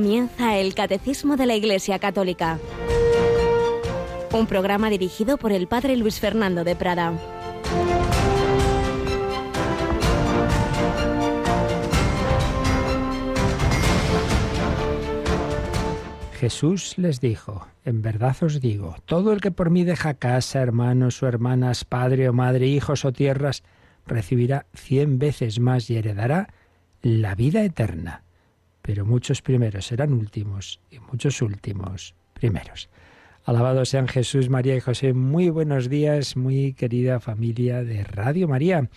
Comienza 0.00 0.56
el 0.56 0.72
Catecismo 0.72 1.36
de 1.36 1.44
la 1.44 1.56
Iglesia 1.56 1.98
Católica, 1.98 2.58
un 4.32 4.46
programa 4.46 4.88
dirigido 4.88 5.36
por 5.36 5.52
el 5.52 5.66
Padre 5.66 5.94
Luis 5.98 6.18
Fernando 6.18 6.64
de 6.64 6.74
Prada. 6.74 7.12
Jesús 16.32 16.94
les 16.96 17.20
dijo, 17.20 17.68
en 17.84 18.00
verdad 18.00 18.34
os 18.40 18.62
digo, 18.62 18.96
todo 19.04 19.34
el 19.34 19.42
que 19.42 19.50
por 19.50 19.68
mí 19.68 19.84
deja 19.84 20.14
casa, 20.14 20.62
hermanos 20.62 21.22
o 21.22 21.28
hermanas, 21.28 21.84
padre 21.84 22.30
o 22.30 22.32
madre, 22.32 22.68
hijos 22.68 23.04
o 23.04 23.12
tierras, 23.12 23.62
recibirá 24.06 24.64
cien 24.72 25.18
veces 25.18 25.60
más 25.60 25.90
y 25.90 25.98
heredará 25.98 26.48
la 27.02 27.34
vida 27.34 27.62
eterna 27.62 28.22
pero 28.82 29.04
muchos 29.04 29.42
primeros 29.42 29.86
serán 29.86 30.12
últimos 30.12 30.80
y 30.90 30.98
muchos 30.98 31.42
últimos 31.42 32.14
primeros. 32.32 32.88
Alabado 33.44 33.84
sean 33.84 34.06
Jesús, 34.06 34.50
María 34.50 34.76
y 34.76 34.80
José. 34.80 35.12
Muy 35.14 35.48
buenos 35.50 35.88
días, 35.88 36.36
muy 36.36 36.74
querida 36.74 37.20
familia 37.20 37.82
de 37.82 38.04
Radio 38.04 38.48
María. 38.48 38.78
En 38.78 38.88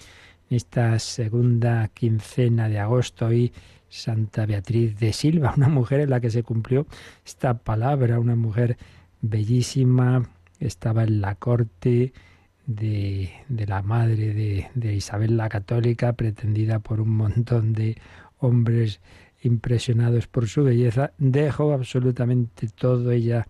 esta 0.50 1.00
segunda 1.00 1.88
quincena 1.88 2.68
de 2.68 2.80
agosto, 2.80 3.28
hoy 3.28 3.54
Santa 3.90 4.46
Beatriz 4.46 5.00
de 5.00 5.14
Silva, 5.14 5.54
una 5.56 5.70
mujer 5.70 6.02
en 6.02 6.10
la 6.10 6.20
que 6.20 6.30
se 6.30 6.44
cumplió 6.44 6.88
esta 7.26 7.60
palabra, 7.60 8.20
una 8.20 8.36
mujer 8.36 8.78
bellísima, 9.22 10.30
estaba 10.60 11.04
en 11.04 11.22
la 11.22 11.36
corte 11.36 12.14
de, 12.66 13.32
de 13.48 13.66
la 13.66 13.82
madre 13.82 14.34
de, 14.34 14.70
de 14.74 14.94
Isabel 14.94 15.38
la 15.38 15.50
Católica, 15.50 16.14
pretendida 16.14 16.80
por 16.80 17.02
un 17.02 17.10
montón 17.10 17.74
de 17.74 17.98
hombres 18.40 19.00
impresionados 19.44 20.28
por 20.28 20.48
su 20.48 20.64
belleza, 20.64 21.12
dejó 21.18 21.74
absolutamente 21.74 22.68
todo. 22.68 23.12
Ella 23.12 23.46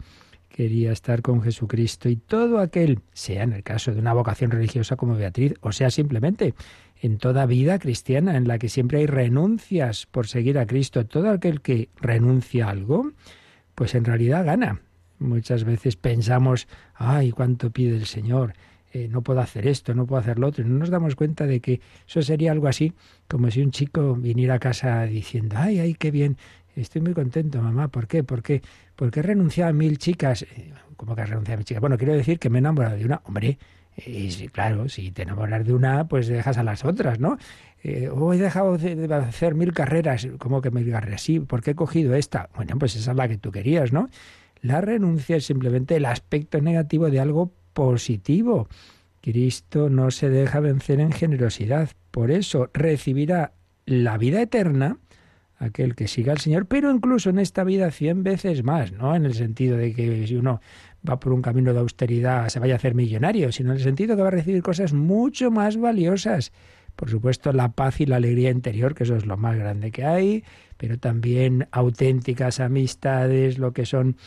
quería 0.50 0.92
estar 0.92 1.22
con 1.22 1.42
Jesucristo 1.42 2.10
y 2.10 2.16
todo 2.16 2.60
aquel, 2.60 3.00
sea 3.14 3.44
en 3.44 3.54
el 3.54 3.64
caso 3.64 3.94
de 3.94 4.00
una 4.00 4.14
vocación 4.14 4.52
religiosa 4.52 4.96
como 4.96 5.16
Beatriz, 5.16 5.56
o 5.62 5.72
sea 5.72 5.90
simplemente 5.90 6.54
en 7.02 7.18
toda 7.18 7.46
vida 7.46 7.80
cristiana 7.80 8.38
en 8.38 8.48
la 8.48 8.60
que 8.60 8.70
siempre 8.70 9.00
hay 9.00 9.08
renuncias 9.08 10.06
por 10.06 10.28
seguir 10.28 10.58
a 10.60 10.66
Cristo, 10.66 11.06
todo 11.06 11.32
aquel 11.32 11.62
que 11.62 11.90
renuncia 12.00 12.68
a 12.68 12.70
algo, 12.70 13.12
pues 13.76 13.96
en 13.96 14.06
realidad 14.06 14.46
gana. 14.46 14.82
Muchas 15.20 15.64
veces 15.64 15.96
pensamos, 15.96 16.68
ay, 16.94 17.32
cuánto 17.32 17.72
pide 17.72 17.96
el 17.96 18.06
Señor, 18.06 18.54
eh, 18.94 19.08
no 19.10 19.24
puedo 19.24 19.40
hacer 19.40 19.68
esto, 19.68 19.96
no 19.96 20.06
puedo 20.06 20.22
hacer 20.22 20.40
lo 20.40 20.48
otro. 20.48 20.64
Y 20.64 20.70
no 20.70 20.78
nos 20.78 20.90
damos 20.90 21.16
cuenta 21.16 21.48
de 21.48 21.60
que 21.60 21.82
eso 22.08 22.22
sería 22.22 22.52
algo 22.52 22.68
así 22.68 22.94
como 23.28 23.50
si 23.52 23.62
un 23.62 23.72
chico 23.72 24.16
viniera 24.16 24.56
a 24.56 24.60
casa 24.60 25.04
diciendo, 25.04 25.56
ay, 25.58 25.80
ay, 25.80 25.96
qué 25.96 26.12
bien, 26.12 26.38
estoy 26.76 27.02
muy 27.02 27.14
contento, 27.14 27.62
mamá. 27.62 27.88
¿Por 27.88 28.08
qué? 28.08 28.24
¿Por 28.24 28.44
qué? 28.44 28.62
Porque 28.96 29.22
he 29.22 29.24
renunciado 29.24 29.72
a 29.72 29.74
mil 29.74 29.98
chicas. 29.98 30.44
Eh, 30.44 30.74
¿Cómo 30.96 31.16
que 31.16 31.24
has 31.24 31.30
renunciado 31.30 31.56
a 31.56 31.58
mil 31.58 31.66
chicas? 31.66 31.82
Bueno, 31.82 31.98
quiero 31.98 32.14
decir 32.14 32.40
que 32.40 32.50
me 32.50 32.58
he 32.58 32.60
enamorado 32.60 32.96
de 32.96 33.06
una. 33.06 33.22
Hombre, 33.26 33.58
y 33.98 34.30
claro, 34.50 34.90
si 34.90 35.12
te 35.12 35.24
enamoras 35.24 35.66
de 35.66 35.74
una, 35.74 36.08
pues 36.08 36.28
dejas 36.28 36.58
a 36.58 36.64
las 36.64 36.84
otras, 36.84 37.20
¿no? 37.20 37.38
Eh, 37.84 38.10
o 38.10 38.34
he 38.34 38.38
dejado 38.38 38.78
de 38.78 39.14
hacer 39.14 39.56
mil 39.56 39.74
carreras. 39.74 40.28
¿Cómo 40.38 40.62
que 40.62 40.72
mil 40.72 40.90
carreras? 40.90 41.22
Sí, 41.22 41.40
¿por 41.40 41.62
qué 41.62 41.72
he 41.72 41.76
cogido 41.76 42.16
esta? 42.16 42.50
Bueno, 42.56 42.78
pues 42.80 42.96
esa 42.96 43.12
es 43.12 43.18
la 43.18 43.28
que 43.28 43.38
tú 43.38 43.52
querías, 43.52 43.92
¿no? 43.92 44.10
La 44.62 44.82
renuncia 44.82 45.36
es 45.36 45.46
simplemente 45.46 45.96
el 45.96 46.06
aspecto 46.06 46.62
negativo 46.62 47.10
de 47.10 47.20
algo 47.20 47.52
positivo. 47.74 48.68
Cristo 49.22 49.90
no 49.90 50.12
se 50.12 50.30
deja 50.30 50.60
vencer 50.60 51.00
en 51.00 51.12
generosidad. 51.12 51.90
Por 52.12 52.32
eso 52.32 52.70
recibirá 52.74 53.54
la 53.86 54.18
vida 54.18 54.42
eterna 54.42 54.98
aquel 55.58 55.96
que 55.96 56.08
siga 56.08 56.34
al 56.34 56.40
Señor, 56.40 56.66
pero 56.66 56.92
incluso 56.92 57.30
en 57.30 57.40
esta 57.40 57.64
vida 57.64 57.90
cien 57.92 58.24
veces 58.24 58.64
más, 58.64 58.92
no 58.92 59.16
en 59.16 59.26
el 59.26 59.34
sentido 59.34 59.78
de 59.78 59.94
que 59.94 60.28
si 60.28 60.36
uno 60.36 60.60
va 61.08 61.20
por 61.20 61.34
un 61.34 61.42
camino 61.42 61.74
de 61.74 61.80
austeridad 61.80 62.50
se 62.50 62.60
vaya 62.60 62.74
a 62.74 62.78
hacer 62.78 62.96
millonario, 62.96 63.52
sino 63.52 63.72
en 63.72 63.78
el 63.78 63.84
sentido 63.84 64.16
que 64.16 64.22
va 64.22 64.28
a 64.28 64.32
recibir 64.32 64.62
cosas 64.62 64.94
mucho 64.94 65.52
más 65.52 65.78
valiosas. 65.78 66.52
Por 66.96 67.10
supuesto, 67.10 67.52
la 67.54 67.72
paz 67.72 68.02
y 68.02 68.06
la 68.06 68.18
alegría 68.18 68.52
interior, 68.52 68.94
que 68.94 69.04
eso 69.04 69.16
es 69.16 69.26
lo 69.26 69.36
más 69.36 69.58
grande 69.58 69.92
que 69.92 70.06
hay, 70.06 70.44
pero 70.78 71.00
también 71.00 71.68
auténticas 71.72 72.60
amistades, 72.60 73.58
lo 73.58 73.74
que 73.74 73.86
son 73.86 74.18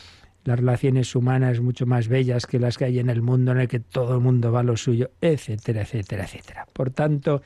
las 0.47 0.59
relaciones 0.59 1.13
humanas 1.13 1.59
mucho 1.59 1.85
más 1.85 2.07
bellas 2.07 2.45
que 2.45 2.57
las 2.57 2.77
que 2.77 2.85
hay 2.85 2.99
en 2.99 3.09
el 3.09 3.21
mundo 3.21 3.51
en 3.51 3.59
el 3.59 3.67
que 3.67 3.81
todo 3.81 4.15
el 4.15 4.21
mundo 4.21 4.49
va 4.49 4.61
a 4.61 4.63
lo 4.63 4.77
suyo, 4.77 5.11
etcétera, 5.19 5.81
etcétera, 5.81 6.23
etcétera. 6.23 6.65
Por 6.71 6.89
tanto, 6.91 7.41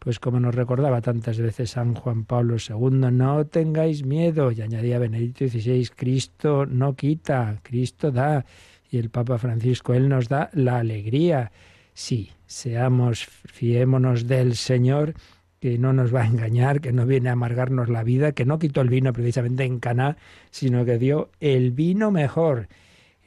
pues 0.00 0.18
como 0.18 0.40
nos 0.40 0.56
recordaba 0.56 1.00
tantas 1.00 1.38
veces 1.38 1.70
San 1.70 1.94
Juan 1.94 2.24
Pablo 2.24 2.56
II, 2.56 3.12
no 3.12 3.46
tengáis 3.46 4.04
miedo, 4.04 4.50
y 4.50 4.62
añadía 4.62 4.98
Benedicto 4.98 5.46
XVI, 5.46 5.90
Cristo 5.94 6.66
no 6.66 6.96
quita, 6.96 7.60
Cristo 7.62 8.10
da, 8.10 8.44
y 8.90 8.98
el 8.98 9.10
Papa 9.10 9.38
Francisco, 9.38 9.94
Él 9.94 10.08
nos 10.08 10.28
da 10.28 10.50
la 10.52 10.78
alegría. 10.78 11.52
Sí, 11.94 12.32
seamos, 12.46 13.26
fiémonos 13.46 14.26
del 14.26 14.56
Señor 14.56 15.14
que 15.60 15.78
no 15.78 15.92
nos 15.92 16.12
va 16.14 16.22
a 16.22 16.26
engañar, 16.26 16.80
que 16.80 16.92
no 16.92 17.06
viene 17.06 17.28
a 17.28 17.32
amargarnos 17.32 17.88
la 17.90 18.02
vida, 18.02 18.32
que 18.32 18.46
no 18.46 18.58
quitó 18.58 18.80
el 18.80 18.88
vino 18.88 19.12
precisamente 19.12 19.64
en 19.64 19.78
Caná, 19.78 20.16
sino 20.50 20.84
que 20.84 20.98
dio 20.98 21.30
el 21.40 21.70
vino 21.70 22.10
mejor. 22.10 22.68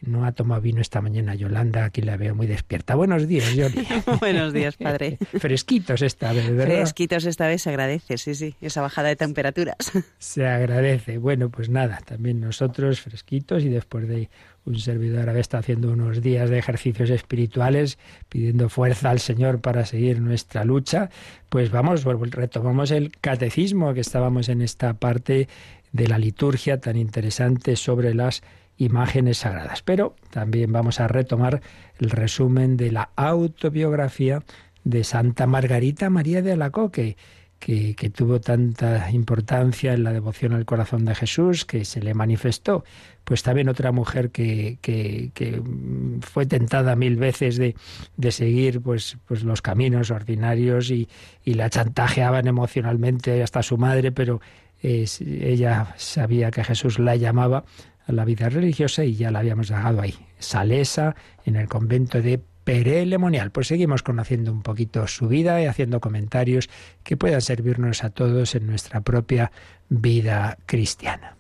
No 0.02 0.26
ha 0.26 0.34
tomado 0.34 0.60
vino 0.60 0.82
esta 0.82 1.00
mañana 1.00 1.34
Yolanda, 1.34 1.86
aquí 1.86 2.02
la 2.02 2.18
veo 2.18 2.36
muy 2.36 2.46
despierta. 2.46 2.96
Buenos 2.96 3.26
días, 3.28 3.54
Yoli. 3.56 3.88
Buenos 4.20 4.52
días, 4.52 4.76
padre. 4.76 5.18
Fresquitos 5.40 6.02
esta 6.02 6.34
vez, 6.34 6.50
¿verdad? 6.50 6.76
Fresquitos 6.76 7.24
esta 7.26 7.48
vez 7.48 7.62
se 7.62 7.70
agradece, 7.70 8.18
sí, 8.18 8.36
sí, 8.36 8.56
esa 8.60 8.82
bajada 8.82 9.10
de 9.10 9.16
temperaturas. 9.16 9.78
Se 10.18 10.46
agradece. 10.46 11.20
Bueno, 11.20 11.50
pues 11.50 11.70
nada, 11.70 12.02
también 12.04 12.42
nosotros 12.42 13.00
fresquitos 13.00 13.64
y 13.64 13.70
después 13.70 14.08
de 14.08 14.30
un 14.66 14.80
servidor 14.80 15.30
había 15.30 15.42
estado 15.42 15.62
haciendo 15.62 15.92
unos 15.92 16.22
días 16.22 16.50
de 16.50 16.58
ejercicios 16.58 17.10
espirituales, 17.10 17.98
pidiendo 18.30 18.70
fuerza 18.70 19.10
al 19.10 19.20
Señor 19.20 19.60
para 19.60 19.86
seguir 19.86 20.22
nuestra 20.22 20.64
lucha, 20.64 21.10
pues 21.50 21.72
vamos, 21.72 22.04
retomamos 22.04 22.92
el 22.92 23.12
catecismo 23.20 23.94
que 23.94 24.02
estábamos 24.02 24.50
en 24.50 24.62
esta 24.62 24.94
parte 24.94 25.48
de 25.92 26.08
la 26.08 26.18
liturgia 26.18 26.80
tan 26.80 26.96
interesante 26.96 27.76
sobre 27.76 28.14
las 28.14 28.42
imágenes 28.78 29.40
sagradas. 29.40 29.82
Pero 29.82 30.16
también 30.32 30.72
vamos 30.72 31.00
a 31.00 31.08
retomar 31.08 31.62
el 32.00 32.10
resumen 32.10 32.78
de 32.78 32.92
la 32.92 33.10
autobiografía 33.16 34.44
de 34.84 35.04
Santa 35.04 35.48
Margarita 35.48 36.10
María 36.10 36.42
de 36.42 36.54
Alacoque, 36.54 37.18
que, 37.64 38.10
tuvo 38.10 38.42
tanta 38.42 39.10
importancia 39.12 39.94
en 39.94 40.04
la 40.04 40.12
devoción 40.12 40.52
al 40.54 40.66
corazón 40.66 41.06
de 41.06 41.16
Jesús, 41.16 41.64
que 41.64 41.86
se 41.86 42.02
le 42.02 42.14
manifestó. 42.14 42.84
Pues 43.24 43.42
también 43.42 43.70
otra 43.70 43.94
mujer 43.94 44.32
que, 44.32 44.80
que, 44.82 45.32
que 45.34 45.62
fue 46.22 46.46
tentada 46.46 46.98
mil 46.98 47.16
veces 47.16 47.56
de, 47.56 47.76
de, 48.18 48.32
seguir 48.32 48.82
pues, 48.82 49.18
pues 49.26 49.44
los 49.44 49.62
caminos 49.62 50.12
ordinarios 50.12 50.92
y, 50.92 51.08
y 51.46 51.54
la 51.54 51.70
chantajeaban 51.70 52.48
emocionalmente 52.48 53.42
hasta 53.42 53.64
su 53.64 53.78
madre, 53.78 54.12
pero 54.12 54.42
ella 54.82 55.96
sabía 55.96 56.52
que 56.52 56.66
Jesús 56.66 57.00
la 57.00 57.16
llamaba 57.16 57.64
a 58.06 58.12
la 58.12 58.26
vida 58.26 58.50
religiosa 58.50 59.06
y 59.06 59.16
ya 59.16 59.32
la 59.32 59.40
habíamos 59.40 59.70
dejado 59.70 60.02
ahí. 60.02 60.16
Salesa, 60.38 61.16
en 61.46 61.56
el 61.56 61.70
convento 61.70 62.22
de 62.22 62.42
Perelemonial. 62.64 63.52
Pues 63.52 63.68
seguimos 63.68 64.04
conociendo 64.04 64.52
un 64.52 64.62
poquito 64.62 65.08
su 65.08 65.28
vida 65.28 65.62
y 65.62 65.66
haciendo 65.66 66.00
comentarios 66.00 66.70
que 67.04 67.18
puedan 67.18 67.42
servirnos 67.42 68.04
a 68.04 68.10
todos 68.10 68.56
en 68.56 68.68
nuestra 68.68 69.02
propia 69.02 69.52
vida 69.90 70.58
cristiana. 70.66 71.36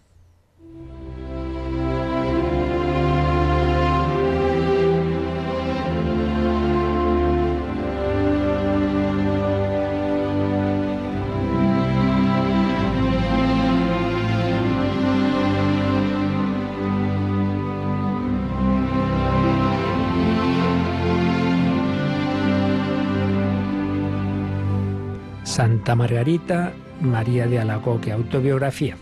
Santa 25.53 25.93
Margarita 25.93 26.73
María 26.99 27.45
de 27.45 27.59
Alacoque, 27.59 28.11
autobiografía. 28.11 28.97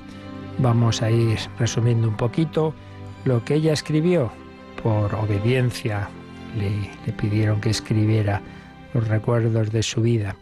Vamos 0.58 1.02
a 1.02 1.10
ir 1.10 1.40
resumiendo 1.58 2.10
un 2.10 2.18
poquito 2.18 2.74
lo 3.24 3.46
que 3.46 3.56
ella 3.56 3.72
escribió. 3.72 4.34
Por 4.84 5.16
obediencia 5.16 6.10
le, 6.60 6.90
le 7.06 7.14
pidieron 7.14 7.62
que 7.62 7.70
escribiera 7.70 8.42
los 8.94 9.08
recuerdos 9.08 9.72
de 9.72 9.82
su 9.82 10.02
vida. 10.02 10.36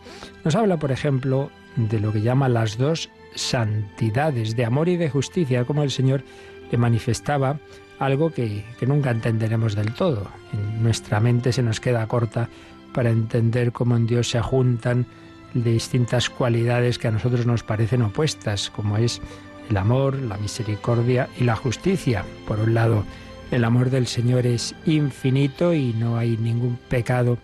Nos 0.43 0.55
habla, 0.55 0.77
por 0.77 0.91
ejemplo, 0.91 1.51
de 1.75 1.99
lo 1.99 2.11
que 2.11 2.21
llama 2.21 2.49
las 2.49 2.79
dos 2.79 3.11
santidades, 3.35 4.55
de 4.55 4.65
amor 4.65 4.89
y 4.89 4.97
de 4.97 5.11
justicia, 5.11 5.63
como 5.63 5.83
el 5.83 5.91
Señor 5.91 6.23
le 6.71 6.77
manifestaba 6.79 7.59
algo 7.99 8.31
que, 8.31 8.65
que, 8.79 8.87
nunca 8.87 9.11
entenderemos 9.11 9.75
del 9.75 9.93
todo. 9.93 10.27
En 10.53 10.81
nuestra 10.81 11.19
mente 11.19 11.53
se 11.53 11.61
nos 11.61 11.79
queda 11.79 12.07
corta 12.07 12.49
para 12.95 13.11
entender 13.11 13.71
cómo 13.71 13.95
en 13.95 14.07
Dios 14.07 14.27
se 14.27 14.41
juntan 14.41 15.05
de 15.53 15.71
distintas 15.71 16.29
cualidades 16.29 16.97
que 16.97 17.07
a 17.07 17.11
nosotros 17.11 17.45
nos 17.45 17.63
parecen 17.63 18.01
opuestas, 18.01 18.69
como 18.69 18.97
es 18.97 19.21
el 19.69 19.77
amor, 19.77 20.15
la 20.15 20.37
misericordia 20.37 21.29
y 21.39 21.43
la 21.43 21.55
justicia. 21.55 22.25
Por 22.47 22.59
un 22.59 22.73
lado, 22.73 23.03
el 23.51 23.63
amor 23.63 23.89
del 23.89 24.07
Señor 24.07 24.45
es 24.45 24.75
infinito 24.85 25.73
y 25.73 25.93
no 25.93 26.17
hay 26.17 26.37
ningún 26.37 26.77
pecado 26.89 27.37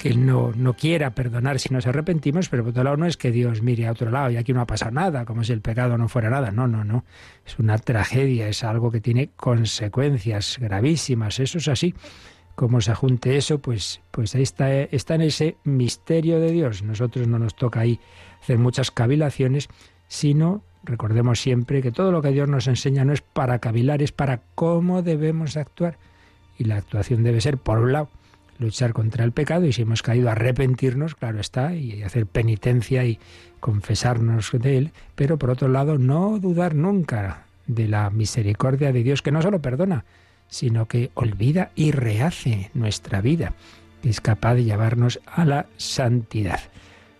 que 0.00 0.14
no, 0.14 0.52
no 0.56 0.72
quiera 0.72 1.10
perdonar 1.14 1.58
si 1.58 1.68
nos 1.74 1.86
arrepentimos, 1.86 2.48
pero 2.48 2.62
por 2.62 2.70
otro 2.70 2.84
lado 2.84 2.96
no 2.96 3.06
es 3.06 3.18
que 3.18 3.30
Dios 3.30 3.60
mire 3.60 3.86
a 3.86 3.92
otro 3.92 4.10
lado 4.10 4.30
y 4.30 4.38
aquí 4.38 4.54
no 4.54 4.62
ha 4.62 4.66
pasado 4.66 4.92
nada, 4.92 5.26
como 5.26 5.44
si 5.44 5.52
el 5.52 5.60
pecado 5.60 5.98
no 5.98 6.08
fuera 6.08 6.30
nada. 6.30 6.50
No, 6.50 6.66
no, 6.66 6.84
no. 6.84 7.04
Es 7.46 7.58
una 7.58 7.76
tragedia, 7.76 8.48
es 8.48 8.64
algo 8.64 8.90
que 8.90 9.02
tiene 9.02 9.28
consecuencias 9.36 10.56
gravísimas. 10.58 11.38
Eso 11.38 11.58
es 11.58 11.68
así. 11.68 11.94
Como 12.60 12.82
se 12.82 12.94
junte 12.94 13.38
eso, 13.38 13.60
pues, 13.60 14.02
pues 14.10 14.34
ahí 14.34 14.42
está, 14.42 14.70
está 14.70 15.14
en 15.14 15.22
ese 15.22 15.56
misterio 15.64 16.38
de 16.40 16.52
Dios. 16.52 16.82
Nosotros 16.82 17.26
no 17.26 17.38
nos 17.38 17.54
toca 17.54 17.80
ahí 17.80 17.98
hacer 18.42 18.58
muchas 18.58 18.90
cavilaciones, 18.90 19.70
sino 20.08 20.62
recordemos 20.84 21.40
siempre 21.40 21.80
que 21.80 21.90
todo 21.90 22.12
lo 22.12 22.20
que 22.20 22.32
Dios 22.32 22.50
nos 22.50 22.66
enseña 22.66 23.02
no 23.06 23.14
es 23.14 23.22
para 23.22 23.60
cavilar, 23.60 24.02
es 24.02 24.12
para 24.12 24.42
cómo 24.54 25.00
debemos 25.00 25.56
actuar. 25.56 25.96
Y 26.58 26.64
la 26.64 26.76
actuación 26.76 27.22
debe 27.22 27.40
ser, 27.40 27.56
por 27.56 27.78
un 27.78 27.94
lado, 27.94 28.10
luchar 28.58 28.92
contra 28.92 29.24
el 29.24 29.32
pecado 29.32 29.64
y 29.64 29.72
si 29.72 29.80
hemos 29.80 30.02
caído 30.02 30.28
arrepentirnos, 30.28 31.14
claro 31.14 31.40
está, 31.40 31.74
y 31.74 32.02
hacer 32.02 32.26
penitencia 32.26 33.06
y 33.06 33.18
confesarnos 33.60 34.50
de 34.52 34.76
él, 34.76 34.92
pero 35.14 35.38
por 35.38 35.48
otro 35.48 35.68
lado 35.68 35.96
no 35.96 36.38
dudar 36.38 36.74
nunca 36.74 37.46
de 37.66 37.88
la 37.88 38.10
misericordia 38.10 38.92
de 38.92 39.02
Dios 39.02 39.22
que 39.22 39.32
no 39.32 39.40
solo 39.40 39.62
perdona, 39.62 40.04
sino 40.50 40.86
que 40.86 41.10
olvida 41.14 41.70
y 41.74 41.92
rehace 41.92 42.70
nuestra 42.74 43.20
vida, 43.20 43.54
que 44.02 44.10
es 44.10 44.20
capaz 44.20 44.54
de 44.56 44.64
llevarnos 44.64 45.20
a 45.26 45.44
la 45.44 45.66
santidad. 45.78 46.60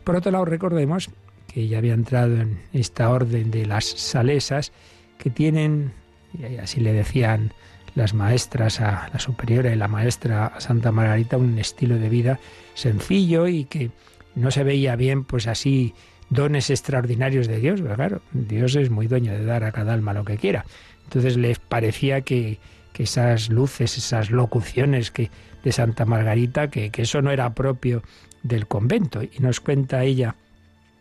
Por 0.05 0.17
otro 0.17 0.33
lado, 0.33 0.45
recordemos 0.45 1.11
que 1.47 1.69
ya 1.69 1.79
había 1.79 1.95
entrado 1.95 2.37
en 2.37 2.61
esta 2.73 3.09
orden 3.11 3.51
de 3.51 3.67
las 3.67 3.85
salesas 3.85 4.73
que 5.19 5.31
tienen, 5.31 5.93
y 6.39 6.57
así 6.57 6.81
le 6.81 6.93
decían 6.93 7.53
las 7.95 8.15
maestras, 8.15 8.81
a 8.81 9.09
la 9.13 9.19
superiora 9.19 9.73
y 9.73 9.77
la 9.77 9.89
maestra 9.89 10.53
Santa 10.59 10.93
Margarita, 10.93 11.37
un 11.37 11.59
estilo 11.59 11.99
de 11.99 12.09
vida 12.09 12.41
sencillo 12.75 13.49
y 13.49 13.65
que 13.65 13.91
no 14.35 14.51
se 14.51 14.63
veía 14.63 14.97
bien, 14.97 15.25
pues 15.25 15.47
así, 15.49 15.95
dones 16.31 16.71
extraordinarios 16.71 17.49
de 17.49 17.59
Dios, 17.59 17.81
pero 17.83 17.97
claro, 17.97 18.23
Dios 18.33 18.77
es 18.77 18.91
muy 18.91 19.09
dueño 19.09 19.33
de 19.33 19.45
dar 19.45 19.65
a 19.65 19.73
cada 19.73 19.93
alma 19.93 20.15
lo 20.15 20.25
que 20.25 20.37
quiera. 20.37 20.65
Entonces 21.05 21.37
les 21.37 21.59
parecía 21.59 22.21
que, 22.21 22.59
que 22.93 23.05
esas 23.05 23.49
luces, 23.49 23.99
esas 23.99 24.31
locuciones 24.31 25.11
que 25.11 25.31
de 25.65 25.73
Santa 25.73 26.05
Margarita, 26.05 26.71
que, 26.71 26.91
que 26.91 27.03
eso 27.03 27.23
no 27.23 27.31
era 27.31 27.55
propio 27.55 28.03
del 28.43 28.67
convento. 28.67 29.23
Y 29.23 29.39
nos 29.41 29.61
cuenta 29.61 30.05
ella, 30.05 30.37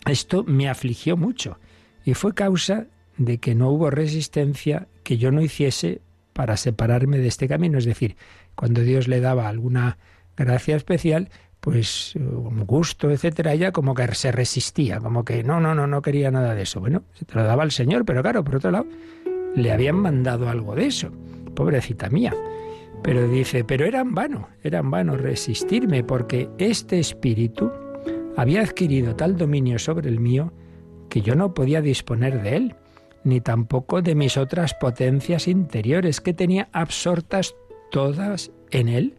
esto 0.05 0.43
me 0.43 0.69
afligió 0.69 1.17
mucho 1.17 1.59
y 2.05 2.13
fue 2.13 2.33
causa 2.33 2.87
de 3.17 3.37
que 3.37 3.55
no 3.55 3.69
hubo 3.69 3.89
resistencia 3.89 4.87
que 5.03 5.17
yo 5.17 5.31
no 5.31 5.41
hiciese 5.41 6.01
para 6.33 6.57
separarme 6.57 7.17
de 7.17 7.27
este 7.27 7.47
camino. 7.47 7.77
Es 7.77 7.85
decir, 7.85 8.15
cuando 8.55 8.81
Dios 8.81 9.07
le 9.07 9.19
daba 9.19 9.47
alguna 9.47 9.97
gracia 10.37 10.75
especial, 10.75 11.29
pues 11.59 12.15
un 12.15 12.65
gusto, 12.65 13.11
etcétera, 13.11 13.53
ella 13.53 13.71
como 13.71 13.93
que 13.93 14.07
se 14.15 14.31
resistía, 14.31 14.99
como 14.99 15.25
que 15.25 15.43
no, 15.43 15.59
no, 15.59 15.75
no, 15.75 15.87
no 15.87 16.01
quería 16.01 16.31
nada 16.31 16.55
de 16.55 16.61
eso. 16.61 16.79
Bueno, 16.79 17.03
se 17.13 17.25
te 17.25 17.35
lo 17.35 17.43
daba 17.43 17.63
el 17.63 17.71
Señor, 17.71 18.05
pero 18.05 18.21
claro, 18.21 18.43
por 18.43 18.55
otro 18.55 18.71
lado, 18.71 18.87
le 19.55 19.71
habían 19.71 19.97
mandado 19.97 20.49
algo 20.49 20.75
de 20.75 20.85
eso. 20.85 21.11
Pobrecita 21.55 22.09
mía. 22.09 22.33
Pero 23.03 23.27
dice, 23.27 23.63
pero 23.63 23.85
era 23.85 24.01
en 24.01 24.13
vano, 24.13 24.49
era 24.63 24.79
en 24.79 24.91
vano 24.91 25.15
resistirme, 25.15 26.03
porque 26.03 26.49
este 26.57 26.99
espíritu 26.99 27.71
había 28.35 28.61
adquirido 28.61 29.15
tal 29.15 29.37
dominio 29.37 29.79
sobre 29.79 30.09
el 30.09 30.19
mío 30.19 30.51
que 31.09 31.21
yo 31.21 31.35
no 31.35 31.53
podía 31.53 31.81
disponer 31.81 32.41
de 32.41 32.55
él 32.55 32.75
ni 33.23 33.41
tampoco 33.41 34.01
de 34.01 34.15
mis 34.15 34.37
otras 34.37 34.73
potencias 34.73 35.47
interiores, 35.47 36.21
que 36.21 36.33
tenía 36.33 36.69
absortas 36.71 37.55
todas 37.91 38.51
en 38.71 38.87
él. 38.87 39.15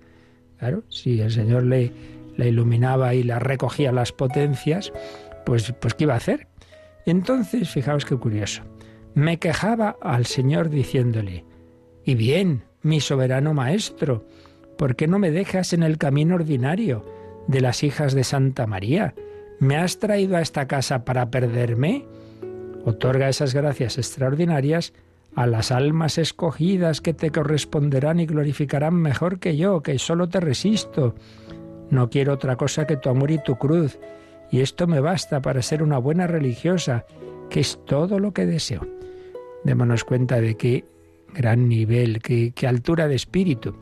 Claro, 0.59 0.85
si 0.89 1.21
el 1.21 1.31
Señor 1.31 1.65
le, 1.65 1.93
le 2.37 2.49
iluminaba 2.49 3.15
y 3.15 3.23
la 3.23 3.39
recogía 3.39 3.93
las 3.93 4.13
potencias, 4.13 4.93
pues, 5.45 5.73
pues 5.81 5.95
¿qué 5.95 6.05
iba 6.05 6.15
a 6.15 6.19
hacer? 6.19 6.49
Entonces, 7.07 7.71
fijaos 7.71 8.05
qué 8.05 8.17
curioso, 8.17 8.63
me 9.15 9.39
quejaba 9.39 9.97
al 10.01 10.27
Señor 10.27 10.71
diciéndole, 10.71 11.45
y 12.05 12.15
bien, 12.15 12.65
mi 12.83 13.01
soberano 13.01 13.55
Maestro, 13.55 14.25
¿por 14.79 14.97
qué 14.97 15.07
no 15.07 15.19
me 15.19 15.31
dejas 15.31 15.73
en 15.73 15.83
el 15.83 15.99
camino 15.99 16.35
ordinario 16.35 17.05
de 17.47 17.61
las 17.61 17.83
hijas 17.83 18.15
de 18.15 18.25
Santa 18.25 18.67
María? 18.67 19.15
¿Me 19.59 19.77
has 19.77 19.99
traído 19.99 20.37
a 20.37 20.41
esta 20.41 20.67
casa 20.67 21.05
para 21.05 21.31
perderme? 21.31 22.07
Otorga 22.85 23.29
esas 23.29 23.55
gracias 23.55 23.99
extraordinarias 23.99 24.95
a 25.35 25.47
las 25.47 25.71
almas 25.71 26.19
escogidas 26.19 27.01
que 27.01 27.15
te 27.15 27.31
corresponderán 27.31 28.21
y 28.21 28.27
glorificarán 28.27 28.95
mejor 28.95 29.39
que 29.39 29.57
yo, 29.57 29.83
que 29.83 29.99
solo 29.99 30.29
te 30.29 30.41
resisto. 30.41 31.15
No 31.91 32.09
quiero 32.09 32.33
otra 32.33 32.57
cosa 32.57 32.87
que 32.87 32.97
tu 32.97 33.11
amor 33.11 33.31
y 33.31 33.43
tu 33.43 33.57
cruz, 33.57 33.99
y 34.51 34.61
esto 34.61 34.87
me 34.87 35.01
basta 35.01 35.41
para 35.41 35.63
ser 35.63 35.83
una 35.83 35.99
buena 35.99 36.27
religiosa, 36.27 37.05
que 37.51 37.61
es 37.61 37.79
todo 37.85 38.19
lo 38.19 38.33
que 38.33 38.47
deseo. 38.47 38.87
Démonos 39.65 40.05
cuenta 40.05 40.41
de 40.41 40.57
qué 40.57 40.85
gran 41.35 41.69
nivel, 41.69 42.21
qué, 42.21 42.53
altura 42.67 43.09
de 43.09 43.15
espíritu. 43.15 43.77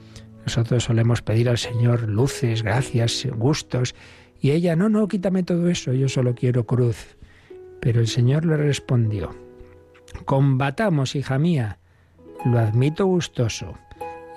Nosotros 0.44 0.84
solemos 0.84 1.22
pedir 1.22 1.48
al 1.48 1.58
Señor 1.58 2.08
luces, 2.08 2.62
gracias, 2.62 3.26
gustos, 3.36 3.94
y 4.40 4.52
ella, 4.52 4.76
no, 4.76 4.88
no, 4.88 5.08
quítame 5.08 5.42
todo 5.42 5.68
eso, 5.68 5.92
yo 5.92 6.08
solo 6.08 6.34
quiero 6.34 6.64
cruz, 6.64 7.16
pero 7.80 8.00
el 8.00 8.06
Señor 8.06 8.44
le 8.44 8.56
respondió, 8.56 9.34
Combatamos, 10.24 11.16
hija 11.16 11.38
mía, 11.38 11.78
lo 12.44 12.58
admito 12.58 13.06
gustoso, 13.06 13.74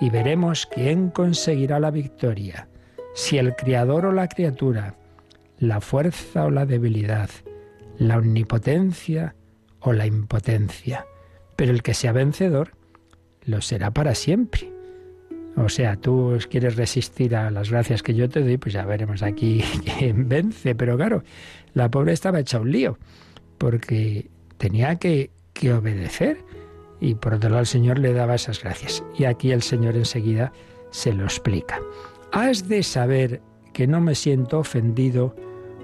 y 0.00 0.10
veremos 0.10 0.66
quién 0.66 1.10
conseguirá 1.10 1.80
la 1.80 1.90
victoria, 1.90 2.68
si 3.14 3.38
el 3.38 3.54
Criador 3.54 4.06
o 4.06 4.12
la 4.12 4.28
criatura, 4.28 4.96
la 5.58 5.80
fuerza 5.80 6.46
o 6.46 6.50
la 6.50 6.66
debilidad, 6.66 7.30
la 7.96 8.18
omnipotencia 8.18 9.36
o 9.78 9.92
la 9.92 10.06
impotencia. 10.06 11.06
Pero 11.56 11.72
el 11.72 11.82
que 11.82 11.94
sea 11.94 12.12
vencedor, 12.12 12.72
lo 13.44 13.60
será 13.60 13.90
para 13.90 14.14
siempre. 14.14 14.72
O 15.56 15.68
sea, 15.68 15.96
tú 15.96 16.38
quieres 16.50 16.76
resistir 16.76 17.36
a 17.36 17.50
las 17.50 17.70
gracias 17.70 18.02
que 18.02 18.14
yo 18.14 18.28
te 18.28 18.40
doy, 18.40 18.56
pues 18.56 18.72
ya 18.74 18.86
veremos 18.86 19.22
aquí 19.22 19.62
quién 19.98 20.28
vence. 20.28 20.74
Pero 20.74 20.96
claro, 20.96 21.22
la 21.74 21.90
pobre 21.90 22.12
estaba 22.12 22.40
hecha 22.40 22.60
un 22.60 22.72
lío 22.72 22.98
porque 23.58 24.30
tenía 24.56 24.96
que, 24.96 25.30
que 25.52 25.72
obedecer 25.72 26.38
y 27.00 27.14
por 27.14 27.34
otro 27.34 27.50
lado 27.50 27.60
el 27.60 27.66
Señor 27.66 27.98
le 27.98 28.12
daba 28.12 28.34
esas 28.34 28.62
gracias. 28.62 29.04
Y 29.18 29.24
aquí 29.24 29.52
el 29.52 29.62
Señor 29.62 29.96
enseguida 29.96 30.52
se 30.90 31.12
lo 31.12 31.24
explica. 31.24 31.80
Has 32.32 32.68
de 32.68 32.82
saber 32.82 33.42
que 33.72 33.86
no 33.86 34.00
me 34.00 34.14
siento 34.14 34.60
ofendido 34.60 35.34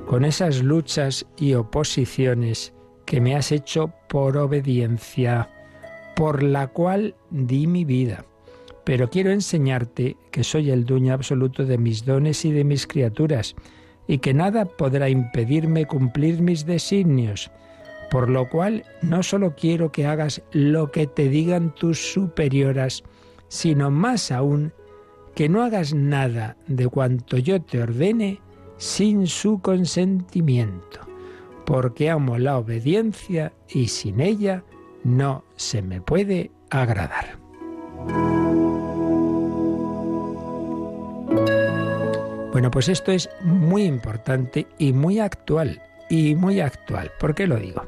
con 0.06 0.25
esas 0.25 0.62
luchas 0.62 1.26
y 1.37 1.54
oposiciones 1.54 2.73
que 3.04 3.21
me 3.21 3.35
has 3.35 3.52
hecho 3.52 3.92
por 4.09 4.37
obediencia, 4.37 5.50
por 6.18 6.42
la 6.42 6.66
cual 6.66 7.14
di 7.30 7.66
mi 7.66 7.87
vida. 7.87 8.26
Pero 8.84 9.08
quiero 9.08 9.30
enseñarte 9.30 10.18
que 10.30 10.44
soy 10.44 10.70
el 10.70 10.84
dueño 10.84 11.14
absoluto 11.14 11.64
de 11.64 11.78
mis 11.78 12.04
dones 12.04 12.44
y 12.44 12.52
de 12.52 12.64
mis 12.64 12.87
criaturas, 12.87 13.54
y 14.06 14.18
que 14.18 14.34
nada 14.34 14.66
podrá 14.66 15.08
impedirme 15.08 15.87
cumplir 15.87 16.42
mis 16.42 16.66
designios 16.66 17.50
por 18.10 18.30
lo 18.30 18.48
cual, 18.48 18.84
no 19.02 19.22
solo 19.22 19.54
quiero 19.54 19.92
que 19.92 20.06
hagas 20.06 20.42
lo 20.52 20.90
que 20.90 21.06
te 21.06 21.28
digan 21.28 21.75
tus 21.75 22.12
superioras, 22.12 23.04
sino 23.48 23.90
más 23.90 24.32
aún, 24.32 24.72
que 25.34 25.48
no 25.48 25.62
hagas 25.62 25.94
nada 25.94 26.56
de 26.66 26.88
cuanto 26.88 27.37
yo 27.37 27.60
te 27.60 27.82
ordene 27.82 28.40
sin 28.78 29.26
su 29.26 29.60
consentimiento, 29.60 31.00
porque 31.66 32.10
amo 32.10 32.38
la 32.38 32.58
obediencia 32.58 33.52
y 33.68 33.88
sin 33.88 34.20
ella 34.20 34.64
no 35.05 35.45
se 35.57 35.83
me 35.83 36.00
puede 36.00 36.50
agradar. 36.71 37.38
Bueno, 42.52 42.71
pues 42.71 42.88
esto 42.88 43.12
es 43.12 43.28
muy 43.43 43.85
importante 43.85 44.67
y 44.78 44.93
muy 44.93 45.21
actual 45.21 45.81
y 46.11 46.35
muy 46.35 46.61
actual. 46.61 47.12
¿Por 47.21 47.35
qué 47.35 47.47
lo 47.47 47.57
digo? 47.57 47.87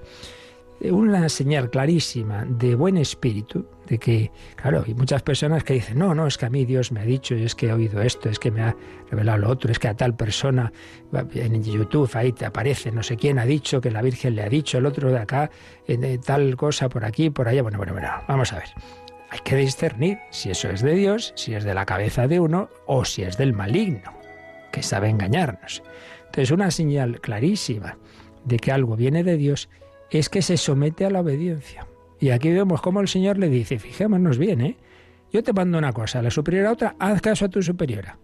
Una 0.80 1.28
señal 1.28 1.70
clarísima 1.70 2.44
de 2.44 2.74
buen 2.74 2.96
espíritu, 2.96 3.66
de 3.90 3.98
que, 3.98 4.30
claro, 4.54 4.84
hay 4.86 4.94
muchas 4.94 5.20
personas 5.22 5.64
que 5.64 5.74
dicen, 5.74 5.98
no, 5.98 6.14
no, 6.14 6.28
es 6.28 6.38
que 6.38 6.46
a 6.46 6.50
mí 6.50 6.64
Dios 6.64 6.92
me 6.92 7.00
ha 7.00 7.04
dicho, 7.04 7.34
es 7.34 7.56
que 7.56 7.66
he 7.66 7.72
oído 7.72 8.00
esto, 8.00 8.28
es 8.28 8.38
que 8.38 8.52
me 8.52 8.62
ha 8.62 8.76
revelado 9.10 9.38
lo 9.38 9.50
otro, 9.50 9.72
es 9.72 9.80
que 9.80 9.88
a 9.88 9.96
tal 9.96 10.14
persona 10.14 10.72
en 11.12 11.62
YouTube 11.62 12.08
ahí 12.14 12.32
te 12.32 12.46
aparece, 12.46 12.92
no 12.92 13.02
sé 13.02 13.16
quién 13.16 13.40
ha 13.40 13.44
dicho, 13.44 13.80
que 13.80 13.90
la 13.90 14.00
Virgen 14.00 14.36
le 14.36 14.44
ha 14.44 14.48
dicho, 14.48 14.78
el 14.78 14.86
otro 14.86 15.10
de 15.10 15.18
acá, 15.18 15.50
de 15.88 16.18
tal 16.18 16.56
cosa 16.56 16.88
por 16.88 17.04
aquí, 17.04 17.30
por 17.30 17.48
allá. 17.48 17.62
Bueno, 17.62 17.78
bueno, 17.78 17.92
bueno, 17.92 18.08
vamos 18.28 18.52
a 18.52 18.58
ver. 18.58 18.68
Hay 19.30 19.40
que 19.40 19.56
discernir 19.56 20.18
si 20.30 20.50
eso 20.50 20.70
es 20.70 20.82
de 20.82 20.94
Dios, 20.94 21.32
si 21.34 21.54
es 21.54 21.64
de 21.64 21.74
la 21.74 21.84
cabeza 21.84 22.28
de 22.28 22.38
uno 22.38 22.70
o 22.86 23.04
si 23.04 23.22
es 23.22 23.36
del 23.36 23.52
maligno, 23.52 24.12
que 24.70 24.84
sabe 24.84 25.08
engañarnos. 25.08 25.82
Entonces, 26.26 26.52
una 26.52 26.70
señal 26.70 27.20
clarísima 27.20 27.98
de 28.44 28.58
que 28.58 28.70
algo 28.70 28.94
viene 28.94 29.24
de 29.24 29.36
Dios 29.36 29.68
es 30.10 30.28
que 30.28 30.42
se 30.42 30.56
somete 30.56 31.04
a 31.04 31.10
la 31.10 31.20
obediencia. 31.20 31.89
Y 32.20 32.30
aquí 32.30 32.50
vemos 32.50 32.82
cómo 32.82 33.00
el 33.00 33.08
Señor 33.08 33.38
le 33.38 33.48
dice, 33.48 33.78
fijémonos 33.78 34.38
bien, 34.38 34.60
¿eh? 34.60 34.76
Yo 35.32 35.42
te 35.42 35.52
mando 35.52 35.78
una 35.78 35.92
cosa, 35.92 36.22
la 36.22 36.30
superiora 36.30 36.72
otra, 36.72 36.96
haz 36.98 37.22
caso 37.22 37.46
a 37.46 37.48
tu 37.48 37.62
superiora. 37.62 38.18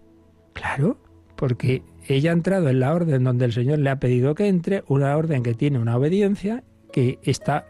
Claro, 0.52 0.98
porque 1.36 1.82
ella 2.08 2.30
ha 2.30 2.34
entrado 2.34 2.68
en 2.68 2.80
la 2.80 2.92
orden 2.92 3.24
donde 3.24 3.46
el 3.46 3.52
Señor 3.52 3.78
le 3.78 3.90
ha 3.90 3.98
pedido 3.98 4.34
que 4.34 4.48
entre, 4.48 4.84
una 4.88 5.16
orden 5.16 5.42
que 5.42 5.54
tiene 5.54 5.78
una 5.78 5.96
obediencia 5.96 6.62
que 6.92 7.18
está 7.22 7.66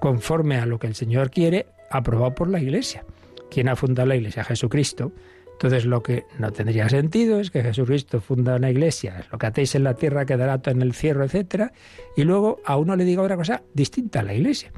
conforme 0.00 0.56
a 0.56 0.66
lo 0.66 0.78
que 0.78 0.86
el 0.86 0.94
Señor 0.94 1.30
quiere, 1.30 1.66
aprobado 1.90 2.34
por 2.34 2.48
la 2.48 2.60
Iglesia. 2.60 3.04
¿Quién 3.50 3.68
ha 3.68 3.76
fundado 3.76 4.08
la 4.08 4.16
Iglesia? 4.16 4.44
Jesucristo. 4.44 5.12
Entonces 5.52 5.86
lo 5.86 6.04
que 6.04 6.24
no 6.38 6.52
tendría 6.52 6.88
sentido 6.88 7.40
es 7.40 7.50
que 7.50 7.64
Jesucristo 7.64 8.20
funda 8.20 8.54
una 8.54 8.70
iglesia, 8.70 9.24
lo 9.32 9.38
que 9.38 9.46
atéis 9.46 9.74
en 9.74 9.82
la 9.82 9.94
tierra 9.94 10.24
quedará 10.24 10.60
en 10.66 10.82
el 10.82 10.92
cielo, 10.92 11.24
etcétera, 11.24 11.72
y 12.16 12.22
luego 12.22 12.60
a 12.64 12.76
uno 12.76 12.94
le 12.94 13.04
diga 13.04 13.22
otra 13.22 13.36
cosa 13.36 13.64
distinta 13.74 14.20
a 14.20 14.22
la 14.22 14.34
iglesia. 14.34 14.70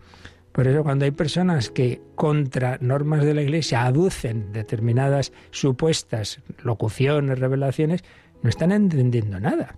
Por 0.53 0.67
eso 0.67 0.83
cuando 0.83 1.05
hay 1.05 1.13
personas 1.13 1.71
que 1.71 2.01
contra 2.15 2.79
normas 2.81 3.25
de 3.25 3.35
la 3.35 3.43
iglesia 3.43 3.85
aducen 3.85 4.53
determinadas 4.53 5.33
supuestas 5.51 6.41
locuciones, 6.63 7.39
revelaciones, 7.39 8.03
no 8.43 8.51
están 8.51 8.73
entendiendo 8.73 9.39
nada. 9.39 9.77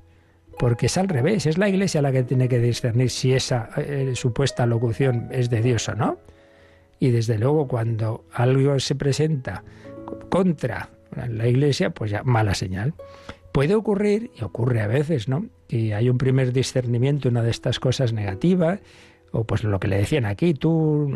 Porque 0.58 0.86
es 0.86 0.96
al 0.96 1.08
revés, 1.08 1.46
es 1.46 1.58
la 1.58 1.68
iglesia 1.68 2.02
la 2.02 2.12
que 2.12 2.22
tiene 2.22 2.48
que 2.48 2.58
discernir 2.58 3.10
si 3.10 3.32
esa 3.32 3.70
eh, 3.76 4.12
supuesta 4.14 4.66
locución 4.66 5.28
es 5.30 5.50
de 5.50 5.62
Dios 5.62 5.88
o 5.88 5.94
no. 5.94 6.18
Y 6.98 7.10
desde 7.10 7.38
luego 7.38 7.66
cuando 7.66 8.24
algo 8.32 8.78
se 8.78 8.94
presenta 8.94 9.64
contra 10.28 10.90
la 11.16 11.48
Iglesia, 11.48 11.90
pues 11.90 12.10
ya 12.10 12.22
mala 12.22 12.54
señal. 12.54 12.94
Puede 13.52 13.74
ocurrir, 13.74 14.30
y 14.38 14.44
ocurre 14.44 14.80
a 14.80 14.86
veces, 14.86 15.28
¿no? 15.28 15.46
Que 15.68 15.94
hay 15.94 16.08
un 16.08 16.16
primer 16.16 16.52
discernimiento, 16.52 17.28
una 17.28 17.42
de 17.42 17.50
estas 17.50 17.80
cosas 17.80 18.12
negativas, 18.12 18.80
o 19.32 19.44
pues 19.44 19.64
lo 19.64 19.80
que 19.80 19.88
le 19.88 19.98
decían 19.98 20.26
aquí, 20.26 20.54
tú 20.54 21.10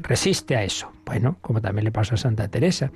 resiste 0.00 0.56
a 0.56 0.64
eso. 0.64 0.90
Bueno, 1.04 1.38
como 1.40 1.60
también 1.60 1.84
le 1.84 1.92
pasó 1.92 2.14
a 2.14 2.18
Santa 2.18 2.48
Teresa. 2.48 2.90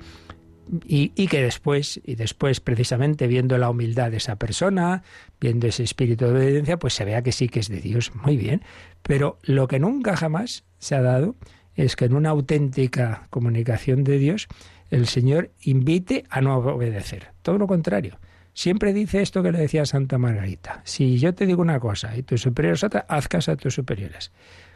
Y, 0.87 1.11
y, 1.15 1.27
que 1.27 1.41
después, 1.41 1.99
y 2.03 2.15
después 2.15 2.59
precisamente 2.59 3.27
viendo 3.27 3.57
la 3.57 3.69
humildad 3.69 4.11
de 4.11 4.17
esa 4.17 4.37
persona, 4.37 5.03
viendo 5.39 5.67
ese 5.67 5.83
espíritu 5.83 6.25
de 6.25 6.31
obediencia, 6.31 6.77
pues 6.77 6.93
se 6.93 7.03
vea 7.03 7.21
que 7.23 7.31
sí 7.31 7.49
que 7.49 7.59
es 7.59 7.67
de 7.67 7.81
Dios, 7.81 8.11
muy 8.15 8.37
bien. 8.37 8.61
Pero 9.01 9.37
lo 9.43 9.67
que 9.67 9.79
nunca 9.79 10.15
jamás 10.15 10.63
se 10.79 10.95
ha 10.95 11.01
dado 11.01 11.35
es 11.75 11.95
que 11.95 12.05
en 12.05 12.15
una 12.15 12.29
auténtica 12.29 13.27
comunicación 13.29 14.03
de 14.03 14.17
Dios 14.17 14.47
el 14.89 15.07
Señor 15.07 15.51
invite 15.61 16.25
a 16.29 16.41
no 16.41 16.57
obedecer. 16.57 17.29
Todo 17.41 17.57
lo 17.57 17.67
contrario. 17.67 18.19
Siempre 18.53 18.93
dice 18.93 19.21
esto 19.21 19.43
que 19.43 19.51
le 19.51 19.59
decía 19.59 19.85
Santa 19.85 20.17
Margarita. 20.17 20.81
Si 20.83 21.19
yo 21.19 21.33
te 21.33 21.45
digo 21.45 21.61
una 21.61 21.79
cosa 21.79 22.15
y 22.17 22.23
tus 22.23 22.41
superiores 22.41 22.83
otra, 22.83 23.05
haz 23.07 23.27
caso 23.27 23.51
a 23.51 23.55
tus 23.55 23.73
superiores. 23.73 24.31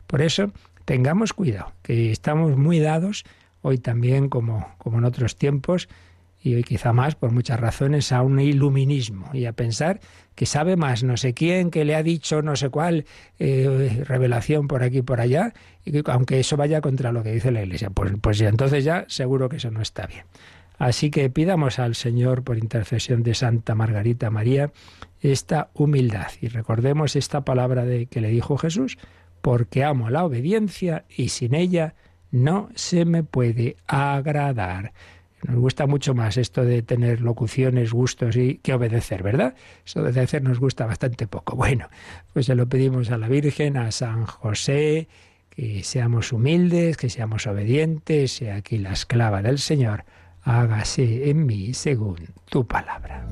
Por 0.07 0.21
eso, 0.21 0.51
tengamos 0.85 1.33
cuidado, 1.33 1.73
que 1.81 2.11
estamos 2.11 2.57
muy 2.57 2.79
dados, 2.79 3.25
hoy 3.61 3.77
también 3.77 4.29
como, 4.29 4.75
como 4.77 4.99
en 4.99 5.05
otros 5.05 5.35
tiempos, 5.35 5.89
y 6.45 6.53
hoy 6.53 6.63
quizá 6.63 6.93
más 6.93 7.15
por 7.15 7.31
muchas 7.31 7.59
razones, 7.59 8.11
a 8.11 8.21
un 8.21 8.39
iluminismo 8.39 9.31
y 9.33 9.45
a 9.45 9.53
pensar 9.53 9.99
que 10.35 10.45
sabe 10.45 10.75
más 10.75 11.03
no 11.03 11.17
sé 11.17 11.33
quién, 11.33 11.71
que 11.71 11.85
le 11.85 11.95
ha 11.95 12.03
dicho 12.03 12.43
no 12.43 12.55
sé 12.55 12.69
cuál 12.69 13.05
eh, 13.39 14.03
revelación 14.05 14.67
por 14.67 14.83
aquí 14.83 14.99
y 14.99 15.01
por 15.01 15.21
allá, 15.21 15.53
y 15.83 15.91
que, 15.91 16.03
aunque 16.05 16.39
eso 16.39 16.55
vaya 16.55 16.81
contra 16.81 17.11
lo 17.11 17.23
que 17.23 17.31
dice 17.31 17.51
la 17.51 17.63
Iglesia. 17.63 17.89
Pues, 17.89 18.13
pues 18.21 18.39
entonces 18.41 18.83
ya 18.83 19.05
seguro 19.07 19.49
que 19.49 19.57
eso 19.57 19.71
no 19.71 19.81
está 19.81 20.05
bien. 20.05 20.25
Así 20.77 21.09
que 21.09 21.29
pidamos 21.29 21.79
al 21.79 21.95
Señor, 21.95 22.43
por 22.43 22.57
intercesión 22.57 23.23
de 23.23 23.33
Santa 23.33 23.75
Margarita 23.75 24.29
María, 24.29 24.71
esta 25.21 25.69
humildad. 25.73 26.27
Y 26.41 26.47
recordemos 26.47 27.15
esta 27.15 27.45
palabra 27.45 27.85
de, 27.85 28.07
que 28.07 28.21
le 28.21 28.29
dijo 28.29 28.57
Jesús, 28.57 28.97
porque 29.41 29.83
amo 29.83 30.09
la 30.09 30.25
obediencia 30.25 31.05
y 31.15 31.29
sin 31.29 31.55
ella 31.55 31.95
no 32.31 32.69
se 32.75 33.05
me 33.05 33.23
puede 33.23 33.77
agradar. 33.87 34.93
Nos 35.43 35.57
gusta 35.57 35.85
mucho 35.85 36.15
más 36.15 36.37
esto 36.37 36.65
de 36.65 36.81
tener 36.81 37.21
locuciones, 37.21 37.93
gustos 37.93 38.35
y 38.35 38.55
que 38.57 38.73
obedecer, 38.73 39.21
¿verdad? 39.21 39.53
Eso 39.85 40.01
de 40.01 40.09
obedecer 40.09 40.41
nos 40.41 40.59
gusta 40.59 40.85
bastante 40.85 41.27
poco. 41.27 41.55
Bueno, 41.55 41.87
pues 42.33 42.47
se 42.47 42.55
lo 42.55 42.67
pedimos 42.67 43.11
a 43.11 43.17
la 43.17 43.27
Virgen, 43.27 43.77
a 43.77 43.91
San 43.91 44.25
José, 44.25 45.07
que 45.49 45.83
seamos 45.83 46.33
humildes, 46.33 46.97
que 46.97 47.09
seamos 47.09 47.45
obedientes, 47.47 48.31
sea 48.31 48.55
aquí 48.55 48.77
la 48.79 48.93
esclava 48.93 49.41
del 49.41 49.59
Señor, 49.59 50.03
hágase 50.45 51.29
en 51.29 51.45
mí 51.45 51.73
según 51.73 52.17
tu 52.49 52.65
palabra. 52.65 53.25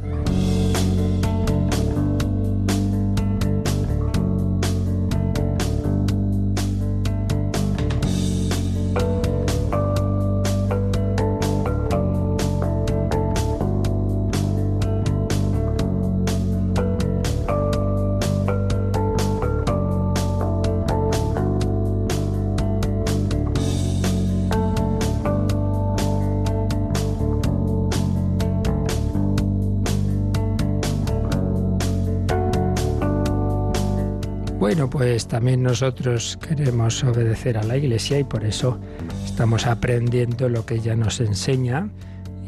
Bueno, 34.74 34.90
pues 34.90 35.28
también 35.28 35.62
nosotros 35.62 36.36
queremos 36.42 37.04
obedecer 37.04 37.60
a 37.60 37.64
la 37.64 37.78
Iglesia 37.78 38.18
y 38.18 38.24
por 38.24 38.44
eso 38.44 38.80
estamos 39.24 39.68
aprendiendo 39.68 40.50
lo 40.50 40.66
que 40.66 40.74
ella 40.74 40.96
nos 40.96 41.20
enseña 41.20 41.90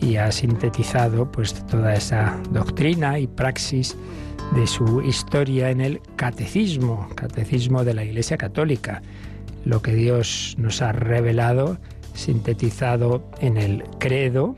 y 0.02 0.16
ha 0.16 0.32
sintetizado 0.32 1.32
pues 1.32 1.54
toda 1.68 1.94
esa 1.94 2.36
doctrina 2.50 3.20
y 3.20 3.28
praxis 3.28 3.96
de 4.56 4.66
su 4.66 5.04
historia 5.04 5.70
en 5.70 5.82
el 5.82 6.02
catecismo, 6.16 7.08
catecismo 7.14 7.84
de 7.84 7.94
la 7.94 8.04
Iglesia 8.04 8.38
Católica, 8.38 9.04
lo 9.64 9.84
que 9.84 9.94
Dios 9.94 10.56
nos 10.58 10.82
ha 10.82 10.94
revelado, 10.94 11.78
sintetizado 12.16 13.30
en 13.40 13.58
el 13.58 13.84
credo 14.00 14.56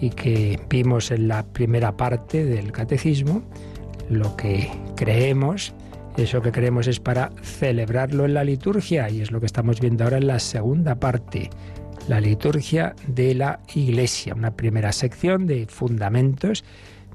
y 0.00 0.10
que 0.10 0.58
vimos 0.68 1.12
en 1.12 1.28
la 1.28 1.44
primera 1.44 1.96
parte 1.96 2.44
del 2.44 2.72
catecismo, 2.72 3.42
lo 4.10 4.36
que 4.36 4.72
creemos 4.96 5.72
eso 6.16 6.40
que 6.40 6.52
queremos 6.52 6.86
es 6.86 6.98
para 6.98 7.30
celebrarlo 7.42 8.24
en 8.24 8.34
la 8.34 8.44
liturgia 8.44 9.10
y 9.10 9.20
es 9.20 9.30
lo 9.30 9.40
que 9.40 9.46
estamos 9.46 9.80
viendo 9.80 10.04
ahora 10.04 10.16
en 10.16 10.26
la 10.26 10.38
segunda 10.38 10.94
parte, 10.94 11.50
la 12.08 12.20
liturgia 12.20 12.94
de 13.06 13.34
la 13.34 13.60
Iglesia, 13.74 14.34
una 14.34 14.56
primera 14.56 14.92
sección 14.92 15.46
de 15.46 15.66
fundamentos 15.66 16.64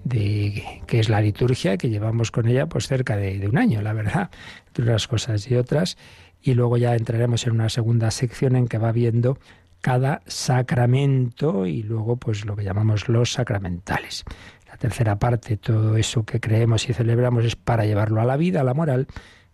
de 0.04 0.64
qué 0.88 1.00
es 1.00 1.10
la 1.10 1.22
liturgia 1.22 1.78
que 1.78 1.90
llevamos 1.90 2.32
con 2.32 2.48
ella 2.48 2.68
pues 2.68 2.88
cerca 2.88 3.18
de, 3.18 3.48
un 3.48 3.58
año, 3.58 3.82
la 3.82 3.94
verdad, 3.94 4.30
entre 4.68 4.86
unas 4.86 5.08
cosas 5.08 5.50
y 5.50 5.56
otras, 5.56 5.98
y 6.42 6.54
luego 6.54 6.78
ya 6.78 6.96
entraremos 6.96 7.46
en 7.46 7.54
una 7.54 7.70
segunda 7.70 8.12
sección 8.12 8.56
en 8.56 8.68
que 8.68 8.78
va 8.78 8.92
viendo 8.92 9.38
cada 9.82 10.22
sacramento 10.28 11.66
y 11.66 11.84
luego 11.84 12.18
pues 12.18 12.46
lo 12.46 12.56
que 12.56 12.64
llamamos 12.64 13.10
los 13.10 13.34
sacramentales. 13.34 14.24
La 14.72 14.78
tercera 14.78 15.20
parte, 15.20 15.58
todo 15.58 15.98
eso 15.98 16.24
que 16.24 16.40
creemos 16.40 16.88
y 16.90 16.94
celebramos 16.94 17.44
es 17.44 17.58
para 17.58 17.86
llevarlo 17.86 18.22
a 18.22 18.26
la 18.26 18.38
vida, 18.38 18.62
a 18.62 18.64
la 18.64 18.74
moral. 18.74 19.08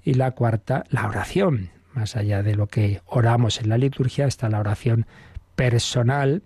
Y 0.03 0.13
la 0.13 0.31
cuarta, 0.31 0.83
la 0.89 1.07
oración. 1.07 1.71
Más 1.93 2.15
allá 2.15 2.43
de 2.43 2.55
lo 2.55 2.67
que 2.67 3.01
oramos 3.07 3.59
en 3.59 3.69
la 3.69 3.79
liturgia, 3.79 4.27
está 4.27 4.47
la 4.47 4.59
oración 4.59 5.07
personal 5.55 6.43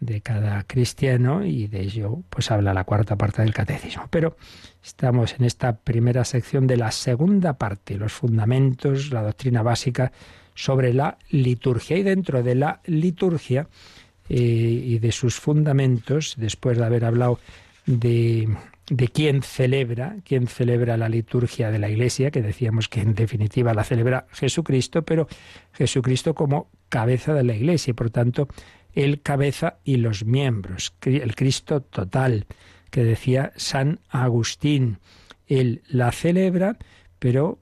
de 0.00 0.22
cada 0.22 0.62
cristiano 0.64 1.44
y 1.44 1.66
de 1.66 1.80
ello 1.82 2.22
pues 2.30 2.50
habla 2.50 2.74
la 2.74 2.84
cuarta 2.84 3.16
parte 3.16 3.42
del 3.42 3.52
catecismo. 3.52 4.06
Pero 4.10 4.36
estamos 4.82 5.34
en 5.38 5.44
esta 5.44 5.76
primera 5.76 6.24
sección 6.24 6.66
de 6.66 6.78
la 6.78 6.92
segunda 6.92 7.58
parte, 7.58 7.98
los 7.98 8.12
fundamentos, 8.14 9.12
la 9.12 9.22
doctrina 9.22 9.62
básica 9.62 10.12
sobre 10.54 10.94
la 10.94 11.18
liturgia. 11.28 11.98
Y 11.98 12.02
dentro 12.02 12.42
de 12.42 12.54
la 12.54 12.80
liturgia 12.86 13.68
eh, 14.30 14.36
y 14.38 14.98
de 14.98 15.12
sus 15.12 15.38
fundamentos, 15.38 16.34
después 16.38 16.78
de 16.78 16.84
haber 16.86 17.04
hablado 17.04 17.38
de, 17.86 18.48
de 18.88 19.08
quién 19.08 19.42
celebra, 19.42 20.16
quién 20.24 20.46
celebra 20.46 20.96
la 20.96 21.08
liturgia 21.08 21.70
de 21.70 21.78
la 21.78 21.88
Iglesia, 21.88 22.30
que 22.30 22.42
decíamos 22.42 22.88
que 22.88 23.00
en 23.00 23.14
definitiva 23.14 23.74
la 23.74 23.84
celebra 23.84 24.26
Jesucristo, 24.32 25.02
pero 25.02 25.28
Jesucristo 25.72 26.34
como 26.34 26.70
cabeza 26.88 27.34
de 27.34 27.44
la 27.44 27.54
Iglesia, 27.54 27.92
y 27.92 27.94
por 27.94 28.10
tanto, 28.10 28.48
el 28.92 29.22
cabeza 29.22 29.78
y 29.84 29.96
los 29.96 30.24
miembros, 30.24 30.94
el 31.02 31.34
Cristo 31.34 31.80
total, 31.82 32.46
que 32.90 33.02
decía 33.02 33.52
San 33.56 34.00
Agustín. 34.08 34.98
Él 35.46 35.82
la 35.88 36.12
celebra, 36.12 36.78
pero 37.18 37.58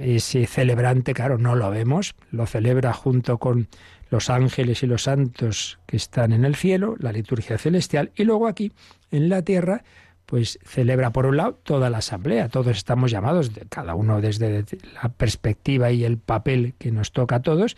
ese 0.00 0.46
celebrante, 0.46 1.14
claro, 1.14 1.38
no 1.38 1.54
lo 1.54 1.70
vemos, 1.70 2.14
lo 2.30 2.46
celebra 2.46 2.92
junto 2.92 3.38
con 3.38 3.68
los 4.10 4.30
ángeles 4.30 4.82
y 4.82 4.86
los 4.86 5.04
santos 5.04 5.78
que 5.86 5.96
están 5.96 6.32
en 6.32 6.44
el 6.44 6.54
cielo, 6.54 6.96
la 6.98 7.12
liturgia 7.12 7.58
celestial, 7.58 8.12
y 8.14 8.24
luego 8.24 8.46
aquí 8.46 8.72
en 9.10 9.28
la 9.28 9.42
tierra, 9.42 9.82
pues 10.26 10.58
celebra 10.64 11.10
por 11.10 11.26
un 11.26 11.36
lado 11.36 11.54
toda 11.62 11.88
la 11.88 11.98
asamblea. 11.98 12.48
Todos 12.48 12.76
estamos 12.76 13.10
llamados, 13.10 13.50
cada 13.68 13.94
uno 13.94 14.20
desde 14.20 14.64
la 15.02 15.08
perspectiva 15.08 15.90
y 15.92 16.04
el 16.04 16.18
papel 16.18 16.74
que 16.78 16.90
nos 16.90 17.12
toca 17.12 17.36
a 17.36 17.42
todos, 17.42 17.76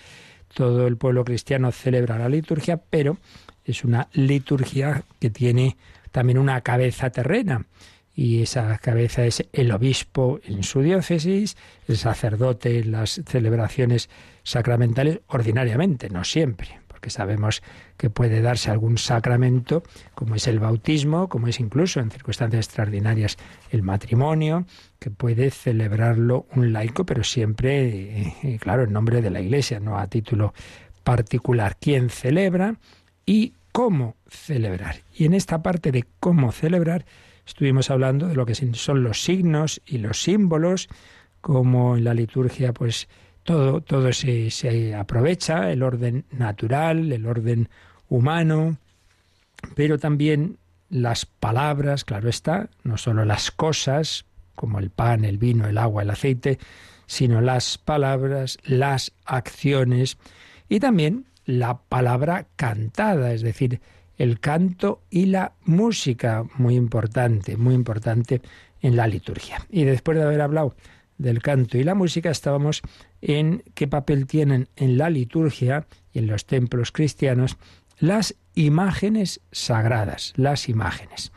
todo 0.55 0.87
el 0.87 0.97
pueblo 0.97 1.25
cristiano 1.25 1.71
celebra 1.73 2.19
la 2.19 2.29
liturgia, 2.29 2.81
pero 2.91 3.19
es 3.65 3.85
una 3.85 4.09
liturgia 4.13 5.05
que 5.21 5.31
tiene 5.31 5.77
también 6.11 6.39
una 6.39 6.63
cabeza 6.63 7.11
terrena 7.11 7.67
y 8.19 8.43
esa 8.43 8.77
cabeza 8.79 9.25
es 9.27 9.47
el 9.53 9.71
obispo 9.71 10.41
en 10.43 10.65
su 10.65 10.83
diócesis, 10.83 11.57
el 11.87 11.97
sacerdote 11.97 12.81
en 12.81 12.91
las 12.91 13.23
celebraciones 13.25 14.11
sacramentales 14.43 15.21
ordinariamente, 15.29 16.11
no 16.11 16.25
siempre, 16.25 16.81
porque 16.89 17.11
sabemos 17.11 17.63
que 17.97 18.11
puede 18.11 18.43
darse 18.43 18.73
algún 18.73 18.99
sacramento, 18.99 19.85
como 20.17 20.35
es 20.35 20.49
el 20.49 20.59
bautismo, 20.59 21.29
como 21.29 21.47
es 21.47 21.61
incluso 21.61 22.01
en 22.01 22.11
circunstancias 22.11 22.67
extraordinarias 22.67 23.37
el 23.71 23.85
matrimonio, 23.85 24.67
que 24.99 25.13
puede 25.13 25.53
celebrarlo 25.53 26.49
un 26.57 26.73
laico, 26.73 27.07
pero 27.07 27.23
siempre, 27.23 28.33
eh, 28.43 28.59
claro, 28.61 28.83
en 28.83 28.93
nombre 28.93 29.23
de 29.23 29.31
la 29.31 29.41
Iglesia, 29.41 29.79
no 29.79 29.97
a 29.97 30.09
título 30.09 30.55
particular. 31.05 31.77
¿Quién 31.81 32.11
celebra 32.11 32.81
y 33.25 33.53
cómo 33.71 34.17
celebrar? 34.27 35.03
Y 35.15 35.27
en 35.27 35.35
esta 35.35 35.63
parte 35.63 35.93
de 35.93 36.05
cómo 36.19 36.51
celebrar, 36.51 37.05
Estuvimos 37.49 37.91
hablando 37.91 38.29
de 38.29 38.35
lo 38.35 38.45
que 38.45 38.55
son 38.55 39.03
los 39.03 39.23
signos 39.23 39.81
y 39.87 39.99
los 39.99 40.23
símbolos, 40.23 40.87
como 41.41 41.97
en 41.97 42.05
la 42.05 42.13
liturgia, 42.13 42.75
pues 42.75 43.09
todo, 43.43 43.81
todo 43.81 44.13
se, 44.13 44.51
se 44.51 44.95
aprovecha, 44.95 45.73
el 45.73 45.83
orden 45.83 46.27
natural, 46.31 47.11
el 47.11 47.25
orden 47.25 47.71
humano, 48.11 48.77
pero 49.75 49.99
también 49.99 50.59
las 50.91 51.25
palabras, 51.25 52.05
claro 52.05 52.29
está, 52.29 52.69
no 52.85 52.99
solo 52.99 53.25
las 53.25 53.51
cosas, 53.51 54.27
como 54.55 54.79
el 54.79 54.91
pan, 54.91 55.25
el 55.25 55.39
vino, 55.39 55.67
el 55.67 55.79
agua, 55.79 56.03
el 56.03 56.11
aceite, 56.11 56.59
sino 57.07 57.41
las 57.41 57.79
palabras, 57.79 58.59
las 58.63 59.13
acciones 59.25 60.19
y 60.69 60.81
también 60.81 61.25
la 61.47 61.79
palabra 61.79 62.47
cantada, 62.57 63.33
es 63.33 63.41
decir, 63.41 63.81
el 64.19 64.41
canto 64.41 65.03
y 65.11 65.27
la 65.27 65.53
música, 65.65 66.45
muy 66.57 66.75
importante, 66.75 67.57
muy 67.57 67.75
importante 67.75 68.43
en 68.83 68.97
la 68.97 69.07
liturgia. 69.07 69.65
Y 69.71 69.85
después 69.85 70.19
de 70.19 70.25
haber 70.25 70.41
hablado 70.41 70.75
del 71.17 71.41
canto 71.41 71.79
y 71.79 71.85
la 71.85 71.95
música, 71.95 72.31
estábamos 72.31 72.83
en 73.23 73.63
qué 73.75 73.87
papel 73.87 74.27
tienen 74.27 74.69
en 74.77 74.99
la 74.99 75.09
liturgia 75.09 75.87
y 76.13 76.19
en 76.19 76.27
los 76.27 76.47
templos 76.47 76.93
cristianos 76.93 77.57
las 77.99 78.35
imágenes 78.55 79.41
sagradas, 79.53 80.33
las 80.37 80.69
imágenes. 80.69 81.33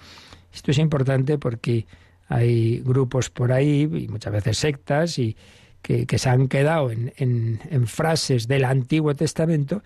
Esto 0.53 0.71
es 0.71 0.79
importante 0.79 1.37
porque 1.37 1.85
hay 2.27 2.79
grupos 2.79 3.29
por 3.29 3.51
ahí, 3.51 3.89
y 3.93 4.07
muchas 4.07 4.33
veces 4.33 4.57
sectas, 4.57 5.19
y 5.19 5.35
que, 5.81 6.05
se 6.17 6.29
han 6.29 6.47
quedado 6.47 6.91
en, 6.91 7.11
en 7.17 7.87
frases 7.87 8.47
del 8.47 8.65
Antiguo 8.65 9.15
Testamento 9.15 9.81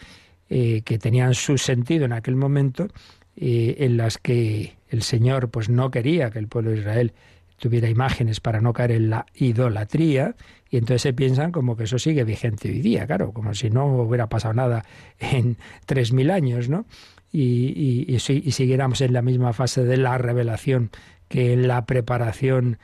eh, 0.50 0.82
que 0.84 0.98
tenían 0.98 1.34
su 1.34 1.58
sentido 1.58 2.06
en 2.06 2.14
aquel 2.14 2.36
momento, 2.36 2.88
eh, 3.36 3.76
en 3.80 3.98
las 3.98 4.18
que 4.18 4.76
el 4.90 5.02
Señor 5.02 5.50
pues 5.50 5.70
no 5.70 5.92
quería 5.92 6.30
que 6.30 6.40
el 6.40 6.48
pueblo 6.48 6.72
de 6.72 6.78
Israel 6.78 7.14
tuviera 7.58 7.90
imágenes 7.90 8.40
para 8.40 8.62
no 8.62 8.74
caer 8.74 8.92
en 8.92 9.10
la 9.10 9.26
idolatría, 9.36 10.36
y 10.70 10.78
entonces 10.78 11.02
se 11.02 11.14
piensan 11.14 11.52
como 11.52 11.78
que 11.78 11.86
eso 11.86 11.98
sigue 12.00 12.24
vigente 12.24 12.70
hoy 12.70 12.82
día, 12.82 13.08
claro, 13.08 13.32
como 13.32 13.54
si 13.54 13.70
no 13.70 13.86
hubiera 13.86 14.28
pasado 14.28 14.54
nada 14.54 14.86
en 15.20 15.58
tres 15.86 16.12
mil 16.12 16.32
años, 16.32 16.70
¿no? 16.70 16.86
Y, 17.32 18.06
y, 18.08 18.16
y 18.16 18.52
siguiéramos 18.52 19.02
en 19.02 19.14
la 19.14 19.22
misma 19.22 19.52
fase 19.54 19.84
de 19.84 19.98
la 19.98 20.18
revelación 20.18 20.92
que 21.28 21.54
en 21.54 21.68
la 21.68 21.86
preparación 21.86 22.78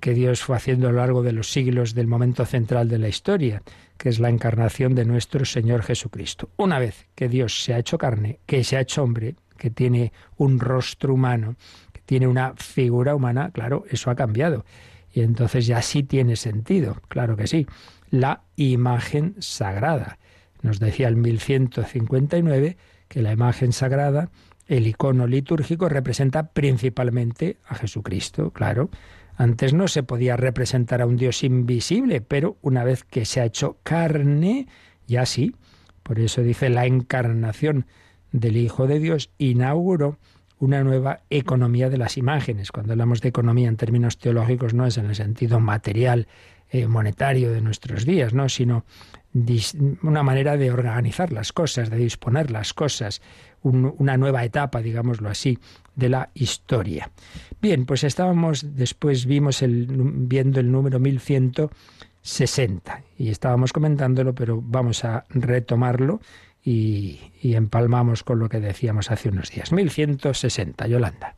que 0.00 0.14
Dios 0.14 0.42
fue 0.42 0.56
haciendo 0.56 0.88
a 0.88 0.92
lo 0.92 0.98
largo 0.98 1.22
de 1.22 1.32
los 1.32 1.52
siglos 1.52 1.94
del 1.94 2.06
momento 2.06 2.46
central 2.46 2.88
de 2.88 2.98
la 2.98 3.08
historia, 3.08 3.62
que 3.98 4.08
es 4.08 4.18
la 4.18 4.30
encarnación 4.30 4.94
de 4.94 5.04
nuestro 5.04 5.44
Señor 5.44 5.82
Jesucristo. 5.82 6.48
Una 6.56 6.78
vez 6.78 7.06
que 7.14 7.28
Dios 7.28 7.62
se 7.62 7.74
ha 7.74 7.78
hecho 7.78 7.98
carne, 7.98 8.38
que 8.46 8.64
se 8.64 8.76
ha 8.76 8.80
hecho 8.80 9.02
hombre, 9.02 9.36
que 9.58 9.70
tiene 9.70 10.12
un 10.36 10.58
rostro 10.58 11.12
humano, 11.12 11.56
que 11.92 12.00
tiene 12.00 12.26
una 12.26 12.54
figura 12.56 13.14
humana, 13.14 13.50
claro, 13.52 13.84
eso 13.90 14.10
ha 14.10 14.14
cambiado. 14.14 14.64
Y 15.12 15.20
entonces 15.20 15.66
ya 15.66 15.82
sí 15.82 16.02
tiene 16.02 16.36
sentido, 16.36 16.96
claro 17.08 17.36
que 17.36 17.46
sí. 17.46 17.66
La 18.08 18.44
imagen 18.56 19.34
sagrada. 19.40 20.18
Nos 20.62 20.80
decía 20.80 21.08
el 21.08 21.16
1159 21.16 22.76
que 23.08 23.22
la 23.22 23.32
imagen 23.32 23.72
sagrada, 23.72 24.30
el 24.66 24.86
icono 24.86 25.26
litúrgico, 25.26 25.88
representa 25.88 26.48
principalmente 26.52 27.58
a 27.66 27.74
Jesucristo, 27.74 28.50
claro 28.50 28.90
antes 29.38 29.72
no 29.72 29.86
se 29.86 30.02
podía 30.02 30.36
representar 30.36 31.00
a 31.00 31.06
un 31.06 31.16
Dios 31.16 31.44
invisible, 31.44 32.20
pero 32.20 32.56
una 32.60 32.82
vez 32.82 33.04
que 33.04 33.24
se 33.24 33.40
ha 33.40 33.44
hecho 33.44 33.78
carne, 33.84 34.66
ya 35.06 35.26
sí. 35.26 35.54
Por 36.02 36.18
eso 36.18 36.42
dice 36.42 36.68
la 36.68 36.86
encarnación 36.86 37.86
del 38.32 38.56
Hijo 38.56 38.88
de 38.88 38.98
Dios 38.98 39.30
inauguró 39.38 40.18
una 40.58 40.82
nueva 40.82 41.20
economía 41.30 41.88
de 41.88 41.98
las 41.98 42.16
imágenes. 42.16 42.72
Cuando 42.72 42.94
hablamos 42.94 43.20
de 43.20 43.28
economía 43.28 43.68
en 43.68 43.76
términos 43.76 44.18
teológicos 44.18 44.74
no 44.74 44.86
es 44.86 44.98
en 44.98 45.06
el 45.06 45.14
sentido 45.14 45.60
material, 45.60 46.26
eh, 46.70 46.88
monetario 46.88 47.52
de 47.52 47.60
nuestros 47.60 48.04
días, 48.04 48.34
¿no? 48.34 48.48
sino 48.48 48.84
una 50.02 50.24
manera 50.24 50.56
de 50.56 50.72
organizar 50.72 51.32
las 51.32 51.52
cosas, 51.52 51.90
de 51.90 51.96
disponer 51.96 52.50
las 52.50 52.74
cosas, 52.74 53.22
una 53.62 54.16
nueva 54.16 54.44
etapa, 54.44 54.80
digámoslo 54.80 55.28
así, 55.28 55.58
de 55.94 56.08
la 56.08 56.30
historia. 56.34 57.10
Bien, 57.60 57.86
pues 57.86 58.04
estábamos, 58.04 58.76
después 58.76 59.26
vimos 59.26 59.62
el, 59.62 59.86
viendo 59.90 60.60
el 60.60 60.70
número 60.70 61.00
1160 61.00 63.02
y 63.18 63.30
estábamos 63.30 63.72
comentándolo, 63.72 64.34
pero 64.34 64.62
vamos 64.62 65.04
a 65.04 65.24
retomarlo 65.30 66.20
y, 66.62 67.18
y 67.42 67.54
empalmamos 67.54 68.22
con 68.22 68.38
lo 68.38 68.48
que 68.48 68.60
decíamos 68.60 69.10
hace 69.10 69.28
unos 69.28 69.50
días. 69.50 69.72
1160, 69.72 70.86
Yolanda. 70.86 71.34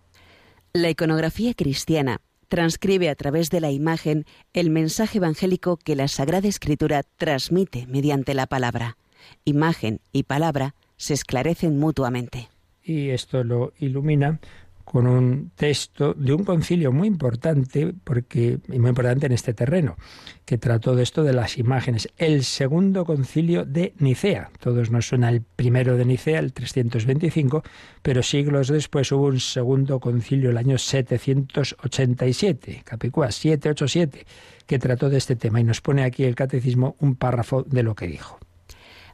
La 0.72 0.90
iconografía 0.90 1.54
cristiana 1.54 2.20
transcribe 2.48 3.09
a 3.09 3.14
través 3.14 3.48
de 3.48 3.61
la 3.61 3.70
imagen 3.70 4.24
el 4.52 4.70
mensaje 4.70 5.18
evangélico 5.18 5.76
que 5.76 5.96
la 5.96 6.09
Sagrada 6.09 6.48
Escritura 6.48 7.02
transmite 7.16 7.87
mediante 7.87 8.35
la 8.35 8.46
palabra. 8.46 8.98
Imagen 9.44 10.00
y 10.12 10.24
palabra 10.24 10.74
se 11.01 11.15
esclarecen 11.15 11.79
mutuamente. 11.79 12.51
Y 12.85 13.09
esto 13.09 13.43
lo 13.43 13.73
ilumina 13.79 14.39
con 14.85 15.07
un 15.07 15.51
texto 15.55 16.13
de 16.13 16.35
un 16.35 16.45
concilio 16.45 16.93
muy 16.93 17.09
importante, 17.09 17.95
porque 18.05 18.59
muy 18.69 18.91
importante 18.91 19.25
en 19.25 19.33
este 19.33 19.55
terreno, 19.55 19.97
que 20.45 20.59
trató 20.59 20.95
de 20.95 21.03
esto 21.03 21.23
de 21.23 21.33
las 21.33 21.57
imágenes. 21.57 22.11
El 22.19 22.45
segundo 22.45 23.07
concilio 23.07 23.65
de 23.65 23.95
Nicea. 23.99 24.51
Todos 24.61 24.91
nos 24.91 25.09
suena 25.09 25.31
el 25.31 25.41
primero 25.41 25.97
de 25.97 26.05
Nicea, 26.05 26.39
el 26.39 26.53
325, 26.53 27.63
pero 28.03 28.23
siglos 28.23 28.69
después 28.69 29.11
hubo 29.11 29.27
un 29.27 29.41
segundo 29.41 30.01
concilio 30.01 30.51
el 30.51 30.59
año 30.59 30.77
787, 30.77 32.83
Capicúa 32.85 33.31
787, 33.31 34.27
que 34.67 34.79
trató 34.79 35.09
de 35.09 35.17
este 35.17 35.35
tema 35.35 35.61
y 35.61 35.65
nos 35.65 35.81
pone 35.81 36.05
aquí 36.05 36.25
el 36.25 36.35
catecismo 36.35 36.97
un 36.99 37.15
párrafo 37.15 37.63
de 37.63 37.85
lo 37.85 37.95
que 37.95 38.07
dijo. 38.07 38.39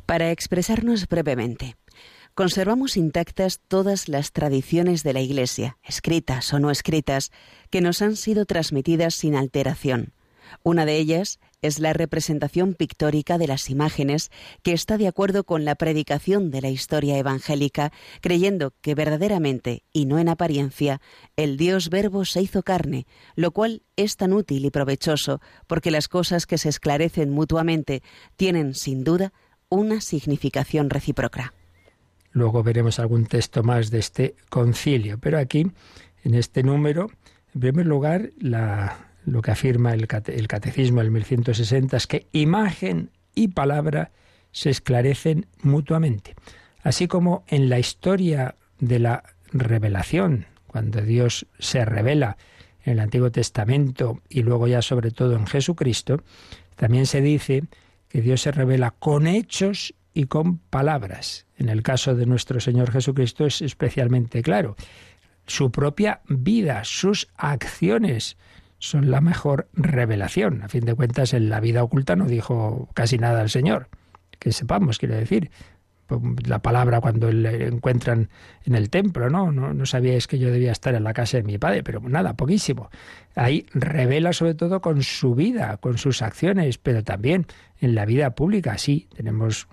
Para 0.06 0.30
expresarnos 0.30 1.08
brevemente, 1.08 1.76
conservamos 2.34 2.96
intactas 2.96 3.60
todas 3.66 4.08
las 4.08 4.30
tradiciones 4.30 5.02
de 5.02 5.12
la 5.12 5.20
Iglesia, 5.20 5.78
escritas 5.82 6.54
o 6.54 6.60
no 6.60 6.70
escritas, 6.70 7.32
que 7.70 7.80
nos 7.80 8.02
han 8.02 8.14
sido 8.14 8.46
transmitidas 8.46 9.16
sin 9.16 9.34
alteración. 9.34 10.12
Una 10.62 10.86
de 10.86 10.96
ellas 10.98 11.40
es 11.60 11.80
la 11.80 11.92
representación 11.92 12.74
pictórica 12.74 13.36
de 13.36 13.48
las 13.48 13.68
imágenes 13.68 14.30
que 14.62 14.72
está 14.72 14.96
de 14.96 15.08
acuerdo 15.08 15.42
con 15.42 15.64
la 15.64 15.74
predicación 15.74 16.52
de 16.52 16.60
la 16.60 16.68
historia 16.68 17.18
evangélica, 17.18 17.92
creyendo 18.20 18.74
que 18.82 18.94
verdaderamente, 18.94 19.82
y 19.92 20.06
no 20.06 20.20
en 20.20 20.28
apariencia, 20.28 21.00
el 21.34 21.56
Dios 21.56 21.90
Verbo 21.90 22.24
se 22.24 22.42
hizo 22.42 22.62
carne, 22.62 23.08
lo 23.34 23.50
cual 23.50 23.82
es 23.96 24.16
tan 24.16 24.32
útil 24.32 24.66
y 24.66 24.70
provechoso 24.70 25.40
porque 25.66 25.90
las 25.90 26.06
cosas 26.06 26.46
que 26.46 26.58
se 26.58 26.68
esclarecen 26.68 27.30
mutuamente 27.30 28.04
tienen, 28.36 28.74
sin 28.74 29.02
duda, 29.02 29.32
una 29.68 30.00
significación 30.00 30.90
recíproca. 30.90 31.52
Luego 32.33 32.62
veremos 32.62 32.98
algún 32.98 33.26
texto 33.26 33.62
más 33.62 33.90
de 33.90 33.98
este 33.98 34.37
concilio, 34.50 35.18
pero 35.18 35.38
aquí, 35.38 35.70
en 36.22 36.35
este 36.35 36.62
número, 36.62 37.11
en 37.55 37.61
primer 37.61 37.87
lugar, 37.87 38.31
lo 38.38 39.42
que 39.42 39.50
afirma 39.50 39.94
el, 39.94 40.07
el 40.26 40.48
catecismo 40.48 41.00
del 41.00 41.11
1160 41.11 41.96
es 41.96 42.07
que 42.07 42.26
imagen 42.33 43.11
y 43.35 43.48
palabra 43.48 44.12
se 44.52 44.70
esclarecen 44.70 45.46
mutuamente. 45.62 46.35
Así 46.83 47.09
como 47.09 47.44
en 47.48 47.68
la 47.68 47.79
historia 47.79 48.57
de 48.79 48.98
la 48.98 49.22
revelación, 49.52 50.46
cuando 50.66 51.00
Dios 51.00 51.46
se 51.59 51.85
revela 51.85 52.37
en 52.85 52.92
el 52.94 53.00
Antiguo 53.00 53.31
Testamento 53.33 54.20
y 54.29 54.42
luego 54.42 54.68
ya 54.68 54.83
sobre 54.83 55.11
todo 55.11 55.37
en 55.37 55.46
Jesucristo, 55.46 56.22
también 56.76 57.07
se 57.07 57.20
dice 57.20 57.64
que 58.08 58.22
Dios 58.22 58.42
se 58.42 58.52
revela 58.52 58.92
con 58.92 59.26
hechos 59.26 59.94
y 60.14 60.24
con 60.24 60.58
palabras. 60.58 61.46
En 61.56 61.68
el 61.68 61.82
caso 61.82 62.14
de 62.14 62.26
nuestro 62.26 62.60
Señor 62.60 62.90
Jesucristo 62.90 63.46
es 63.46 63.62
especialmente 63.62 64.42
claro. 64.42 64.76
Su 65.46 65.70
propia 65.70 66.20
vida, 66.28 66.82
sus 66.84 67.28
acciones 67.36 68.36
son 68.78 69.10
la 69.10 69.20
mejor 69.20 69.68
revelación. 69.72 70.62
A 70.62 70.68
fin 70.68 70.84
de 70.84 70.94
cuentas, 70.94 71.34
en 71.34 71.48
la 71.48 71.60
vida 71.60 71.82
oculta 71.82 72.16
no 72.16 72.26
dijo 72.26 72.88
casi 72.94 73.18
nada 73.18 73.40
al 73.40 73.50
Señor. 73.50 73.88
que 74.38 74.52
sepamos, 74.52 74.98
quiero 74.98 75.14
decir 75.14 75.50
la 76.46 76.60
palabra 76.60 77.00
cuando 77.00 77.30
le 77.32 77.66
encuentran 77.66 78.28
en 78.64 78.74
el 78.74 78.90
templo, 78.90 79.28
¿no? 79.30 79.52
¿no? 79.52 79.74
No 79.74 79.86
sabíais 79.86 80.26
que 80.26 80.38
yo 80.38 80.50
debía 80.50 80.72
estar 80.72 80.94
en 80.94 81.04
la 81.04 81.12
casa 81.12 81.36
de 81.36 81.42
mi 81.42 81.58
padre, 81.58 81.82
pero 81.82 82.00
nada, 82.00 82.34
poquísimo. 82.34 82.90
Ahí 83.34 83.66
revela 83.72 84.32
sobre 84.32 84.54
todo 84.54 84.80
con 84.80 85.02
su 85.02 85.34
vida, 85.34 85.76
con 85.78 85.98
sus 85.98 86.22
acciones, 86.22 86.78
pero 86.78 87.02
también 87.04 87.46
en 87.80 87.94
la 87.94 88.04
vida 88.04 88.34
pública. 88.34 88.78
Sí, 88.78 89.08
tenemos 89.14 89.68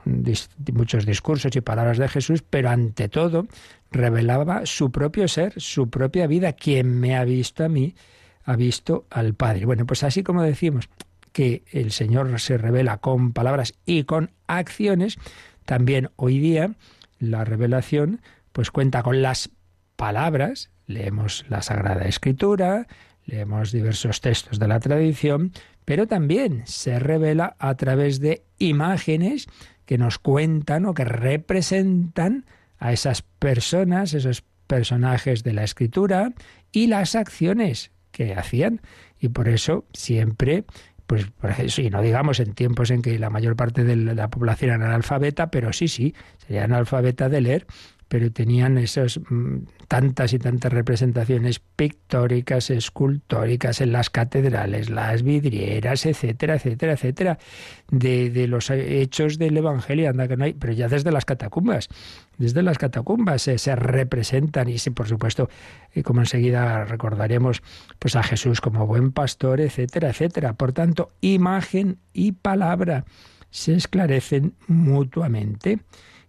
muchos 0.74 1.06
discursos 1.06 1.56
y 1.56 1.62
palabras 1.62 1.98
de 1.98 2.08
Jesús, 2.08 2.44
pero 2.48 2.70
ante 2.70 3.10
todo 3.10 3.48
revelaba 3.92 4.66
su 4.66 4.92
propio 4.92 5.28
ser, 5.28 5.54
su 5.58 5.90
propia 5.90 6.28
vida. 6.28 6.54
Quien 6.54 7.00
me 7.00 7.16
ha 7.16 7.24
visto 7.24 7.64
a 7.64 7.70
mí, 7.70 7.96
ha 8.44 8.56
visto 8.56 9.06
al 9.10 9.34
Padre. 9.36 9.66
Bueno, 9.66 9.86
pues 9.86 10.04
así 10.04 10.24
como 10.24 10.42
decimos 10.42 10.90
que 11.32 11.64
el 11.72 11.92
Señor 11.92 12.40
se 12.40 12.58
revela 12.58 12.98
con 12.98 13.34
palabras 13.34 13.74
y 13.86 14.04
con 14.04 14.32
acciones, 14.48 15.18
también 15.66 16.10
hoy 16.16 16.40
día 16.40 16.76
la 17.20 17.46
revelación 17.46 18.22
pues 18.52 18.72
cuenta 18.72 19.04
con 19.04 19.22
las 19.22 19.50
palabras, 19.96 20.70
leemos 20.86 21.46
la 21.50 21.62
Sagrada 21.62 22.06
Escritura, 22.06 22.88
leemos 23.26 23.72
diversos 23.72 24.22
textos 24.22 24.60
de 24.60 24.68
la 24.68 24.80
tradición, 24.80 25.52
pero 25.86 26.08
también 26.08 26.64
se 26.66 27.00
revela 27.00 27.56
a 27.60 27.76
través 27.76 28.20
de 28.20 28.44
imágenes 28.60 29.48
que 29.86 29.98
nos 29.98 30.20
cuentan 30.20 30.86
o 30.86 30.94
que 30.94 31.06
representan 31.06 32.46
a 32.78 32.94
esas 32.94 33.22
personas, 33.22 34.14
esos 34.14 34.44
personajes 34.68 35.44
de 35.44 35.54
la 35.54 35.64
escritura 35.64 36.34
y 36.72 36.88
las 36.88 37.16
acciones 37.16 37.92
que 38.12 38.34
hacían. 38.34 38.82
Y 39.20 39.30
por 39.30 39.48
eso 39.48 39.86
siempre 39.94 40.66
pues 41.08 41.28
ejemplo, 41.44 41.84
y 41.84 41.90
no 41.90 42.02
digamos 42.02 42.40
en 42.40 42.54
tiempos 42.54 42.92
en 42.92 43.02
que 43.02 43.20
la 43.20 43.30
mayor 43.30 43.56
parte 43.56 43.84
de 43.84 43.96
la 43.96 44.30
población 44.30 44.72
era 44.72 44.86
analfabeta, 44.86 45.52
pero 45.52 45.74
sí, 45.74 45.88
sí, 45.88 46.16
sería 46.38 46.64
analfabeta 46.64 47.30
de 47.30 47.42
leer, 47.42 47.68
pero 48.08 48.32
tenían 48.32 48.78
esas 48.78 49.20
mm, 49.30 49.66
tantas 49.88 50.34
y 50.34 50.40
tantas 50.40 50.72
representaciones 50.72 51.60
pictóricas, 51.60 52.70
escultóricas 52.70 53.82
en 53.82 53.92
las 53.92 54.10
catedrales, 54.10 54.90
las 54.90 55.24
vidrieras, 55.24 56.06
etcétera, 56.06 56.56
etcétera, 56.56 56.94
etcétera, 56.94 57.40
de, 57.90 58.48
los 58.48 58.70
hechos 58.70 59.38
del 59.38 59.58
Evangelio, 59.58 60.10
anda 60.10 60.28
que 60.28 60.38
no 60.38 60.46
hay, 60.46 60.54
pero 60.54 60.74
ya 60.74 60.88
desde 60.88 61.12
las 61.12 61.26
catacumbas, 61.26 61.90
desde 62.38 62.64
las 62.64 62.78
catacumbas 62.78 63.42
se, 63.42 63.58
se 63.58 63.76
representan 63.76 64.70
y 64.70 64.78
sí, 64.78 64.90
por 64.90 65.08
supuesto, 65.08 65.50
como 66.04 66.22
enseguida 66.22 66.86
recordaremos, 66.86 67.62
pues 68.00 68.16
a 68.16 68.24
Jesús 68.24 68.62
como 68.62 68.88
buen 68.88 69.12
pastor, 69.12 69.62
etcétera, 69.62 70.10
etcétera. 70.10 70.54
Por 70.54 70.74
tanto, 70.74 71.12
imagen 71.22 71.98
y 72.14 72.32
palabra 72.34 73.06
se 73.54 73.76
esclarecen 73.76 74.56
mutuamente. 74.68 75.80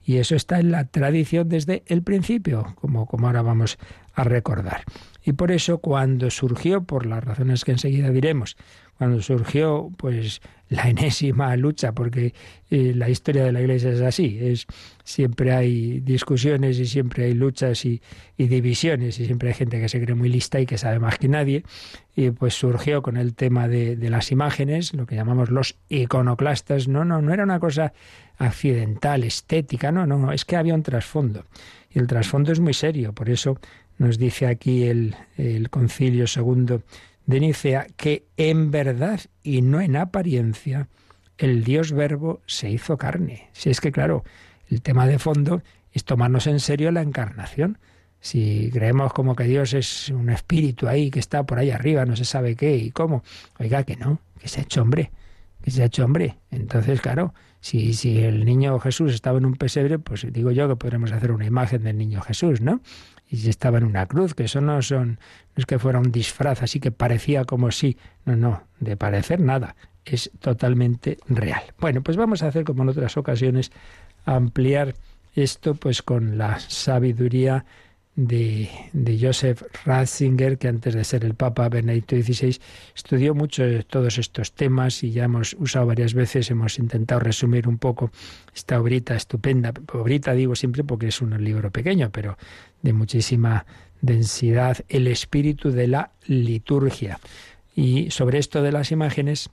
Y 0.05 0.19
eso 0.19 0.37
está 0.37 0.61
en 0.61 0.71
la 0.71 0.85
tradición 0.85 1.49
desde 1.49 1.83
el 1.87 2.03
principio, 2.03 2.75
como, 2.77 3.07
como 3.07 3.27
ahora 3.27 3.43
vamos 3.43 3.79
a 4.15 4.25
recordar. 4.25 4.85
Y 5.23 5.33
por 5.33 5.51
eso 5.51 5.79
cuando 5.79 6.31
surgió, 6.31 6.85
por 6.85 7.07
las 7.07 7.25
razones 7.25 7.65
que 7.65 7.73
enseguida 7.73 8.11
diremos, 8.11 8.57
cuando 8.99 9.21
surgió 9.21 9.91
pues 9.97 10.41
la 10.69 10.89
enésima 10.89 11.57
lucha, 11.57 11.93
porque 11.93 12.35
eh, 12.71 12.93
la 12.95 13.09
historia 13.09 13.45
de 13.45 13.53
la 13.53 13.61
Iglesia 13.61 13.91
es 13.91 14.01
así, 14.01 14.39
es 14.41 14.67
siempre 15.05 15.53
hay 15.53 16.01
discusiones 16.01 16.79
y 16.79 16.87
siempre 16.87 17.25
hay 17.25 17.35
luchas 17.35 17.85
y, 17.85 18.01
divisiones 18.37 19.21
y 19.21 19.27
siempre 19.27 19.49
hay 19.49 19.55
gente 19.55 19.81
que 19.81 19.89
se 19.89 20.01
cree 20.01 20.15
muy 20.15 20.29
lista 20.29 20.61
y 20.61 20.67
que 20.67 20.79
sabe 20.79 20.99
más 20.99 21.19
que 21.19 21.29
nadie. 21.29 21.65
Y 22.17 22.31
pues 22.31 22.55
surgió 22.55 23.03
con 23.03 23.17
el 23.17 23.35
tema 23.35 23.69
de, 23.69 23.97
las 24.11 24.33
imágenes, 24.33 24.95
lo 24.95 25.07
que 25.07 25.15
llamamos 25.15 25.51
los 25.51 25.77
iconoclastas. 25.89 26.89
No, 26.89 27.05
no, 27.05 27.21
no 27.23 27.33
era 27.33 27.45
una 27.45 27.61
cosa 27.61 27.93
accidental, 28.39 29.25
estética, 29.25 29.93
no, 29.93 30.07
no, 30.07 30.33
es 30.33 30.45
que 30.45 30.57
había 30.57 30.75
un 30.75 30.83
trasfondo. 30.83 31.45
Y 31.91 31.99
el 31.99 32.07
trasfondo 32.07 32.51
es 32.53 32.61
muy 32.61 32.75
serio, 32.75 33.13
por 33.13 33.31
eso 33.31 33.59
nos 33.99 34.19
dice 34.19 34.47
aquí 34.47 34.85
el, 34.85 35.15
el 35.37 35.71
concilio 35.71 36.27
segundo 36.27 36.83
de 37.27 37.41
Nicea 37.41 37.87
que 37.97 38.27
en 38.37 38.71
verdad 38.71 39.21
y 39.43 39.63
no 39.63 39.81
en 39.81 39.97
apariencia 39.97 40.89
el 41.39 41.65
Dios 41.65 41.93
verbo 41.93 42.41
se 42.47 42.71
hizo 42.71 42.97
carne. 42.97 43.49
Si 43.53 43.71
es 43.71 43.81
que 43.81 43.93
claro, 43.93 44.25
el 44.69 44.83
tema 44.83 45.07
de 45.07 45.19
fondo 45.19 45.63
es 45.93 46.05
tomarnos 46.05 46.47
en 46.47 46.61
serio 46.61 46.93
la 46.93 47.03
encarnación. 47.03 47.79
Si 48.21 48.71
creemos 48.73 49.13
como 49.13 49.37
que 49.37 49.45
Dios 49.45 49.75
es 49.75 50.09
un 50.09 50.31
espíritu 50.31 50.89
ahí 50.89 51.11
que 51.11 51.21
está 51.21 51.45
por 51.45 51.59
ahí 51.59 51.71
arriba, 51.71 52.07
no 52.07 52.17
se 52.17 52.25
sabe 52.25 52.57
qué 52.57 52.77
y 52.77 52.91
cómo, 52.91 53.23
oiga 53.59 53.83
que 53.85 53.97
no, 53.97 54.21
que 54.41 54.49
se 54.49 54.61
ha 54.61 54.63
hecho 54.63 54.83
hombre, 54.83 55.11
que 55.63 55.71
se 55.71 55.83
ha 55.83 55.87
hecho 55.87 56.05
hombre. 56.05 56.39
Entonces, 56.51 57.01
claro, 57.01 57.35
si, 57.61 57.93
si 57.93 58.23
el 58.23 58.45
niño 58.45 58.79
Jesús 58.79 59.13
estaba 59.13 59.39
en 59.39 59.45
un 59.45 59.57
pesebre, 59.57 59.99
pues 59.99 60.27
digo 60.33 60.53
yo 60.53 60.69
que 60.69 60.77
podremos 60.77 61.13
hacer 61.13 61.33
una 61.33 61.45
imagen 61.45 61.83
del 61.83 61.99
niño 61.99 62.23
Jesús, 62.23 62.61
¿no? 62.61 62.81
y 63.35 63.39
si 63.39 63.51
estaba 63.51 63.79
en 63.79 63.85
una 63.85 64.07
cruz, 64.07 64.35
que 64.35 64.45
eso 64.45 64.61
no 64.61 64.81
son, 64.83 65.19
no 65.57 65.61
es 65.61 65.67
que 65.67 65.79
fuera 65.79 65.99
un 65.99 66.11
disfraz, 66.11 66.63
así 66.63 66.81
que 66.81 66.91
parecía 66.91 67.45
como 67.45 67.71
si, 67.71 67.97
no, 68.25 68.37
no, 68.37 68.65
de 68.81 68.97
parecer 68.97 69.41
nada, 69.41 69.77
es 70.05 70.31
totalmente 70.41 71.19
real. 71.29 71.63
Bueno, 71.79 72.03
pues 72.03 72.17
vamos 72.17 72.43
a 72.43 72.49
hacer 72.49 72.65
como 72.65 72.83
en 72.83 72.91
otras 72.91 73.17
ocasiones, 73.17 73.73
ampliar 74.25 74.95
esto 75.35 75.75
pues 75.75 76.03
con 76.03 76.39
la 76.39 76.61
sabiduría 76.61 77.65
de, 78.17 78.71
de, 78.93 79.19
Joseph 79.21 79.63
Ratzinger, 79.85 80.57
que 80.59 80.69
antes 80.69 80.95
de 80.95 81.03
ser 81.03 81.25
el 81.25 81.35
Papa 81.35 81.69
Benedicto 81.69 82.15
XVI 82.15 82.61
estudió 82.95 83.35
mucho 83.35 83.65
todos 83.87 84.19
estos 84.19 84.53
temas 84.53 85.03
y 85.03 85.11
ya 85.11 85.25
hemos 85.25 85.57
usado 85.59 85.87
varias 85.87 86.15
veces, 86.15 86.51
hemos 86.51 86.79
intentado 86.79 87.21
resumir 87.21 87.67
un 87.67 87.79
poco 87.79 88.13
esta 88.55 88.81
obrita 88.81 89.17
estupenda. 89.17 89.73
Obrita 89.93 90.33
digo 90.33 90.55
siempre 90.55 90.85
porque 90.85 91.09
es 91.09 91.21
un 91.21 91.43
libro 91.43 91.73
pequeño, 91.73 92.11
pero 92.11 92.39
de 92.83 92.93
muchísima 92.93 93.67
densidad, 94.05 94.79
el 94.89 95.07
espíritu 95.07 95.71
de 95.71 95.89
la 95.89 96.11
liturgia. 96.27 97.19
Y 97.75 98.11
sobre 98.11 98.39
esto 98.39 98.63
de 98.63 98.73
las 98.73 98.93
imágenes, 98.93 99.51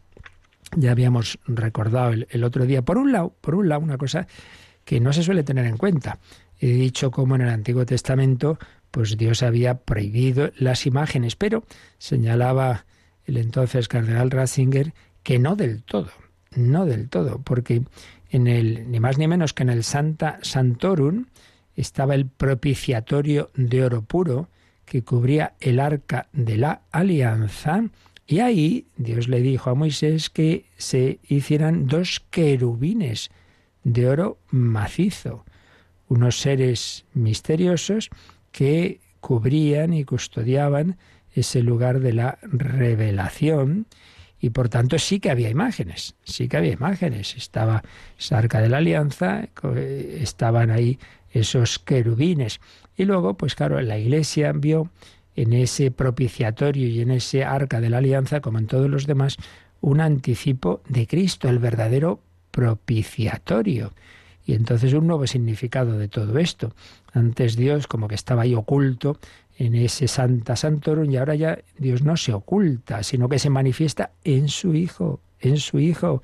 ya 0.75 0.91
habíamos 0.91 1.39
recordado 1.47 2.13
el, 2.13 2.43
otro 2.43 2.65
día, 2.65 2.81
por 2.81 2.97
un 2.97 3.11
lado, 3.11 3.33
por 3.41 3.55
un 3.55 3.69
lado, 3.69 3.81
una 3.81 3.97
cosa 3.97 4.27
que 4.85 4.99
no 4.99 5.13
se 5.13 5.23
suele 5.23 5.43
tener 5.43 5.65
en 5.65 5.77
cuenta. 5.77 6.19
He 6.59 6.67
dicho 6.67 7.11
cómo 7.11 7.35
en 7.35 7.41
el 7.41 7.49
Antiguo 7.49 7.85
Testamento, 7.85 8.59
pues 8.91 9.17
Dios 9.17 9.43
había 9.43 9.79
prohibido 9.79 10.51
las 10.57 10.85
imágenes, 10.85 11.35
pero 11.35 11.63
señalaba 11.97 12.85
el 13.25 13.37
entonces 13.37 13.87
cardenal 13.87 14.31
Ratzinger 14.31 14.93
que 15.23 15.39
no 15.39 15.55
del 15.55 15.83
todo, 15.83 16.11
no 16.55 16.85
del 16.85 17.09
todo, 17.09 17.39
porque 17.39 17.83
en 18.29 18.47
el 18.47 18.89
ni 18.89 18.99
más 18.99 19.17
ni 19.17 19.27
menos 19.27 19.53
que 19.53 19.63
en 19.63 19.69
el 19.69 19.83
Santa 19.83 20.39
Santorum 20.41 21.25
estaba 21.81 22.15
el 22.15 22.27
propiciatorio 22.27 23.49
de 23.55 23.83
oro 23.83 24.03
puro 24.03 24.49
que 24.85 25.03
cubría 25.03 25.55
el 25.59 25.79
arca 25.79 26.27
de 26.31 26.57
la 26.57 26.81
alianza 26.91 27.85
y 28.27 28.39
ahí 28.39 28.85
Dios 28.97 29.27
le 29.27 29.41
dijo 29.41 29.69
a 29.69 29.75
Moisés 29.75 30.29
que 30.29 30.65
se 30.77 31.19
hicieran 31.27 31.87
dos 31.87 32.21
querubines 32.29 33.31
de 33.83 34.07
oro 34.07 34.37
macizo 34.49 35.43
unos 36.07 36.39
seres 36.39 37.05
misteriosos 37.13 38.09
que 38.51 38.99
cubrían 39.21 39.93
y 39.93 40.03
custodiaban 40.03 40.97
ese 41.33 41.63
lugar 41.63 42.01
de 42.01 42.13
la 42.13 42.37
revelación 42.41 43.87
y 44.41 44.49
por 44.49 44.69
tanto 44.69 44.99
sí 44.99 45.19
que 45.19 45.29
había 45.29 45.49
imágenes, 45.49 46.15
sí 46.23 46.49
que 46.49 46.57
había 46.57 46.73
imágenes. 46.73 47.37
Estaba 47.37 47.83
esa 48.17 48.39
arca 48.39 48.59
de 48.59 48.69
la 48.69 48.77
alianza, 48.77 49.47
estaban 50.19 50.71
ahí 50.71 50.97
esos 51.31 51.79
querubines. 51.79 52.59
Y 52.97 53.05
luego, 53.05 53.35
pues 53.35 53.55
claro, 53.55 53.79
la 53.81 53.97
iglesia 53.97 54.51
vio 54.51 54.89
en 55.35 55.53
ese 55.53 55.91
propiciatorio 55.91 56.87
y 56.87 57.01
en 57.01 57.11
ese 57.11 57.43
arca 57.43 57.79
de 57.79 57.89
la 57.89 57.97
alianza, 57.97 58.41
como 58.41 58.59
en 58.59 58.67
todos 58.67 58.89
los 58.89 59.07
demás, 59.07 59.37
un 59.79 60.01
anticipo 60.01 60.81
de 60.87 61.07
Cristo, 61.07 61.49
el 61.49 61.59
verdadero 61.59 62.19
propiciatorio. 62.51 63.93
Y 64.45 64.53
entonces 64.53 64.93
un 64.93 65.07
nuevo 65.07 65.27
significado 65.27 65.97
de 65.97 66.07
todo 66.07 66.37
esto. 66.37 66.73
Antes 67.13 67.55
Dios 67.55 67.87
como 67.87 68.07
que 68.07 68.15
estaba 68.15 68.43
ahí 68.43 68.55
oculto 68.55 69.19
en 69.57 69.75
ese 69.75 70.07
Santa 70.07 70.55
Santorum 70.55 71.09
y 71.11 71.17
ahora 71.17 71.35
ya 71.35 71.59
Dios 71.77 72.01
no 72.03 72.17
se 72.17 72.33
oculta, 72.33 73.03
sino 73.03 73.29
que 73.29 73.39
se 73.39 73.49
manifiesta 73.49 74.11
en 74.23 74.47
su 74.49 74.73
Hijo, 74.73 75.19
en 75.39 75.57
su 75.57 75.79
Hijo. 75.79 76.21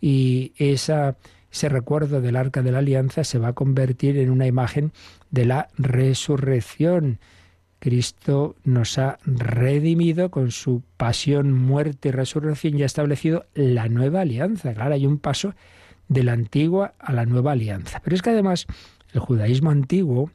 Y 0.00 0.52
esa, 0.56 1.16
ese 1.56 1.70
recuerdo 1.70 2.20
del 2.20 2.36
arca 2.36 2.62
de 2.62 2.70
la 2.70 2.78
alianza 2.78 3.24
se 3.24 3.38
va 3.38 3.48
a 3.48 3.52
convertir 3.54 4.18
en 4.18 4.30
una 4.30 4.46
imagen 4.46 4.92
de 5.30 5.46
la 5.46 5.68
resurrección. 5.78 7.18
Cristo 7.78 8.56
nos 8.62 8.98
ha 8.98 9.18
redimido 9.24 10.30
con 10.30 10.50
su 10.50 10.82
pasión, 10.98 11.54
muerte 11.54 12.10
y 12.10 12.12
resurrección 12.12 12.78
y 12.78 12.82
ha 12.82 12.86
establecido 12.86 13.46
la 13.54 13.88
nueva 13.88 14.20
alianza. 14.20 14.74
Claro, 14.74 14.94
hay 14.94 15.06
un 15.06 15.18
paso 15.18 15.54
de 16.08 16.24
la 16.24 16.32
antigua 16.32 16.92
a 16.98 17.14
la 17.14 17.24
nueva 17.24 17.52
alianza. 17.52 18.00
Pero 18.04 18.16
es 18.16 18.20
que 18.20 18.30
además 18.30 18.66
el 19.14 19.20
judaísmo 19.20 19.70
antiguo 19.70 20.30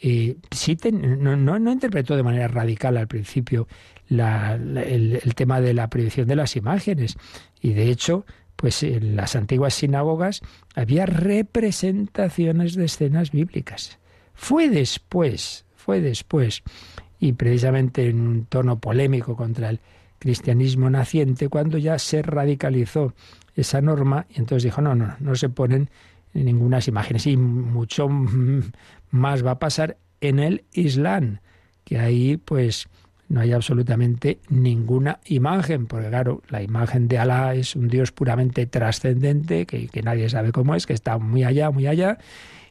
eh, 0.00 0.36
sí 0.50 0.78
no, 0.92 1.36
no, 1.36 1.72
interpretó 1.72 2.16
de 2.16 2.22
manera 2.22 2.48
radical 2.48 2.96
al 2.96 3.06
principio 3.06 3.68
el, 4.08 5.34
tema 5.34 5.60
de 5.60 5.74
la 5.74 5.88
prohibición 5.90 6.26
de 6.26 6.36
las 6.36 6.56
imágenes. 6.56 7.16
Y 7.60 7.74
de 7.74 7.90
hecho, 7.90 8.24
pues 8.56 8.82
en 8.82 9.16
las 9.16 9.36
antiguas 9.36 9.74
sinagogas 9.74 10.42
había 10.74 11.06
representaciones 11.06 12.74
de 12.74 12.86
escenas 12.86 13.30
bíblicas. 13.30 13.98
Fue 14.34 14.68
después, 14.68 15.64
fue 15.76 16.00
después, 16.00 16.62
y 17.20 17.32
precisamente 17.32 18.08
en 18.08 18.20
un 18.20 18.44
tono 18.46 18.78
polémico 18.78 19.36
contra 19.36 19.70
el 19.70 19.80
cristianismo 20.18 20.90
naciente, 20.90 21.48
cuando 21.48 21.78
ya 21.78 21.98
se 21.98 22.22
radicalizó 22.22 23.14
esa 23.54 23.80
norma 23.80 24.26
y 24.30 24.38
entonces 24.38 24.64
dijo, 24.64 24.80
no, 24.80 24.94
no, 24.94 25.14
no 25.20 25.34
se 25.34 25.48
ponen 25.48 25.90
ninguna 26.32 26.80
imágenes. 26.86 27.26
Y 27.26 27.36
mucho 27.36 28.08
más 29.10 29.44
va 29.44 29.52
a 29.52 29.58
pasar 29.58 29.96
en 30.20 30.38
el 30.38 30.64
Islam, 30.72 31.38
que 31.84 31.98
ahí 31.98 32.36
pues 32.36 32.88
no 33.28 33.40
hay 33.40 33.52
absolutamente 33.52 34.38
ninguna 34.48 35.20
imagen, 35.26 35.86
porque 35.86 36.08
claro, 36.08 36.42
la 36.48 36.62
imagen 36.62 37.08
de 37.08 37.18
Alá 37.18 37.54
es 37.54 37.76
un 37.76 37.88
Dios 37.88 38.12
puramente 38.12 38.66
trascendente, 38.66 39.66
que, 39.66 39.88
que, 39.88 40.02
nadie 40.02 40.28
sabe 40.28 40.52
cómo 40.52 40.74
es, 40.74 40.86
que 40.86 40.92
está 40.92 41.18
muy 41.18 41.44
allá, 41.44 41.70
muy 41.70 41.86
allá, 41.86 42.18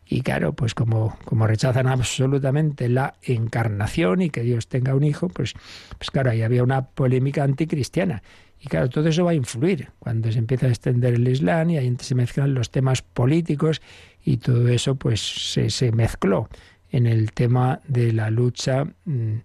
y 0.08 0.22
claro, 0.22 0.54
pues 0.54 0.74
como, 0.74 1.18
como 1.26 1.48
rechazan 1.48 1.88
absolutamente 1.88 2.90
la 2.90 3.16
encarnación 3.24 4.22
y 4.22 4.30
que 4.30 4.42
Dios 4.42 4.68
tenga 4.68 4.96
un 4.96 5.04
hijo, 5.04 5.30
pues, 5.30 5.54
pues 5.98 6.12
claro, 6.12 6.32
ahí 6.32 6.42
había 6.42 6.64
una 6.64 6.86
polémica 6.86 7.44
anticristiana. 7.44 8.22
Y 8.60 8.68
claro, 8.68 8.90
todo 8.90 9.10
eso 9.10 9.26
va 9.26 9.32
a 9.32 9.36
influir 9.36 9.90
cuando 10.00 10.32
se 10.32 10.40
empieza 10.40 10.68
a 10.68 10.70
extender 10.70 11.16
el 11.16 11.28
Islam 11.28 11.72
y 11.72 11.78
ahí 11.78 11.96
se 12.00 12.16
mezclan 12.16 12.54
los 12.54 12.72
temas 12.72 13.02
políticos 13.02 13.82
y 14.24 14.38
todo 14.38 14.70
eso 14.70 14.96
pues 14.96 15.52
se, 15.52 15.70
se 15.70 15.92
mezcló 15.92 16.48
en 16.90 17.06
el 17.06 17.34
tema 17.34 17.82
de 17.88 18.14
la 18.14 18.30
lucha 18.30 18.86
mm, 19.06 19.38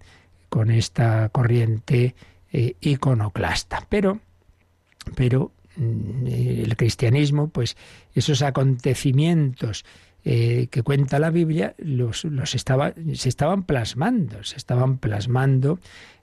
con 0.49 0.71
esta 0.71 1.29
corriente 1.29 2.15
eh, 2.51 2.75
iconoclasta. 2.81 3.85
Pero, 3.89 4.19
pero 5.15 5.51
mm, 5.77 6.27
el 6.27 6.75
cristianismo, 6.75 7.49
pues 7.49 7.77
esos 8.13 8.41
acontecimientos 8.41 9.85
eh, 10.25 10.67
que 10.69 10.83
cuenta 10.83 11.19
la 11.19 11.29
Biblia 11.29 11.75
los, 11.77 12.25
los 12.25 12.55
estaba, 12.55 12.93
se 13.13 13.29
estaban 13.29 13.63
plasmando, 13.63 14.43
se 14.43 14.57
estaban 14.57 14.97
plasmando 14.97 15.79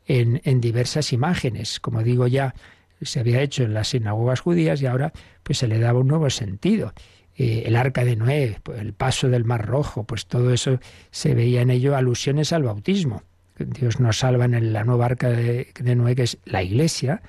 en, 0.06 0.42
en, 0.44 0.60
diversas 0.60 1.12
imágenes. 1.12 1.80
Como 1.80 2.02
digo 2.02 2.26
ya, 2.26 2.54
se 3.00 3.20
había 3.20 3.40
hecho 3.40 3.62
en 3.62 3.74
las 3.74 3.88
sinagogas 3.88 4.40
judías 4.40 4.82
y 4.82 4.86
ahora 4.86 5.12
pues 5.42 5.58
se 5.58 5.68
le 5.68 5.78
daba 5.78 6.00
un 6.00 6.08
nuevo 6.08 6.28
sentido. 6.28 6.92
Eh, 7.38 7.64
el 7.66 7.76
arca 7.76 8.04
de 8.04 8.16
Noé, 8.16 8.58
el 8.78 8.94
paso 8.94 9.28
del 9.28 9.44
Mar 9.44 9.66
Rojo, 9.66 10.04
pues 10.04 10.26
todo 10.26 10.52
eso 10.52 10.80
se 11.10 11.34
veía 11.34 11.60
en 11.60 11.70
ello 11.70 11.94
alusiones 11.94 12.52
al 12.52 12.62
bautismo. 12.62 13.22
Dios 13.58 14.00
nos 14.00 14.18
salva 14.18 14.44
en 14.44 14.72
la 14.72 14.84
nueva 14.84 15.06
arca 15.06 15.28
de, 15.30 15.72
Noé, 15.96 16.14
que 16.14 16.22
es 16.24 16.38
la 16.44 16.62
iglesia, 16.62 17.22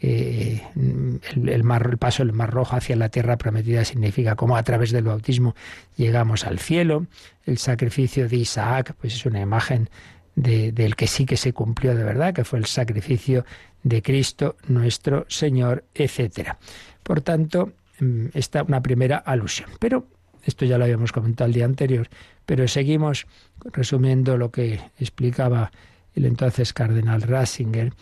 eh, 0.00 0.62
el, 0.76 1.48
el, 1.48 1.98
paso 1.98 2.24
del 2.24 2.34
Mar 2.34 2.50
Rojo 2.50 2.76
hacia 2.76 2.96
la 2.96 3.08
tierra 3.08 3.38
prometida 3.38 3.84
significa 3.84 4.34
cómo 4.34 4.56
a 4.56 4.62
través 4.62 4.90
del 4.90 5.04
bautismo 5.04 5.54
llegamos 5.96 6.44
al 6.44 6.58
cielo. 6.58 7.06
El 7.46 7.58
sacrificio 7.58 8.28
de 8.28 8.36
Isaac, 8.36 8.94
pues 9.00 9.14
es 9.14 9.24
una 9.24 9.40
imagen 9.40 9.88
del 10.36 10.96
que 10.96 11.06
sí 11.06 11.26
que 11.26 11.36
se 11.36 11.52
cumplió 11.52 11.94
de 11.94 12.02
verdad, 12.02 12.34
que 12.34 12.44
fue 12.44 12.58
el 12.58 12.66
sacrificio 12.66 13.44
de 13.82 14.02
Cristo 14.02 14.56
nuestro 14.66 15.26
Señor, 15.28 15.84
etcétera. 15.94 16.58
Por 17.02 17.20
tanto, 17.20 17.72
mm, 18.00 18.26
esta 18.34 18.62
una 18.62 18.82
primera 18.82 19.18
alusión. 19.18 19.70
Pero 19.78 20.06
esto 20.44 20.64
ya 20.64 20.76
lo 20.76 20.84
habíamos 20.84 21.12
comentado 21.12 21.46
el 21.46 21.54
día 21.54 21.64
anterior, 21.64 22.08
pero 22.46 22.68
seguimos 22.68 23.26
resumiendo 23.72 24.36
lo 24.36 24.50
que 24.50 24.80
explicaba 24.98 25.72
el 26.14 26.26
entonces 26.26 26.72
cardenal 26.72 27.22
Ratzinger 27.22 27.92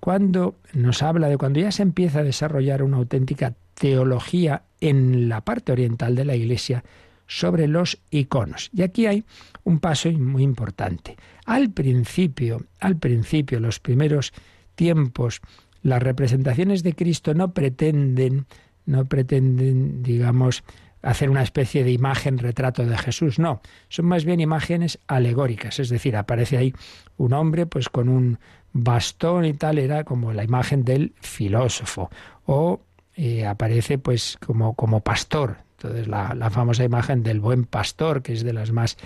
cuando 0.00 0.56
nos 0.72 1.02
habla 1.02 1.28
de 1.28 1.38
cuando 1.38 1.60
ya 1.60 1.70
se 1.70 1.82
empieza 1.82 2.20
a 2.20 2.24
desarrollar 2.24 2.82
una 2.82 2.96
auténtica 2.96 3.54
teología 3.74 4.62
en 4.80 5.28
la 5.28 5.42
parte 5.42 5.72
oriental 5.72 6.16
de 6.16 6.24
la 6.24 6.34
Iglesia 6.34 6.82
sobre 7.28 7.68
los 7.68 7.98
iconos. 8.10 8.68
Y 8.74 8.82
aquí 8.82 9.06
hay 9.06 9.24
un 9.64 9.78
paso 9.78 10.10
muy 10.10 10.42
importante. 10.42 11.16
Al 11.46 11.70
principio, 11.70 12.66
al 12.80 12.96
principio, 12.96 13.60
los 13.60 13.80
primeros 13.80 14.32
tiempos, 14.74 15.40
las 15.82 16.02
representaciones 16.02 16.82
de 16.82 16.94
Cristo 16.94 17.32
no 17.34 17.52
pretenden, 17.52 18.46
no 18.86 19.04
pretenden, 19.04 20.02
digamos, 20.02 20.64
hacer 21.02 21.30
una 21.30 21.42
especie 21.42 21.84
de 21.84 21.92
imagen 21.92 22.38
retrato 22.38 22.84
de 22.84 22.96
Jesús, 22.96 23.38
no, 23.38 23.60
son 23.88 24.06
más 24.06 24.24
bien 24.24 24.40
imágenes 24.40 24.98
alegóricas, 25.06 25.78
es 25.80 25.88
decir, 25.88 26.16
aparece 26.16 26.56
ahí 26.56 26.72
un 27.16 27.32
hombre 27.32 27.66
pues 27.66 27.88
con 27.88 28.08
un 28.08 28.38
bastón 28.72 29.44
y 29.44 29.52
tal 29.52 29.78
era 29.78 30.04
como 30.04 30.32
la 30.32 30.44
imagen 30.44 30.84
del 30.84 31.12
filósofo. 31.20 32.10
O 32.46 32.80
eh, 33.14 33.46
aparece 33.46 33.98
pues 33.98 34.38
como, 34.44 34.74
como 34.74 35.00
pastor. 35.00 35.58
Entonces 35.76 36.08
la, 36.08 36.34
la, 36.34 36.50
famosa 36.50 36.84
imagen 36.84 37.22
del 37.22 37.40
buen 37.40 37.64
pastor, 37.64 38.22
que 38.22 38.32
es 38.32 38.44
de 38.44 38.52
las 38.52 38.70
más 38.70 38.96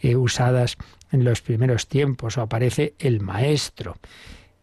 eh, 0.00 0.16
usadas 0.16 0.76
en 1.10 1.24
los 1.24 1.40
primeros 1.40 1.88
tiempos. 1.88 2.38
O 2.38 2.42
aparece 2.42 2.94
el 2.98 3.20
maestro. 3.20 3.96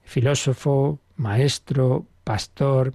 Filósofo, 0.03 0.99
maestro, 1.15 2.05
pastor. 2.23 2.93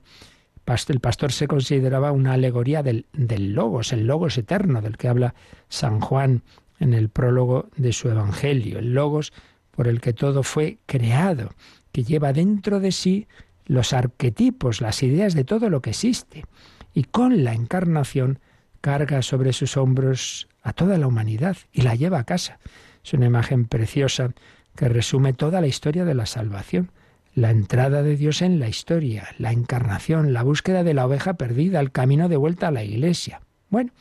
El 0.69 1.01
pastor 1.01 1.33
se 1.33 1.49
consideraba 1.49 2.13
una 2.13 2.35
alegoría 2.35 2.83
del, 2.83 3.07
logos, 3.15 3.95
el 3.95 4.07
logos 4.07 4.37
eterno 4.37 4.83
del 4.83 4.99
que 4.99 5.09
habla 5.09 5.35
San 5.71 5.99
Juan 6.01 6.43
en 6.79 6.93
el 6.93 7.09
prólogo 7.09 7.71
de 7.79 7.95
su 7.95 8.11
Evangelio. 8.11 8.79
El 8.79 8.93
logos 8.93 9.33
por 9.71 9.89
el 9.89 10.03
que 10.03 10.13
todo 10.13 10.43
fue 10.43 10.77
creado, 10.85 11.55
que 11.91 12.05
lleva 12.05 12.35
dentro 12.35 12.81
de 12.81 12.93
sí 12.93 13.27
los 13.65 13.95
arquetipos, 13.95 14.83
las 14.83 15.03
ideas 15.03 15.33
de 15.33 15.45
todo 15.45 15.71
lo 15.71 15.81
que 15.81 15.91
existe, 15.91 16.45
y 16.93 17.05
con 17.05 17.45
la 17.45 17.55
encarnación 17.55 18.39
carga 18.83 19.23
sobre 19.23 19.55
sus 19.55 19.79
hombros 19.79 20.49
a 20.63 20.75
toda 20.75 20.99
la 20.99 21.07
humanidad 21.07 21.57
y 21.73 21.81
la 21.81 21.95
lleva 21.95 22.19
a 22.19 22.25
casa. 22.25 22.59
Es 23.03 23.15
una 23.15 23.27
imagen 23.27 23.65
preciosa 23.65 24.35
que 24.77 24.91
resume 24.91 25.33
toda 25.33 25.63
la 25.63 25.67
historia 25.67 26.05
de 26.05 26.15
la 26.15 26.27
salvación, 26.27 26.91
la 27.39 27.51
entrada 27.51 28.03
de 28.03 28.17
Dios 28.17 28.43
en 28.43 28.59
la 28.59 28.69
historia, 28.69 29.29
la 29.39 29.53
encarnación, 29.53 30.33
la 30.33 30.43
búsqueda 30.43 30.83
de 30.83 30.93
la 30.93 31.07
oveja 31.07 31.35
perdida, 31.35 31.79
el 31.79 31.93
camino 31.93 32.29
de 32.29 32.37
vuelta 32.37 32.67
a 32.69 32.73
la 32.73 32.83
iglesia. 32.83 33.43
Bueno, 33.71 33.93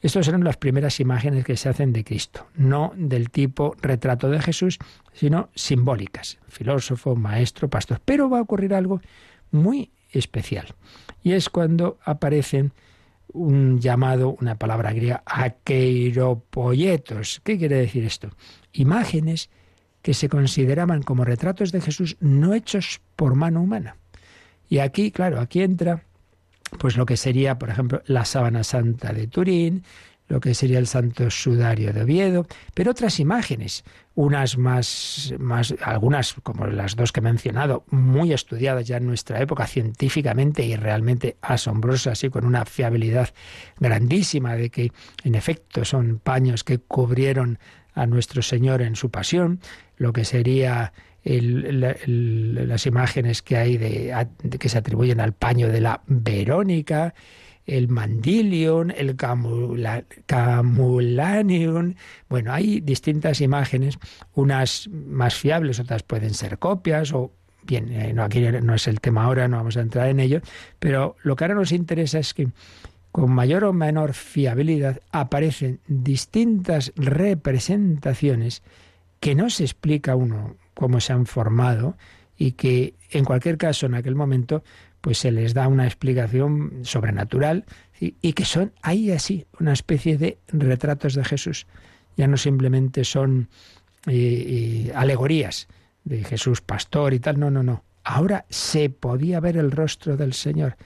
estas 0.00 0.24
son 0.24 0.42
las 0.42 0.56
primeras 0.56 0.98
imágenes 0.98 1.44
que 1.44 1.58
se 1.58 1.68
hacen 1.68 1.92
de 1.92 2.02
Cristo, 2.02 2.46
no 2.56 2.94
del 2.96 3.28
tipo 3.30 3.76
retrato 3.82 4.30
de 4.30 4.40
Jesús, 4.40 4.78
sino 5.12 5.50
simbólicas, 5.54 6.38
filósofo, 6.48 7.14
maestro, 7.14 7.68
pastor. 7.68 8.00
Pero 8.04 8.30
va 8.30 8.38
a 8.38 8.42
ocurrir 8.42 8.74
algo 8.74 9.02
muy 9.50 9.90
especial, 10.10 10.74
y 11.22 11.32
es 11.32 11.50
cuando 11.50 11.98
aparecen 12.04 12.72
un 13.34 13.80
llamado, 13.80 14.34
una 14.40 14.54
palabra 14.56 14.94
griega, 14.94 15.22
aqueiropoietos. 15.26 17.42
¿Qué 17.44 17.58
quiere 17.58 17.76
decir 17.76 18.04
esto? 18.04 18.30
Imágenes 18.72 19.50
que 20.02 20.14
se 20.14 20.28
consideraban 20.28 21.02
como 21.02 21.24
retratos 21.24 21.72
de 21.72 21.80
Jesús 21.80 22.16
no 22.20 22.54
hechos 22.54 23.00
por 23.16 23.34
mano 23.34 23.62
humana. 23.62 23.96
Y 24.68 24.78
aquí, 24.78 25.10
claro, 25.10 25.40
aquí 25.40 25.62
entra 25.62 26.02
pues 26.78 26.96
lo 26.96 27.06
que 27.06 27.16
sería, 27.16 27.58
por 27.58 27.70
ejemplo, 27.70 28.02
la 28.06 28.24
sábana 28.24 28.64
santa 28.64 29.12
de 29.12 29.26
Turín, 29.26 29.84
lo 30.28 30.40
que 30.40 30.54
sería 30.54 30.78
el 30.78 30.86
Santo 30.86 31.30
Sudario 31.30 31.92
de 31.92 32.02
Oviedo, 32.02 32.46
pero 32.72 32.92
otras 32.92 33.20
imágenes, 33.20 33.84
unas 34.14 34.56
más, 34.56 35.34
más, 35.38 35.74
algunas 35.82 36.34
como 36.42 36.66
las 36.66 36.96
dos 36.96 37.12
que 37.12 37.20
he 37.20 37.22
mencionado, 37.22 37.84
muy 37.90 38.32
estudiadas 38.32 38.86
ya 38.86 38.96
en 38.96 39.06
nuestra 39.06 39.40
época 39.42 39.66
científicamente 39.66 40.64
y 40.64 40.74
realmente 40.76 41.36
asombrosas 41.42 42.24
y 42.24 42.30
con 42.30 42.46
una 42.46 42.64
fiabilidad 42.64 43.28
grandísima 43.78 44.54
de 44.56 44.70
que 44.70 44.92
en 45.22 45.34
efecto 45.34 45.84
son 45.84 46.18
paños 46.18 46.64
que 46.64 46.78
cubrieron 46.78 47.58
a 47.94 48.06
nuestro 48.06 48.42
Señor 48.42 48.82
en 48.82 48.96
su 48.96 49.10
pasión, 49.10 49.60
lo 49.96 50.12
que 50.12 50.24
sería 50.24 50.92
las 51.24 52.86
imágenes 52.86 53.42
que 53.42 53.56
hay 53.56 53.76
de, 53.76 54.26
que 54.58 54.68
se 54.68 54.78
atribuyen 54.78 55.20
al 55.20 55.32
paño 55.32 55.68
de 55.68 55.80
la 55.80 56.02
Verónica, 56.06 57.14
el 57.64 57.86
Mandilion, 57.88 58.90
el 58.90 59.14
Camulanium. 60.26 61.94
Bueno, 62.28 62.52
hay 62.52 62.80
distintas 62.80 63.40
imágenes, 63.40 63.98
unas 64.34 64.88
más 64.88 65.36
fiables, 65.36 65.78
otras 65.78 66.02
pueden 66.02 66.34
ser 66.34 66.58
copias 66.58 67.12
o 67.12 67.30
bien, 67.64 67.92
eh, 67.92 68.12
no, 68.12 68.24
aquí 68.24 68.40
no 68.40 68.74
es 68.74 68.88
el 68.88 69.00
tema 69.00 69.22
ahora, 69.24 69.46
no 69.46 69.56
vamos 69.58 69.76
a 69.76 69.80
entrar 69.82 70.08
en 70.08 70.18
ello, 70.18 70.40
pero 70.80 71.14
lo 71.22 71.36
que 71.36 71.44
ahora 71.44 71.54
nos 71.54 71.70
interesa 71.70 72.18
es 72.18 72.34
que 72.34 72.48
con 73.12 73.30
mayor 73.30 73.64
o 73.64 73.72
menor 73.72 74.14
fiabilidad 74.14 75.00
aparecen 75.12 75.80
distintas 75.86 76.92
representaciones 76.96 78.62
que 79.20 79.34
no 79.34 79.50
se 79.50 79.64
explica 79.64 80.16
uno 80.16 80.56
cómo 80.74 80.98
se 80.98 81.12
han 81.12 81.26
formado 81.26 81.96
y 82.36 82.52
que 82.52 82.94
en 83.10 83.24
cualquier 83.24 83.58
caso 83.58 83.86
en 83.86 83.94
aquel 83.94 84.14
momento 84.14 84.64
pues 85.02 85.18
se 85.18 85.30
les 85.30 85.52
da 85.52 85.68
una 85.68 85.84
explicación 85.84 86.80
sobrenatural 86.82 87.66
y 88.00 88.32
que 88.32 88.44
son 88.44 88.72
ahí 88.82 89.10
así 89.10 89.46
una 89.60 89.72
especie 89.72 90.16
de 90.16 90.38
retratos 90.48 91.14
de 91.14 91.24
Jesús. 91.24 91.66
Ya 92.16 92.26
no 92.26 92.36
simplemente 92.36 93.04
son 93.04 93.48
eh, 94.06 94.86
eh, 94.88 94.92
alegorías 94.94 95.68
de 96.04 96.24
Jesús 96.24 96.60
pastor 96.60 97.14
y 97.14 97.20
tal, 97.20 97.38
no, 97.38 97.50
no, 97.50 97.62
no. 97.62 97.84
Ahora 98.04 98.44
se 98.48 98.90
podía 98.90 99.38
ver 99.38 99.56
el 99.56 99.70
rostro 99.70 100.16
del 100.16 100.32
Señor. 100.32 100.76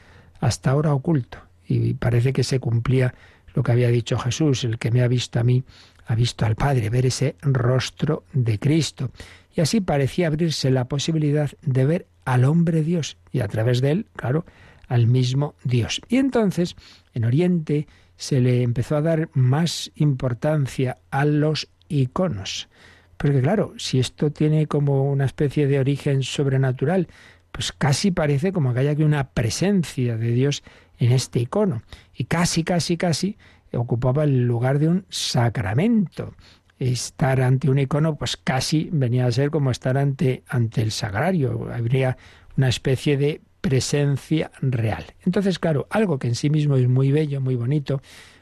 hasta 0.40 0.70
ahora 0.70 0.92
oculto. 0.92 1.45
Y 1.68 1.94
parece 1.94 2.32
que 2.32 2.44
se 2.44 2.60
cumplía 2.60 3.14
lo 3.54 3.62
que 3.62 3.72
había 3.72 3.88
dicho 3.88 4.18
Jesús, 4.18 4.64
el 4.64 4.78
que 4.78 4.90
me 4.90 5.02
ha 5.02 5.08
visto 5.08 5.40
a 5.40 5.42
mí, 5.42 5.64
ha 6.06 6.14
visto 6.14 6.46
al 6.46 6.56
Padre, 6.56 6.90
ver 6.90 7.06
ese 7.06 7.36
rostro 7.42 8.24
de 8.32 8.58
Cristo. 8.58 9.10
Y 9.54 9.60
así 9.60 9.80
parecía 9.80 10.28
abrirse 10.28 10.70
la 10.70 10.84
posibilidad 10.84 11.50
de 11.62 11.86
ver 11.86 12.06
al 12.24 12.44
hombre 12.44 12.82
Dios 12.82 13.16
y 13.32 13.40
a 13.40 13.48
través 13.48 13.80
de 13.80 13.90
él, 13.92 14.06
claro, 14.14 14.44
al 14.88 15.06
mismo 15.06 15.54
Dios. 15.64 16.00
Y 16.08 16.16
entonces, 16.18 16.76
en 17.14 17.24
Oriente, 17.24 17.86
se 18.16 18.40
le 18.40 18.62
empezó 18.62 18.96
a 18.96 19.02
dar 19.02 19.30
más 19.32 19.90
importancia 19.96 20.98
a 21.10 21.24
los 21.24 21.68
iconos. 21.88 22.68
Porque 23.16 23.40
claro, 23.40 23.74
si 23.78 23.98
esto 23.98 24.30
tiene 24.30 24.66
como 24.66 25.10
una 25.10 25.24
especie 25.24 25.66
de 25.66 25.80
origen 25.80 26.22
sobrenatural, 26.22 27.08
pues 27.50 27.72
casi 27.72 28.10
parece 28.10 28.52
como 28.52 28.74
que 28.74 28.80
haya 28.80 28.90
aquí 28.90 29.02
una 29.02 29.30
presencia 29.30 30.16
de 30.18 30.32
Dios 30.32 30.62
en 30.98 31.12
este 31.12 31.40
icono. 31.40 31.82
Y 32.14 32.24
casi, 32.24 32.64
casi, 32.64 32.96
casi 32.96 33.36
ocupaba 33.72 34.24
el 34.24 34.46
lugar 34.46 34.78
de 34.78 34.88
un 34.88 35.06
sacramento. 35.08 36.34
Estar 36.78 37.40
ante 37.40 37.70
un 37.70 37.78
icono, 37.78 38.16
pues 38.16 38.36
casi 38.36 38.90
venía 38.92 39.26
a 39.26 39.32
ser 39.32 39.50
como 39.50 39.70
estar 39.70 39.96
ante, 39.96 40.42
ante 40.48 40.82
el 40.82 40.92
sagrario. 40.92 41.68
Habría 41.72 42.16
una 42.56 42.68
especie 42.68 43.16
de 43.16 43.40
presencia 43.60 44.50
real. 44.60 45.04
Entonces, 45.24 45.58
claro, 45.58 45.86
algo 45.90 46.18
que 46.18 46.28
en 46.28 46.34
sí 46.34 46.50
mismo 46.50 46.76
es 46.76 46.88
muy 46.88 47.12
bello, 47.12 47.40
muy 47.40 47.56
bonito, 47.56 48.00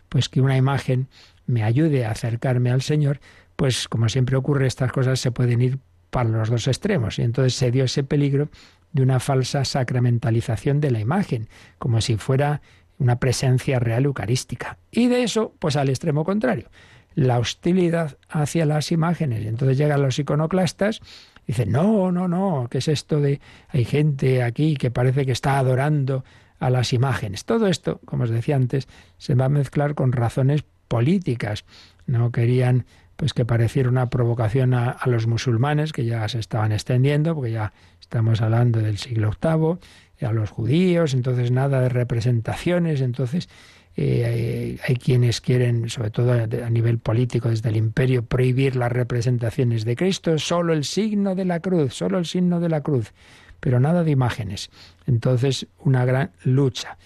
pues 0.09 0.29
que 0.29 0.41
una 0.41 0.57
imagen 0.57 1.09
me 1.47 1.63
ayude 1.63 2.05
a 2.05 2.11
acercarme 2.11 2.71
al 2.71 2.83
Señor, 2.83 3.21
pues 3.57 3.89
como 3.89 4.09
siempre 4.09 4.37
ocurre, 4.37 4.67
estas 4.67 4.93
cosas 4.93 5.21
se 5.21 5.31
pueden 5.31 5.63
ir 5.63 5.79
para 6.11 6.29
los 6.29 6.51
dos 6.51 6.69
extremos. 6.69 7.19
Y 7.19 7.23
entonces 7.23 7.55
se 7.55 7.71
dio 7.71 7.85
ese 7.85 8.05
peligro 8.05 8.49
de 8.95 9.03
una 9.03 9.21
falsa 9.21 9.65
sacramentalización 9.67 10.81
de 10.81 10.91
la 10.91 11.01
imagen, 11.01 11.49
como 11.79 12.01
si 12.01 12.17
fuera 12.17 12.63
una 12.99 13.19
presencia 13.19 13.79
real 13.81 14.07
eucarística. 14.07 14.79
Y 14.91 15.09
de 15.09 15.25
eso, 15.25 15.53
pues 15.59 15.77
al 15.77 15.89
extremo 15.91 16.25
contrario, 16.25 16.71
la 17.15 17.39
hostilidad 17.39 18.17
hacia 18.29 18.65
las 18.65 18.93
imágenes. 18.93 19.45
Entonces 19.45 19.77
llegan 19.77 20.01
los 20.01 20.19
iconoclastas 20.19 21.01
y 21.43 21.49
dicen, 21.49 21.73
no, 21.73 22.13
no, 22.13 22.29
no, 22.29 22.69
¿qué 22.71 22.79
es 22.79 22.89
esto 22.89 23.21
de 23.21 23.41
hay 23.69 23.85
gente 23.85 24.43
aquí 24.43 24.77
que 24.77 24.91
parece 24.91 25.27
que 25.27 25.33
está 25.33 25.59
adorando 25.59 26.25
a 26.61 26.71
las 26.71 26.93
imágenes? 26.93 27.45
Todo 27.45 27.67
esto, 27.67 28.01
como 28.05 28.25
os 28.25 28.31
decía 28.31 28.55
antes, 28.55 28.89
se 29.19 29.35
va 29.35 29.47
a 29.47 29.51
mezclar 29.51 29.95
con 29.95 30.13
razones 30.13 30.65
políticas. 30.87 31.65
No 32.07 32.31
querían 32.31 32.87
pues 33.17 33.33
que 33.33 33.45
pareciera 33.45 33.89
una 33.89 34.11
provocación 34.11 34.75
a, 34.75 34.99
los 35.07 35.27
musulmanes 35.27 35.93
que 35.93 36.05
ya 36.05 36.27
se 36.29 36.39
estaban 36.39 36.73
extendiendo, 36.73 37.35
porque 37.35 37.53
ya 37.53 37.73
estamos 38.01 38.41
hablando 38.41 38.81
del 38.81 38.99
siglo 38.99 39.33
VIII, 39.41 39.79
a 40.27 40.33
los 40.33 40.51
judíos, 40.51 41.15
entonces 41.15 41.51
nada 41.51 41.81
de 41.81 41.89
representaciones, 41.89 43.01
entonces 43.01 43.49
eh, 43.97 44.79
hay, 44.83 44.97
quienes 44.97 45.41
quieren, 45.41 45.89
sobre 45.89 46.11
todo 46.11 46.33
a, 46.33 46.71
nivel 46.71 46.99
político 46.99 47.51
desde 47.51 47.69
el 47.69 47.77
imperio, 47.77 48.25
prohibir 48.25 48.77
las 48.77 48.91
representaciones 48.91 49.85
de 49.85 49.97
Cristo, 49.97 50.39
solo 50.39 50.73
el 50.73 50.85
signo 50.85 51.35
de 51.35 51.45
la 51.45 51.61
cruz, 51.61 51.95
solo 51.95 52.19
el 52.19 52.27
signo 52.27 52.59
de 52.59 52.69
la 52.69 52.81
cruz, 52.81 53.13
pero 53.61 53.81
nada 53.81 54.03
de 54.03 54.11
imágenes. 54.11 54.71
Entonces, 55.07 55.67
una 55.79 56.05
gran 56.05 56.33
lucha 56.43 56.97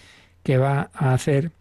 que 0.43 0.57
va 0.57 0.89
a 0.93 1.13
hacer 1.13 1.51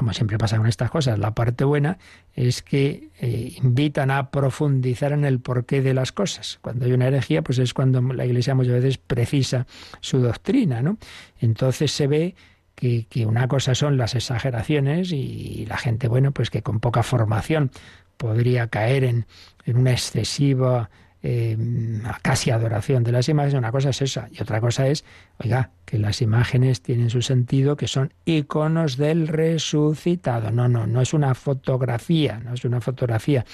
como 0.00 0.14
siempre 0.14 0.38
pasa 0.38 0.56
con 0.56 0.66
estas 0.66 0.90
cosas, 0.90 1.18
la 1.18 1.34
parte 1.34 1.62
buena 1.62 1.98
es 2.34 2.62
que 2.62 3.10
eh, 3.20 3.52
invitan 3.62 4.10
a 4.10 4.30
profundizar 4.30 5.12
en 5.12 5.26
el 5.26 5.40
porqué 5.40 5.82
de 5.82 5.92
las 5.92 6.10
cosas. 6.10 6.58
Cuando 6.62 6.86
hay 6.86 6.92
una 6.92 7.08
herejía, 7.08 7.42
pues 7.42 7.58
es 7.58 7.74
cuando 7.74 8.00
la 8.00 8.24
Iglesia 8.24 8.54
muchas 8.54 8.72
veces 8.72 8.96
precisa 8.96 9.66
su 10.00 10.20
doctrina, 10.20 10.80
¿no? 10.80 10.96
Entonces 11.38 11.92
se 11.92 12.06
ve 12.06 12.34
que, 12.74 13.08
que 13.10 13.26
una 13.26 13.46
cosa 13.46 13.74
son 13.74 13.98
las 13.98 14.14
exageraciones 14.14 15.12
y 15.12 15.66
la 15.68 15.76
gente, 15.76 16.08
bueno, 16.08 16.32
pues 16.32 16.48
que 16.48 16.62
con 16.62 16.80
poca 16.80 17.02
formación 17.02 17.70
podría 18.16 18.68
caer 18.68 19.04
en, 19.04 19.26
en 19.66 19.76
una 19.76 19.90
excesiva 19.90 20.88
eh, 21.22 21.56
casi 22.22 22.50
adoración 22.50 23.04
de 23.04 23.12
las 23.12 23.28
imágenes, 23.28 23.58
una 23.58 23.72
cosa 23.72 23.90
es 23.90 24.00
esa, 24.00 24.28
y 24.32 24.42
otra 24.42 24.60
cosa 24.60 24.88
es, 24.88 25.04
oiga, 25.38 25.70
que 25.84 25.98
las 25.98 26.22
imágenes 26.22 26.80
tienen 26.80 27.10
su 27.10 27.20
sentido, 27.20 27.76
que 27.76 27.88
son 27.88 28.12
iconos 28.24 28.96
del 28.96 29.28
resucitado. 29.28 30.50
No, 30.50 30.68
no, 30.68 30.86
no 30.86 31.00
es 31.00 31.12
una 31.12 31.34
fotografía, 31.34 32.40
no 32.42 32.54
es 32.54 32.64
una 32.64 32.80
fotografía. 32.80 33.44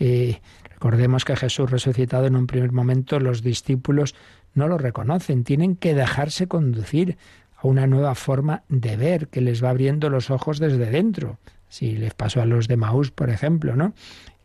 Eh, 0.00 0.40
recordemos 0.70 1.24
que 1.24 1.36
Jesús 1.36 1.70
resucitado 1.70 2.26
en 2.26 2.36
un 2.36 2.46
primer 2.46 2.72
momento 2.72 3.20
los 3.20 3.42
discípulos 3.42 4.14
no 4.54 4.66
lo 4.66 4.78
reconocen, 4.78 5.44
tienen 5.44 5.76
que 5.76 5.94
dejarse 5.94 6.48
conducir 6.48 7.16
a 7.56 7.66
una 7.66 7.86
nueva 7.86 8.14
forma 8.14 8.62
de 8.68 8.96
ver 8.96 9.28
que 9.28 9.40
les 9.40 9.62
va 9.62 9.70
abriendo 9.70 10.10
los 10.10 10.30
ojos 10.30 10.58
desde 10.58 10.90
dentro. 10.90 11.38
Si 11.68 11.96
les 11.96 12.14
pasó 12.14 12.40
a 12.40 12.46
los 12.46 12.66
de 12.66 12.76
Maús, 12.76 13.10
por 13.10 13.30
ejemplo, 13.30 13.76
¿no? 13.76 13.92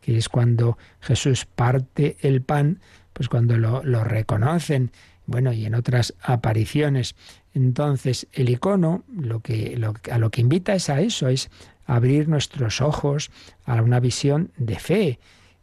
Que 0.04 0.18
es 0.18 0.28
cuando 0.28 0.76
Jesús 1.00 1.46
parte 1.46 2.18
el 2.20 2.42
pan, 2.42 2.80
pues 3.14 3.30
cuando 3.30 3.56
lo, 3.56 4.04
reconocen, 4.04 4.90
bueno, 5.24 5.50
y 5.54 5.64
en 5.64 5.74
otras 5.74 6.12
apariciones. 6.20 7.14
Entonces, 7.54 8.26
el 8.34 8.50
icono 8.50 9.02
lo 9.10 9.40
que, 9.40 9.80
a 10.12 10.18
lo 10.18 10.30
que 10.30 10.42
invita 10.42 10.74
es 10.74 10.90
a 10.90 11.00
eso, 11.00 11.28
es 11.28 11.48
abrir 11.86 12.28
nuestros 12.28 12.82
ojos 12.82 13.30
a 13.64 13.80
una 13.80 13.98
visión 13.98 14.50
de 14.58 14.78
fe. 14.78 15.18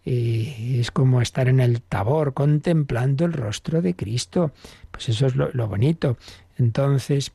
Eh, 0.05 0.77
es 0.79 0.89
como 0.89 1.21
estar 1.21 1.47
en 1.47 1.59
el 1.59 1.79
tabor 1.83 2.33
contemplando 2.33 3.25
el 3.25 3.33
rostro 3.33 3.83
de 3.83 3.95
Cristo. 3.95 4.53
Pues 4.89 5.07
eso 5.09 5.27
es 5.27 5.35
lo, 5.35 5.67
bonito. 5.67 6.17
Entonces, 6.57 7.31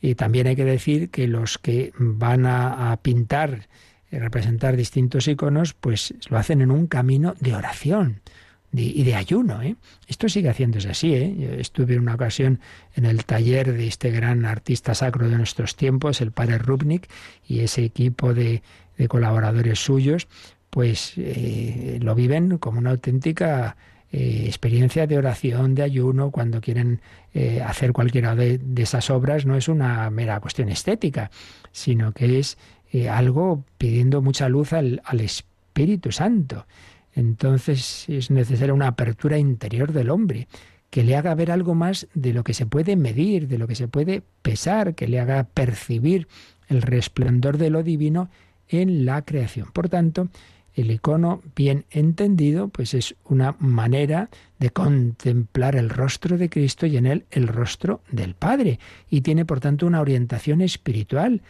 y 0.00 0.16
también 0.16 0.48
hay 0.48 0.56
que 0.56 0.64
decir 0.64 1.10
que 1.10 1.28
los 1.28 1.56
que 1.56 1.92
van 1.98 2.46
a 2.46 2.98
pintar 3.00 3.68
representar 4.10 4.76
distintos 4.76 5.28
iconos, 5.28 5.74
pues 5.74 6.14
lo 6.28 6.38
hacen 6.38 6.62
en 6.62 6.70
un 6.70 6.86
camino 6.86 7.34
de 7.40 7.54
oración 7.54 8.20
y 8.72 9.02
de 9.02 9.14
ayuno. 9.14 9.62
¿eh? 9.62 9.76
Esto 10.06 10.28
sigue 10.28 10.50
haciéndose 10.50 10.90
así. 10.90 11.14
¿eh? 11.14 11.56
estuve 11.58 11.94
en 11.94 12.00
una 12.00 12.14
ocasión 12.14 12.60
en 12.94 13.06
el 13.06 13.24
taller 13.24 13.72
de 13.72 13.86
este 13.86 14.10
gran 14.10 14.44
artista 14.44 14.94
sacro 14.94 15.28
de 15.28 15.36
nuestros 15.36 15.76
tiempos, 15.76 16.20
el 16.20 16.32
padre 16.32 16.58
Rubnik, 16.58 17.08
y 17.46 17.60
ese 17.60 17.84
equipo 17.84 18.34
de, 18.34 18.62
colaboradores 19.08 19.78
suyos, 19.78 20.26
pues 20.70 21.12
eh, 21.16 21.98
lo 22.02 22.16
viven 22.16 22.58
como 22.58 22.80
una 22.80 22.90
auténtica 22.90 23.76
eh, 24.10 24.44
experiencia 24.46 25.06
de 25.06 25.16
oración, 25.16 25.76
de 25.76 25.82
ayuno, 25.82 26.30
cuando 26.30 26.60
quieren 26.60 27.00
hacer 27.64 27.92
cualquiera 27.92 28.34
de 28.34 28.58
esas 28.78 29.10
obras, 29.10 29.46
no 29.46 29.54
es 29.54 29.68
una 29.68 30.10
mera 30.10 30.40
cuestión 30.40 30.70
estética, 30.70 31.30
sino 31.70 32.10
que 32.10 32.40
es 32.40 32.58
eh, 32.92 33.08
algo 33.08 33.64
pidiendo 33.76 34.22
mucha 34.22 34.48
luz 34.48 34.72
al, 34.72 35.02
al 35.04 35.20
Espíritu 35.20 36.12
Santo. 36.12 36.66
Entonces 37.14 38.08
es 38.08 38.30
necesaria 38.30 38.74
una 38.74 38.88
apertura 38.88 39.38
interior 39.38 39.92
del 39.92 40.10
hombre 40.10 40.48
que 40.90 41.04
le 41.04 41.16
haga 41.16 41.34
ver 41.34 41.50
algo 41.50 41.74
más 41.74 42.06
de 42.14 42.32
lo 42.32 42.44
que 42.44 42.54
se 42.54 42.66
puede 42.66 42.96
medir, 42.96 43.48
de 43.48 43.58
lo 43.58 43.66
que 43.66 43.74
se 43.74 43.88
puede 43.88 44.22
pesar, 44.42 44.94
que 44.94 45.08
le 45.08 45.20
haga 45.20 45.44
percibir 45.44 46.28
el 46.68 46.82
resplandor 46.82 47.58
de 47.58 47.70
lo 47.70 47.82
divino 47.82 48.30
en 48.68 49.04
la 49.04 49.22
creación. 49.22 49.68
Por 49.72 49.88
tanto, 49.88 50.28
el 50.74 50.90
icono 50.90 51.42
bien 51.56 51.84
entendido, 51.90 52.68
pues 52.68 52.94
es 52.94 53.16
una 53.24 53.56
manera 53.58 54.30
de 54.58 54.70
contemplar 54.70 55.76
el 55.76 55.90
rostro 55.90 56.38
de 56.38 56.48
Cristo 56.48 56.86
y 56.86 56.96
en 56.96 57.06
él 57.06 57.24
el 57.30 57.48
rostro 57.48 58.00
del 58.10 58.34
Padre, 58.34 58.78
y 59.10 59.22
tiene 59.22 59.44
por 59.44 59.60
tanto 59.60 59.86
una 59.86 60.00
orientación 60.00 60.60
espiritual 60.60 61.42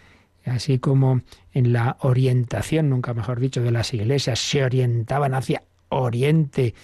así 0.49 0.79
como 0.79 1.23
en 1.53 1.73
la 1.73 1.97
orientación, 2.01 2.91
nunca 2.91 3.15
mejor 3.15 3.41
dicho, 3.41 3.63
de 3.63 3.71
las 3.71 3.93
iglesias, 3.95 4.39
se 4.39 4.65
orientaban 4.65 5.35
hacia 5.35 5.63
Oriente. 5.89 6.75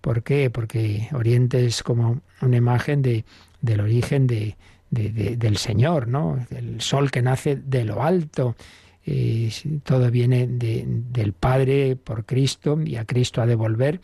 ¿Por 0.00 0.22
qué? 0.22 0.50
Porque 0.50 1.08
Oriente 1.12 1.64
es 1.64 1.82
como 1.82 2.20
una 2.40 2.56
imagen 2.56 3.02
de, 3.02 3.24
del 3.60 3.80
origen 3.80 4.26
de, 4.26 4.56
del 4.90 5.56
Señor, 5.56 6.08
¿no? 6.08 6.44
El 6.50 6.80
sol 6.80 7.10
que 7.10 7.22
nace 7.22 7.56
de 7.56 7.84
lo 7.84 8.02
alto. 8.02 8.56
todo 9.84 10.10
viene 10.10 10.46
del 10.46 11.32
Padre 11.32 11.96
por 11.96 12.24
Cristo 12.24 12.78
y 12.84 12.96
a 12.96 13.04
Cristo 13.04 13.40
a 13.40 13.46
devolver. 13.46 14.00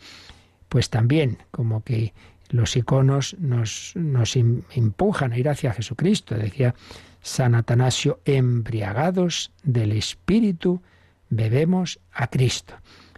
Pues 0.67 0.89
también, 0.89 1.37
como 1.51 1.83
que 1.83 2.13
los 2.49 2.75
iconos 2.75 3.35
nos, 3.39 3.93
nos 3.95 4.35
empujan 4.35 5.33
a 5.33 5.37
ir 5.37 5.49
hacia 5.49 5.73
Jesucristo. 5.73 6.35
Decía 6.35 6.73
San 7.21 7.55
Atanasio, 7.55 8.19
embriagados 8.25 9.51
del 9.63 9.91
Espíritu, 9.91 10.81
bebemos 11.29 11.99
a 12.11 12.27
Cristo. 12.27 12.73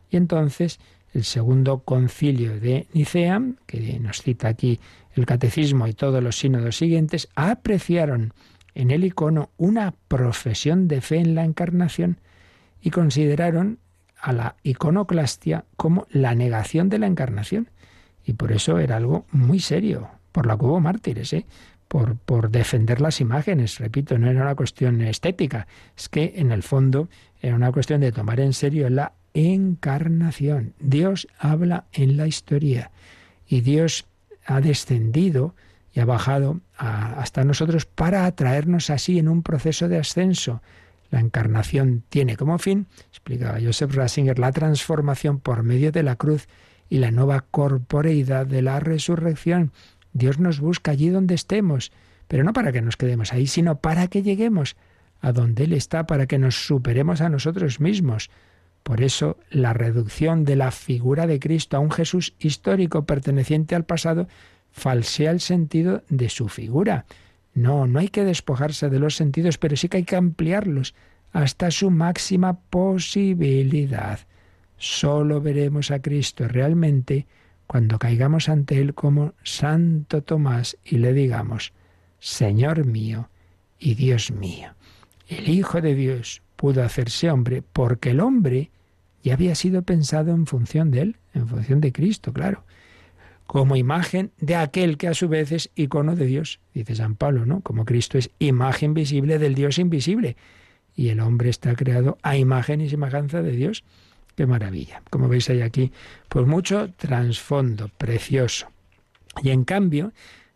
Y 0.10 0.18
entonces 0.18 0.80
el 1.14 1.24
segundo 1.24 1.80
concilio 1.80 2.60
de 2.60 2.88
Nicea, 2.94 3.42
que 3.66 4.00
nos 4.00 4.22
cita 4.22 4.48
aquí 4.48 4.80
el 5.14 5.26
catecismo 5.26 5.88
y 5.88 5.94
todos 5.94 6.24
los 6.24 6.38
sínodos 6.38 6.78
siguientes, 6.78 7.28
apreciaron 7.36 8.34
en 8.74 8.92
el 8.92 9.04
icono 9.04 9.50
una 9.58 9.94
profesión 10.08 10.88
de 10.88 11.02
fe 11.02 11.18
en 11.18 11.36
la 11.36 11.44
encarnación 11.44 12.20
y 12.82 12.92
consideraron 12.92 13.80
a 14.22 14.32
la 14.32 14.56
iconoclastia 14.64 15.66
como 15.76 16.08
la 16.10 16.36
negación 16.36 16.90
de 16.90 17.00
la 17.00 17.08
encarnación. 17.08 17.70
Y 18.24 18.34
por 18.34 18.52
eso 18.52 18.80
era 18.80 18.98
algo 18.98 19.26
muy 19.32 19.60
serio, 19.60 20.10
por 20.32 20.46
la 20.46 20.58
que 20.58 20.66
hubo 20.66 20.80
mártires, 20.80 21.34
¿eh? 21.34 21.46
Por, 21.92 22.50
defender 22.50 23.02
las 23.02 23.20
imágenes. 23.20 23.78
Repito, 23.80 24.18
no 24.18 24.30
era 24.30 24.44
una 24.44 24.56
cuestión 24.56 25.02
estética, 25.02 25.68
es 25.98 26.08
que 26.08 26.34
en 26.38 26.54
el 26.54 26.64
fondo 26.64 27.10
era 27.42 27.54
una 27.54 27.72
cuestión 27.74 28.00
de 28.00 28.14
tomar 28.14 28.40
en 28.40 28.54
serio 28.54 28.90
la 28.90 29.12
encarnación. 29.34 30.74
Dios 30.80 31.28
habla 31.38 31.86
en 31.92 32.16
la 32.16 32.28
historia 32.28 32.92
y 33.46 33.60
Dios 33.60 34.06
ha 34.46 34.62
descendido 34.62 35.54
y 35.94 36.00
ha 36.00 36.06
bajado 36.06 36.62
hasta 36.78 37.44
nosotros 37.44 37.86
para 37.86 38.26
atraernos 38.26 38.90
así 38.90 39.20
en 39.20 39.28
un 39.28 39.44
proceso 39.44 39.90
de 39.90 39.98
ascenso. 39.98 40.62
La 41.10 41.20
encarnación 41.20 42.04
tiene 42.08 42.38
como 42.38 42.58
fin, 42.58 42.88
explicaba 43.10 43.60
Joseph 43.62 43.94
Rasinger, 43.94 44.40
la 44.40 44.54
transformación 44.54 45.40
por 45.40 45.64
medio 45.64 45.92
de 45.92 46.04
la 46.04 46.16
cruz 46.16 46.48
y 46.90 47.00
la 47.00 47.12
nueva 47.12 47.42
corporeidad 47.52 48.46
de 48.46 48.62
la 48.62 48.80
resurrección. 48.80 49.74
Dios 50.14 50.40
nos 50.40 50.60
busca 50.60 50.92
allí 50.92 51.10
donde 51.10 51.36
estemos, 51.36 51.92
pero 52.28 52.44
no 52.44 52.54
para 52.54 52.72
que 52.72 52.82
nos 52.82 52.98
quedemos 52.98 53.34
ahí, 53.34 53.48
sino 53.48 53.80
para 53.80 54.08
que 54.08 54.24
lleguemos 54.24 54.76
a 55.22 55.32
donde 55.32 55.66
Él 55.66 55.74
está, 55.74 56.08
para 56.08 56.28
que 56.28 56.40
nos 56.40 56.66
superemos 56.66 57.22
a 57.22 57.30
nosotros 57.30 57.80
mismos. 57.80 58.30
Por 58.84 59.04
eso 59.04 59.38
la 59.50 59.74
reducción 59.74 60.44
de 60.44 60.56
la 60.56 60.72
figura 60.72 61.28
de 61.28 61.40
Cristo 61.40 61.78
a 61.78 61.80
un 61.80 61.92
Jesús 61.92 62.34
histórico 62.40 63.06
perteneciente 63.06 63.76
al 63.76 63.86
pasado 63.86 64.28
falsea 64.72 65.32
el 65.32 65.40
sentido 65.40 66.04
de 66.10 66.30
su 66.30 66.48
figura. 66.48 67.06
No, 67.54 67.86
no 67.86 68.00
hay 68.00 68.08
que 68.08 68.24
despojarse 68.24 68.90
de 68.90 69.00
los 69.00 69.16
sentidos, 69.16 69.58
pero 69.58 69.76
sí 69.76 69.90
que 69.90 69.98
hay 69.98 70.04
que 70.04 70.16
ampliarlos 70.16 70.96
hasta 71.34 71.70
su 71.70 71.92
máxima 71.92 72.60
posibilidad. 72.60 74.20
Solo 74.78 75.42
veremos 75.42 75.92
a 75.92 76.02
Cristo 76.02 76.48
realmente 76.48 77.28
cuando 77.72 78.00
caigamos 78.00 78.50
ante 78.50 78.82
Él 78.82 78.94
como 78.94 79.34
Santo 79.44 80.24
Tomás 80.24 80.76
y 80.84 80.98
le 80.98 81.14
digamos, 81.14 81.72
Señor 82.20 82.86
mío 82.86 83.30
y 83.80 83.94
Dios 83.94 84.30
mío. 84.30 84.72
El 85.30 85.48
Hijo 85.48 85.80
de 85.80 85.96
Dios 85.96 86.42
pudo 86.58 86.84
hacerse 86.84 87.32
hombre 87.32 87.64
porque 87.64 88.10
el 88.10 88.20
hombre 88.20 88.72
ya 89.24 89.36
había 89.36 89.56
sido 89.56 89.84
pensado 89.84 90.32
en 90.32 90.48
función 90.48 90.92
de 90.92 91.00
Él, 91.00 91.18
en 91.34 91.48
función 91.48 91.80
de 91.80 91.94
Cristo, 91.94 92.34
claro, 92.34 92.66
como 93.48 93.78
imagen 93.78 94.32
de 94.42 94.58
aquel 94.58 94.98
que 94.98 95.08
a 95.08 95.14
su 95.14 95.30
vez 95.30 95.54
es 95.54 95.70
icono 95.74 96.18
de 96.18 96.26
Dios, 96.26 96.60
dice 96.74 96.96
San 96.96 97.16
Pablo, 97.16 97.46
¿no? 97.46 97.62
Como 97.62 97.86
Cristo 97.86 98.18
es 98.18 98.32
imagen 98.40 98.94
visible 98.94 99.40
del 99.40 99.56
Dios 99.56 99.80
invisible 99.80 100.36
y 100.94 101.08
el 101.08 101.22
hombre 101.22 101.50
está 101.50 101.74
creado 101.76 102.18
a 102.22 102.36
imagen 102.36 102.82
y 102.82 102.90
semejanza 102.90 103.42
de 103.42 103.52
Dios. 103.52 103.86
Maravilla. 104.46 105.02
Como 105.10 105.28
veis 105.28 105.50
hay 105.50 105.62
aquí, 105.62 105.92
pues 106.30 106.46
mucho 106.48 106.90
trasfondo, 106.98 107.90
precioso. 107.98 108.68
Y 109.44 109.50
en 109.50 109.64
cambio, 109.64 110.12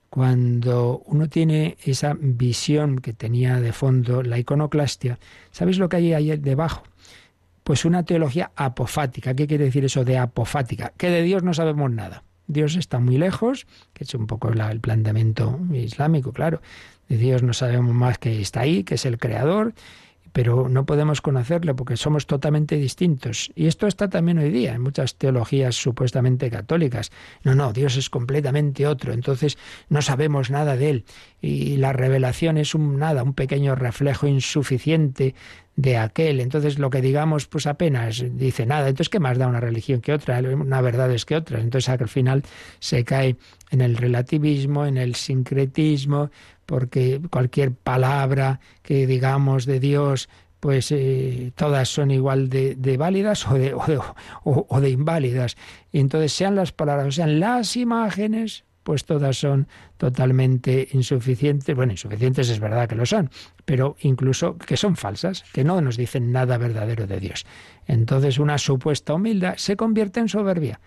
cuando 0.10 1.04
uno 1.06 1.28
tiene 1.28 1.78
esa 1.84 2.16
visión 2.20 3.00
que 3.00 3.14
tenía 3.14 3.60
de 3.60 3.74
fondo 3.74 4.24
la 4.24 4.40
iconoclastia, 4.40 5.20
¿sabéis 5.52 5.78
lo 5.78 5.90
que 5.90 5.98
hay 5.98 6.14
ahí 6.14 6.38
debajo? 6.38 6.84
Pues 7.64 7.84
una 7.84 8.04
teología 8.04 8.52
apofática. 8.56 9.34
¿Qué 9.34 9.48
quiere 9.48 9.66
decir 9.66 9.86
eso 9.86 10.06
de 10.06 10.18
apofática? 10.18 10.94
Que 10.98 11.10
de 11.10 11.22
Dios 11.24 11.44
no 11.44 11.54
sabemos 11.54 11.92
nada. 11.92 12.24
Dios 12.48 12.76
está 12.76 13.00
muy 13.00 13.18
lejos, 13.18 13.66
que 13.94 14.04
es 14.04 14.14
un 14.14 14.28
poco 14.28 14.50
el 14.50 14.80
planteamiento 14.80 15.60
islámico, 15.74 16.32
claro. 16.32 16.62
De 17.10 17.18
Dios 17.18 17.44
no 17.44 17.54
sabemos 17.54 17.94
más 17.94 18.18
que 18.18 18.40
está 18.40 18.62
ahí, 18.62 18.84
que 18.84 18.96
es 18.96 19.06
el 19.06 19.18
creador, 19.18 19.74
pero 20.36 20.68
no 20.68 20.86
podemos 20.86 21.22
conocerlo 21.22 21.78
porque 21.78 21.96
somos 21.96 22.28
totalmente 22.28 22.76
distintos. 22.76 23.54
Y 23.56 23.68
esto 23.68 23.88
está 23.88 24.10
también 24.10 24.38
hoy 24.38 24.50
día 24.50 24.74
en 24.74 24.82
muchas 24.82 25.16
teologías 25.16 25.76
supuestamente 25.76 26.52
católicas. 26.52 27.10
No, 27.46 27.56
no, 27.56 27.72
Dios 27.72 27.96
es 27.96 28.10
completamente 28.10 28.86
otro, 28.86 29.14
entonces 29.14 29.58
no 29.88 30.02
sabemos 30.02 30.52
nada 30.52 30.76
de 30.76 30.90
él. 30.90 31.06
Y 31.40 31.78
la 31.78 31.94
revelación 31.94 32.58
es 32.58 32.76
un 32.76 33.00
nada, 33.00 33.24
un 33.24 33.34
pequeño 33.34 33.76
reflejo 33.76 34.28
insuficiente 34.28 35.36
de 35.76 35.98
aquel. 35.98 36.40
Entonces 36.40 36.80
lo 36.80 36.90
que 36.90 37.02
digamos 37.02 37.48
pues 37.48 37.68
apenas 37.68 38.24
dice 38.34 38.66
nada. 38.66 38.90
Entonces, 38.90 39.10
¿qué 39.10 39.20
más 39.20 39.38
da 39.38 39.48
una 39.48 39.60
religión 39.60 40.02
que 40.02 40.14
otra? 40.14 40.40
Una 40.40 40.82
verdad 40.82 41.12
es 41.12 41.26
que 41.26 41.36
otra. 41.36 41.60
Entonces 41.60 41.90
al 41.90 42.10
final 42.10 42.44
se 42.80 43.04
cae 43.04 43.38
en 43.72 43.82
el 43.82 43.98
relativismo, 43.98 44.86
en 44.86 44.98
el 44.98 45.16
sincretismo, 45.16 46.30
porque 46.66 47.22
cualquier 47.30 47.74
palabra 47.74 48.60
que 48.82 49.08
digamos 49.08 49.66
de 49.66 49.80
Dios 49.80 50.30
pues 50.60 50.92
eh, 50.92 51.52
todas 51.56 51.90
son 51.90 52.10
igual 52.10 52.50
de, 52.50 52.98
válidas 52.98 53.48
o 53.48 53.54
de, 53.54 53.76
o, 54.44 54.82
de, 54.82 54.90
inválidas. 54.90 55.58
Y 55.92 56.00
entonces 56.00 56.34
sean 56.34 56.56
las 56.56 56.72
palabras, 56.72 57.08
o 57.08 57.12
sean 57.12 57.40
las 57.40 57.78
imágenes, 57.78 58.64
pues 58.82 59.06
todas 59.06 59.38
son 59.38 59.68
totalmente 59.98 60.88
insuficientes. 60.94 61.76
Bueno, 61.76 61.92
insuficientes 61.92 62.50
es 62.50 62.60
verdad 62.60 62.90
que 62.90 62.96
lo 62.96 63.06
son, 63.06 63.30
pero 63.66 63.96
incluso 64.00 64.58
que 64.58 64.76
son 64.76 64.96
falsas, 64.96 65.44
que 65.54 65.64
no 65.64 65.82
nos 65.82 65.98
dicen 65.98 66.32
nada 66.32 66.58
verdadero 66.58 67.06
de 67.06 67.20
Dios. 67.20 67.46
Entonces 67.86 68.40
una 68.40 68.58
supuesta 68.58 69.14
humildad 69.14 69.58
se 69.58 69.76
convierte 69.76 70.20
en 70.20 70.30
soberbia 70.30 70.80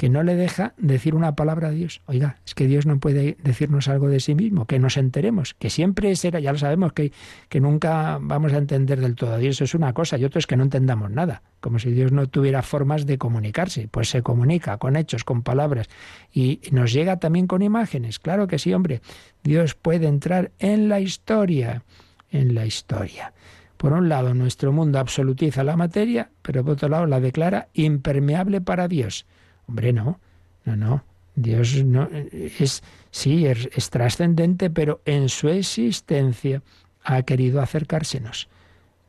que 0.00 0.08
no 0.08 0.22
le 0.22 0.34
deja 0.34 0.72
decir 0.78 1.14
una 1.14 1.36
palabra 1.36 1.68
a 1.68 1.70
Dios. 1.72 2.00
Oiga, 2.06 2.38
es 2.46 2.54
que 2.54 2.66
Dios 2.66 2.86
no 2.86 2.98
puede 3.00 3.36
decirnos 3.42 3.86
algo 3.86 4.08
de 4.08 4.20
sí 4.20 4.34
mismo, 4.34 4.64
que 4.64 4.78
nos 4.78 4.96
enteremos, 4.96 5.52
que 5.52 5.68
siempre 5.68 6.16
será, 6.16 6.40
ya 6.40 6.52
lo 6.52 6.58
sabemos, 6.58 6.94
que, 6.94 7.12
que 7.50 7.60
nunca 7.60 8.16
vamos 8.18 8.54
a 8.54 8.56
entender 8.56 8.98
del 8.98 9.14
todo 9.14 9.34
a 9.34 9.36
Dios, 9.36 9.60
es 9.60 9.74
una 9.74 9.92
cosa, 9.92 10.16
y 10.16 10.24
otro 10.24 10.38
es 10.38 10.46
que 10.46 10.56
no 10.56 10.62
entendamos 10.62 11.10
nada, 11.10 11.42
como 11.60 11.78
si 11.78 11.90
Dios 11.90 12.12
no 12.12 12.26
tuviera 12.30 12.62
formas 12.62 13.04
de 13.04 13.18
comunicarse, 13.18 13.88
pues 13.90 14.08
se 14.08 14.22
comunica 14.22 14.78
con 14.78 14.96
hechos, 14.96 15.22
con 15.22 15.42
palabras, 15.42 15.90
y 16.32 16.62
nos 16.72 16.94
llega 16.94 17.18
también 17.18 17.46
con 17.46 17.60
imágenes, 17.60 18.18
claro 18.18 18.46
que 18.46 18.58
sí, 18.58 18.72
hombre, 18.72 19.02
Dios 19.44 19.74
puede 19.74 20.06
entrar 20.06 20.50
en 20.60 20.88
la 20.88 21.00
historia, 21.00 21.82
en 22.30 22.54
la 22.54 22.64
historia. 22.64 23.34
Por 23.76 23.92
un 23.92 24.08
lado, 24.08 24.32
nuestro 24.32 24.72
mundo 24.72 24.98
absolutiza 24.98 25.62
la 25.62 25.76
materia, 25.76 26.30
pero 26.40 26.64
por 26.64 26.72
otro 26.72 26.88
lado 26.88 27.04
la 27.04 27.20
declara 27.20 27.68
impermeable 27.74 28.62
para 28.62 28.88
Dios. 28.88 29.26
Hombre, 29.70 29.92
no, 29.92 30.18
no, 30.64 30.74
no. 30.74 31.04
Dios 31.36 31.84
no 31.84 32.08
es 32.12 32.82
sí 33.12 33.46
es, 33.46 33.68
trascendente, 33.88 34.68
pero 34.68 35.00
en 35.04 35.28
su 35.28 35.48
existencia 35.48 36.60
ha 37.04 37.22
querido 37.22 37.60
acercársenos. 37.62 38.48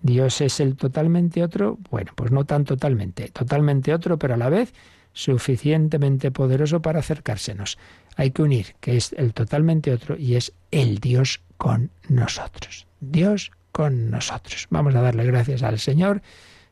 Dios 0.04 0.40
es 0.42 0.60
el 0.60 0.76
totalmente 0.76 1.44
otro, 1.44 1.80
bueno, 1.90 2.12
pues 2.16 2.32
no 2.32 2.46
tan 2.46 2.64
totalmente, 2.64 3.30
totalmente 3.30 3.92
otro, 3.92 4.20
pero 4.20 4.36
a 4.36 4.38
la 4.38 4.50
vez 4.50 4.72
suficientemente 5.14 6.30
poderoso 6.30 6.80
para 6.80 7.00
acercársenos. 7.00 7.80
Hay 8.16 8.30
que 8.30 8.44
unir 8.44 8.76
que 8.80 8.98
es 8.98 9.14
el 9.14 9.34
totalmente 9.34 9.92
otro 9.92 10.16
y 10.16 10.36
es 10.36 10.54
el 10.70 11.00
Dios 11.00 11.42
con 11.58 11.90
nosotros. 12.08 12.86
Dios 13.00 13.52
con 13.72 14.12
nosotros. 14.12 14.68
Vamos 14.70 14.94
a 14.94 15.02
darle 15.02 15.26
gracias 15.26 15.64
al 15.64 15.80
Señor 15.80 16.22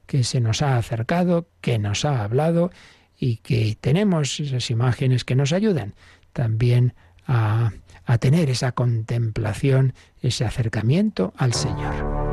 que 0.06 0.24
se 0.24 0.42
nos 0.42 0.62
ha 0.62 0.78
acercado, 0.78 1.48
que 1.62 1.80
nos 1.80 2.06
ha 2.06 2.24
hablado 2.24 2.70
y 3.20 3.38
que 3.38 3.78
tenemos 3.80 4.40
esas 4.40 4.70
imágenes 4.72 5.26
que 5.26 5.36
nos 5.36 5.52
ayudan 5.52 5.94
también 6.34 6.94
a, 7.28 7.72
a 8.06 8.18
tener 8.18 8.50
esa 8.50 8.72
contemplación, 8.72 9.94
ese 10.22 10.46
acercamiento 10.46 11.34
al 11.38 11.54
Señor. 11.54 12.29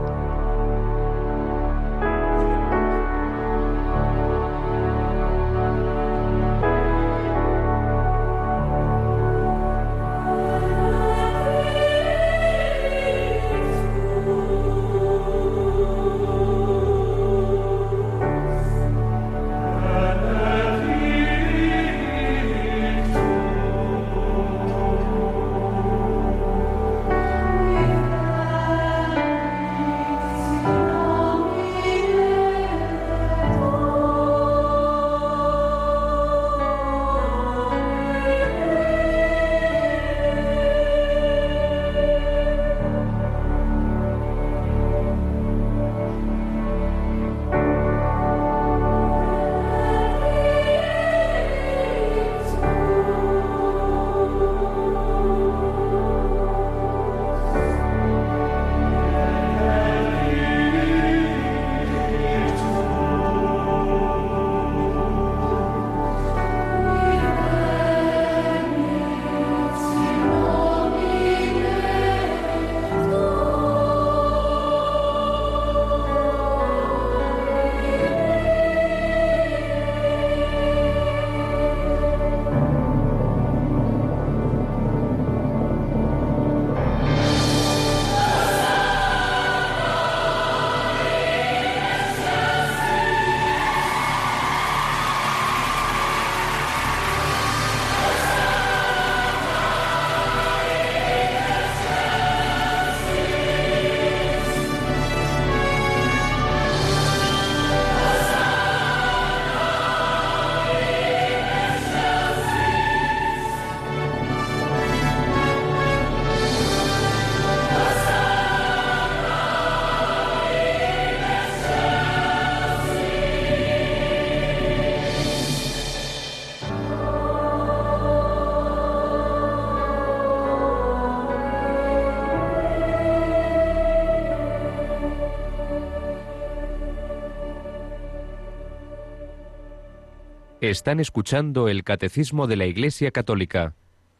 Están 140.76 141.00
escuchando 141.00 141.70
el 141.70 141.84
Catecismo 141.84 142.46
de 142.46 142.56
la 142.56 142.66
Iglesia 142.66 143.10
Católica 143.10 143.72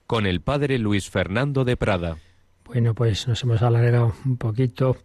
con 0.06 0.24
el 0.24 0.40
Padre 0.40 0.78
Luis 0.78 1.10
Fernando 1.10 1.66
de 1.66 1.76
Prada. 1.76 2.16
Bueno, 2.64 2.94
pues 2.94 3.28
nos 3.28 3.42
hemos 3.42 3.60
alargado 3.60 4.14
un 4.24 4.38
poquito 4.38 4.96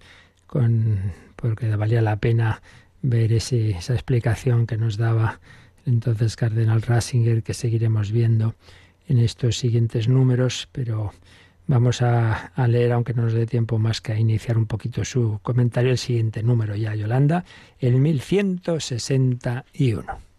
con 0.47 1.12
porque 1.36 1.76
valía 1.76 2.02
la 2.02 2.16
pena 2.16 2.62
ver 3.02 3.34
ese, 3.34 3.72
esa 3.72 3.93
explicación 3.93 4.66
que 4.66 4.78
nos 4.78 4.95
daba 4.95 5.41
entonces 5.86 6.38
Cardenal 6.38 6.84
Ratzinger, 6.84 7.43
que 7.43 7.54
seguiremos 7.54 8.14
viendo 8.14 8.56
en 9.10 9.18
estos 9.18 9.58
siguientes 9.58 10.08
números, 10.08 10.70
pero 10.72 11.12
vamos 11.68 12.02
a, 12.02 12.54
a, 12.56 12.68
leer, 12.70 12.93
aunque 12.93 13.14
no 13.14 13.24
nos 13.24 13.34
dé 13.34 13.45
tiempo 13.45 13.78
más 13.78 13.99
que 13.99 14.14
a 14.14 14.18
iniciar 14.18 14.58
un 14.58 14.68
poquito 14.68 15.04
su 15.04 15.41
comentario, 15.43 15.91
el 15.91 15.97
siguiente 15.97 16.43
número 16.43 16.78
ya, 16.78 16.95
Yolanda, 16.95 17.43
el 17.78 17.97
1161. 17.97 20.31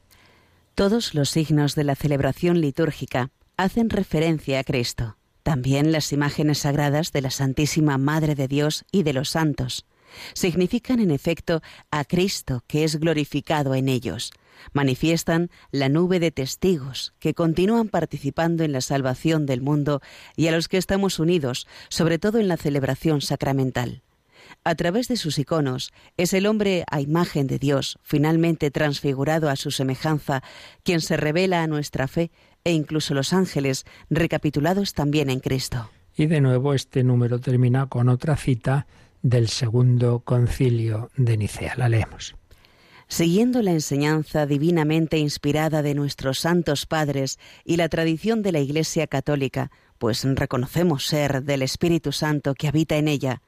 Todos 0.83 1.15
los 1.15 1.31
signos 1.31 1.77
de 1.77 1.85
la 1.85 1.95
celebración 1.95 2.61
litúrgica 2.61 3.31
hacen 3.57 3.89
referencia 3.89 4.59
a 4.59 4.65
Cristo, 4.65 5.17
también 5.45 5.93
las 5.93 6.13
imágenes 6.13 6.59
sagradas 6.59 7.13
de 7.13 7.23
la 7.23 7.31
Santísima 7.31 7.99
Madre 7.99 8.35
de 8.35 8.49
Dios 8.49 8.85
y 8.91 9.05
de 9.05 9.13
los 9.13 9.29
santos. 9.29 9.87
Significan 10.33 10.99
en 10.99 11.13
efecto 11.13 11.63
a 11.93 12.05
Cristo 12.05 12.65
que 12.67 12.83
es 12.83 12.99
glorificado 12.99 13.77
en 13.77 13.89
ellos. 13.89 14.33
Manifiestan 14.73 15.51
la 15.71 15.89
nube 15.89 16.19
de 16.19 16.33
testigos 16.33 17.15
que 17.21 17.33
continúan 17.33 17.89
participando 17.89 18.65
en 18.65 18.73
la 18.73 18.81
salvación 18.81 19.47
del 19.47 19.61
mundo 19.61 20.01
y 20.35 20.49
a 20.49 20.51
los 20.51 20.67
que 20.67 20.79
estamos 20.79 21.21
unidos, 21.21 21.69
sobre 21.91 22.19
todo 22.19 22.41
en 22.41 22.49
la 22.49 22.57
celebración 22.57 23.21
sacramental. 23.21 24.03
A 24.65 24.77
través 24.77 25.09
de 25.09 25.17
sus 25.17 25.39
iconos, 25.41 25.93
es 26.17 26.33
el 26.33 26.47
hombre 26.47 26.85
a 26.89 27.01
imagen 27.01 27.49
de 27.49 27.59
Dios, 27.59 27.99
finalmente 28.03 28.71
transfigurado 28.71 29.51
a 29.51 29.57
su 29.57 29.73
semejanza, 29.73 30.43
quien 30.85 31.01
se 31.01 31.17
revela 31.17 31.65
a 31.65 31.67
nuestra 31.67 32.07
fe, 32.07 32.31
e 32.63 32.73
incluso 32.73 33.13
los 33.13 33.33
ángeles, 33.33 33.85
recapitulados 34.09 34.95
también 34.95 35.31
en 35.31 35.41
Cristo. 35.41 35.91
Y 36.17 36.27
de 36.27 36.41
nuevo 36.41 36.75
este 36.75 37.03
número 37.03 37.41
termina 37.41 37.87
con 37.87 38.09
otra 38.09 38.37
cita 38.37 38.87
del 39.23 39.49
segundo 39.49 40.21
concilio 40.21 41.11
de 41.17 41.37
Nicea. 41.37 41.75
La 41.77 41.89
leemos. 41.89 42.37
Siguiendo 43.09 43.63
la 43.63 43.73
enseñanza 43.73 44.47
divinamente 44.47 45.19
inspirada 45.19 45.83
de 45.83 45.95
nuestros 45.95 46.39
santos 46.39 46.87
padres 46.87 47.39
y 47.65 47.77
la 47.77 47.89
tradición 47.89 48.43
de 48.43 48.53
la 48.53 48.61
Iglesia 48.61 49.07
católica, 49.07 49.71
pues 49.99 50.25
reconocemos 50.25 51.07
ser 51.07 51.43
del 51.43 51.63
Espíritu 51.63 52.13
Santo 52.13 52.55
que 52.55 52.69
habita 52.69 52.97
en 52.97 53.09
ella, 53.09 53.43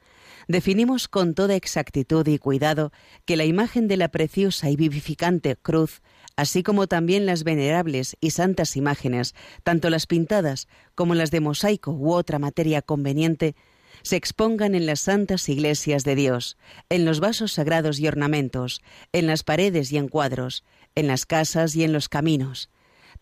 definimos 0.49 1.09
con 1.09 1.35
toda 1.35 1.55
exactitud 1.55 2.27
y 2.27 2.39
cuidado 2.39 2.93
que 3.25 3.37
la 3.37 3.45
imagen 3.45 3.89
de 3.89 3.97
la 3.97 4.09
preciosa 4.09 4.71
y 4.71 4.77
vivificante 4.77 5.57
cruz, 5.57 6.03
así 6.37 6.63
como 6.63 6.87
también 6.87 7.27
las 7.27 7.45
venerables 7.45 8.17
y 8.21 8.31
santas 8.31 8.77
imágenes, 8.77 9.35
tanto 9.63 9.91
las 9.91 10.07
pintadas 10.07 10.69
como 10.95 11.15
las 11.15 11.31
de 11.31 11.41
mosaico 11.41 11.93
u 11.93 12.13
otra 12.13 12.39
materia 12.39 12.83
conveniente, 12.83 13.55
se 14.03 14.17
expongan 14.17 14.75
en 14.75 14.87
las 14.87 15.01
santas 15.01 15.49
iglesias 15.49 16.05
de 16.05 16.15
Dios, 16.15 16.59
en 16.89 17.05
los 17.05 17.21
vasos 17.21 17.53
sagrados 17.53 17.99
y 18.01 18.09
ornamentos, 18.09 18.83
en 19.13 19.27
las 19.27 19.45
paredes 19.45 19.93
y 19.93 19.97
en 19.97 20.09
cuadros, 20.09 20.65
en 20.95 21.07
las 21.07 21.27
casas 21.27 21.75
y 21.77 21.85
en 21.85 21.93
los 21.93 22.09
caminos, 22.09 22.69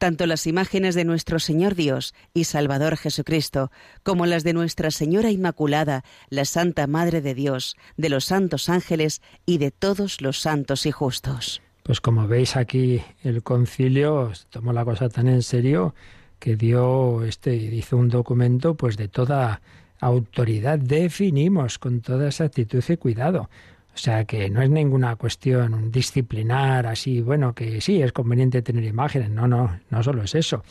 tanto 0.02 0.26
las 0.26 0.48
imágenes 0.48 0.96
de 0.96 1.04
nuestro 1.04 1.38
Señor 1.38 1.76
Dios 1.76 2.12
y 2.34 2.42
Salvador 2.42 2.96
Jesucristo, 2.96 3.70
como 4.02 4.26
las 4.26 4.42
de 4.42 4.52
Nuestra 4.52 4.90
Señora 4.90 5.30
Inmaculada, 5.30 6.02
la 6.28 6.44
Santa 6.44 6.88
Madre 6.88 7.20
de 7.20 7.36
Dios, 7.36 7.76
de 7.96 8.08
los 8.08 8.24
santos 8.24 8.68
ángeles 8.68 9.22
y 9.46 9.58
de 9.58 9.70
todos 9.70 10.20
los 10.20 10.40
santos 10.40 10.86
y 10.86 10.90
justos. 10.90 11.62
Pues 11.84 12.00
como 12.00 12.26
veis 12.26 12.56
aquí 12.56 13.00
el 13.22 13.44
concilio 13.44 14.32
tomó 14.50 14.72
la 14.72 14.84
cosa 14.84 15.08
tan 15.08 15.28
en 15.28 15.42
serio 15.42 15.94
que 16.40 16.56
dio 16.56 17.22
este 17.22 17.54
hizo 17.54 17.96
un 17.96 18.08
documento 18.08 18.74
pues 18.74 18.96
de 18.96 19.06
toda 19.06 19.60
autoridad 20.00 20.80
definimos 20.80 21.78
con 21.78 22.00
toda 22.00 22.26
esa 22.26 22.42
actitud 22.42 22.82
y 22.88 22.96
cuidado 22.96 23.50
o 23.94 23.98
sea 23.98 24.24
que 24.24 24.48
no 24.48 24.62
es 24.62 24.70
ninguna 24.70 25.16
cuestión 25.16 25.90
disciplinar 25.90 26.86
así, 26.86 27.20
bueno, 27.20 27.54
que 27.54 27.80
sí, 27.80 28.00
es 28.00 28.12
conveniente 28.12 28.62
tener 28.62 28.84
imágenes. 28.84 29.30
No, 29.30 29.46
no, 29.46 29.80
no 29.90 30.02
solo 30.02 30.22
es 30.22 30.34
eso. 30.34 30.64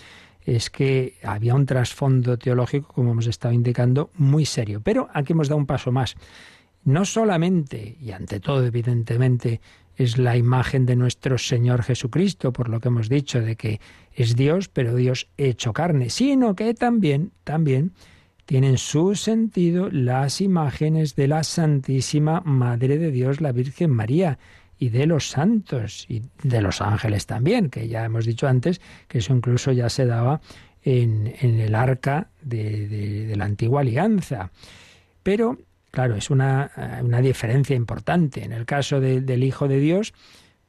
Es 0.44 0.72
que 0.72 1.16
había 1.24 1.54
un 1.54 1.68
trasfondo 1.68 2.38
teológico, 2.38 2.92
como 2.94 3.12
hemos 3.12 3.28
estado 3.28 3.54
indicando, 3.54 4.10
muy 4.16 4.46
serio. 4.46 4.82
Pero 4.84 5.08
aquí 5.14 5.34
hemos 5.34 5.50
dado 5.50 5.60
un 5.60 5.68
paso 5.68 5.92
más. 5.92 6.16
No 6.84 7.06
solamente, 7.06 7.96
y 8.02 8.12
ante 8.12 8.40
todo, 8.40 8.66
evidentemente, 8.66 9.62
es 9.98 10.18
la 10.18 10.36
imagen 10.36 10.88
de 10.88 10.96
nuestro 10.96 11.38
Señor 11.38 11.84
Jesucristo, 11.84 12.52
por 12.52 12.70
lo 12.70 12.80
que 12.80 12.88
hemos 12.88 13.08
dicho 13.08 13.40
de 13.40 13.56
que 13.56 13.80
es 14.14 14.36
Dios, 14.36 14.68
pero 14.68 14.96
Dios 14.96 15.30
hecho 15.38 15.74
carne, 15.74 16.10
sino 16.10 16.56
que 16.56 16.74
también, 16.74 17.32
también 17.44 17.94
tienen 18.52 18.78
su 18.78 19.16
sentido 19.16 19.90
las 19.90 20.42
imágenes 20.42 21.16
de 21.16 21.30
la 21.30 21.42
Santísima 21.46 22.42
Madre 22.42 22.98
de 22.98 23.10
Dios, 23.10 23.40
la 23.40 23.54
Virgen 23.54 23.92
María, 23.92 24.40
y 24.78 24.90
de 24.90 25.06
los 25.06 25.30
santos 25.30 26.06
y 26.10 26.24
de 26.44 26.60
los 26.60 26.82
ángeles 26.82 27.28
también, 27.28 27.70
que 27.70 27.88
ya 27.88 28.04
hemos 28.04 28.26
dicho 28.26 28.50
antes 28.50 28.82
que 29.08 29.20
eso 29.20 29.34
incluso 29.34 29.72
ya 29.72 29.88
se 29.88 30.06
daba 30.06 30.42
en, 30.84 31.34
el 31.42 31.74
arca 31.74 32.28
de, 32.42 33.34
la 33.38 33.46
antigua 33.46 33.80
alianza. 33.80 34.52
Pero, 35.24 35.58
claro, 35.90 36.18
es 36.18 36.30
una, 36.30 36.72
una 37.02 37.22
diferencia 37.22 37.78
importante. 37.78 38.44
En 38.44 38.52
el 38.52 38.66
caso 38.66 39.00
del 39.00 39.44
Hijo 39.46 39.70
de 39.70 39.80
Dios, 39.80 40.14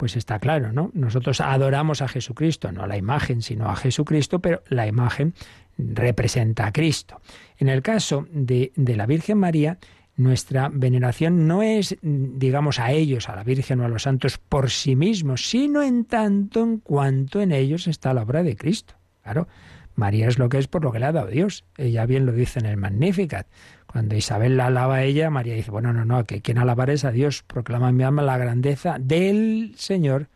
pues 0.03 0.17
está 0.17 0.41
claro, 0.41 0.73
¿no? 0.73 0.91
Nosotros 0.95 1.41
adoramos 1.41 2.03
a 2.03 2.09
Jesucristo, 2.09 2.73
no 2.73 2.83
a 2.83 2.89
la 2.89 2.97
imagen, 2.97 3.41
sino 3.41 3.71
a 3.71 3.77
Jesucristo, 3.77 4.41
pero 4.41 4.61
la 4.69 4.89
imagen 4.89 5.33
representa 5.79 6.67
a 6.67 6.73
Cristo. 6.73 7.21
En 7.57 7.69
el 7.69 7.83
caso 7.83 8.27
de, 8.33 8.73
de 8.75 8.97
la 8.97 9.07
Virgen 9.07 9.39
María, 9.39 9.79
nuestra 10.17 10.69
veneración 10.73 11.47
no 11.47 11.63
es, 11.63 11.97
digamos, 12.03 12.81
a 12.81 12.91
ellos, 12.91 13.29
a 13.29 13.37
la 13.37 13.45
Virgen 13.45 13.79
o 13.79 13.85
a 13.85 13.89
los 13.89 14.03
santos 14.03 14.39
por 14.39 14.71
sí 14.71 14.97
mismos, 14.97 15.49
sino 15.49 15.85
en 15.85 16.05
tanto 16.05 16.65
en 16.65 16.79
cuanto 16.79 17.41
en 17.41 17.53
ellos 17.53 17.87
está 17.87 18.13
la 18.13 18.23
obra 18.23 18.43
de 18.43 18.57
Cristo. 18.57 18.95
Claro, 19.23 19.47
María 19.95 20.27
es 20.27 20.37
lo 20.37 20.49
que 20.49 20.59
es 20.59 20.67
por 20.67 20.83
lo 20.83 20.91
que 20.91 20.99
le 20.99 21.07
ha 21.07 21.13
dado 21.13 21.29
Dios. 21.29 21.65
Ella 21.77 22.07
bien 22.07 22.27
lo 22.27 22.33
dice 22.33 22.59
en 22.59 22.67
el 22.67 22.77
Magnificat. 22.77 23.47
Cuando 23.93 24.17
Isabel 24.17 24.57
la 24.57 24.67
alaba 24.67 24.97
a 24.97 25.05
ella, 25.05 25.31
María 25.31 25.55
dice, 25.55 25.71
bueno, 25.71 25.93
no, 25.93 26.05
no, 26.05 26.25
que 26.25 26.41
quien 26.41 26.59
alabar 26.59 26.91
es 26.91 27.05
a 27.05 27.13
Dios, 27.13 27.43
proclama 27.43 27.93
mi 27.93 28.03
alma 28.03 28.23
la 28.23 28.39
grandeza 28.39 28.97
del 28.99 29.75
Señor. 29.77 30.29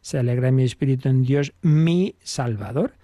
Se 0.00 0.18
alegra 0.18 0.50
mi 0.50 0.64
espíritu 0.64 1.08
en 1.08 1.22
Dios, 1.22 1.52
mi 1.62 2.16
Salvador 2.22 2.94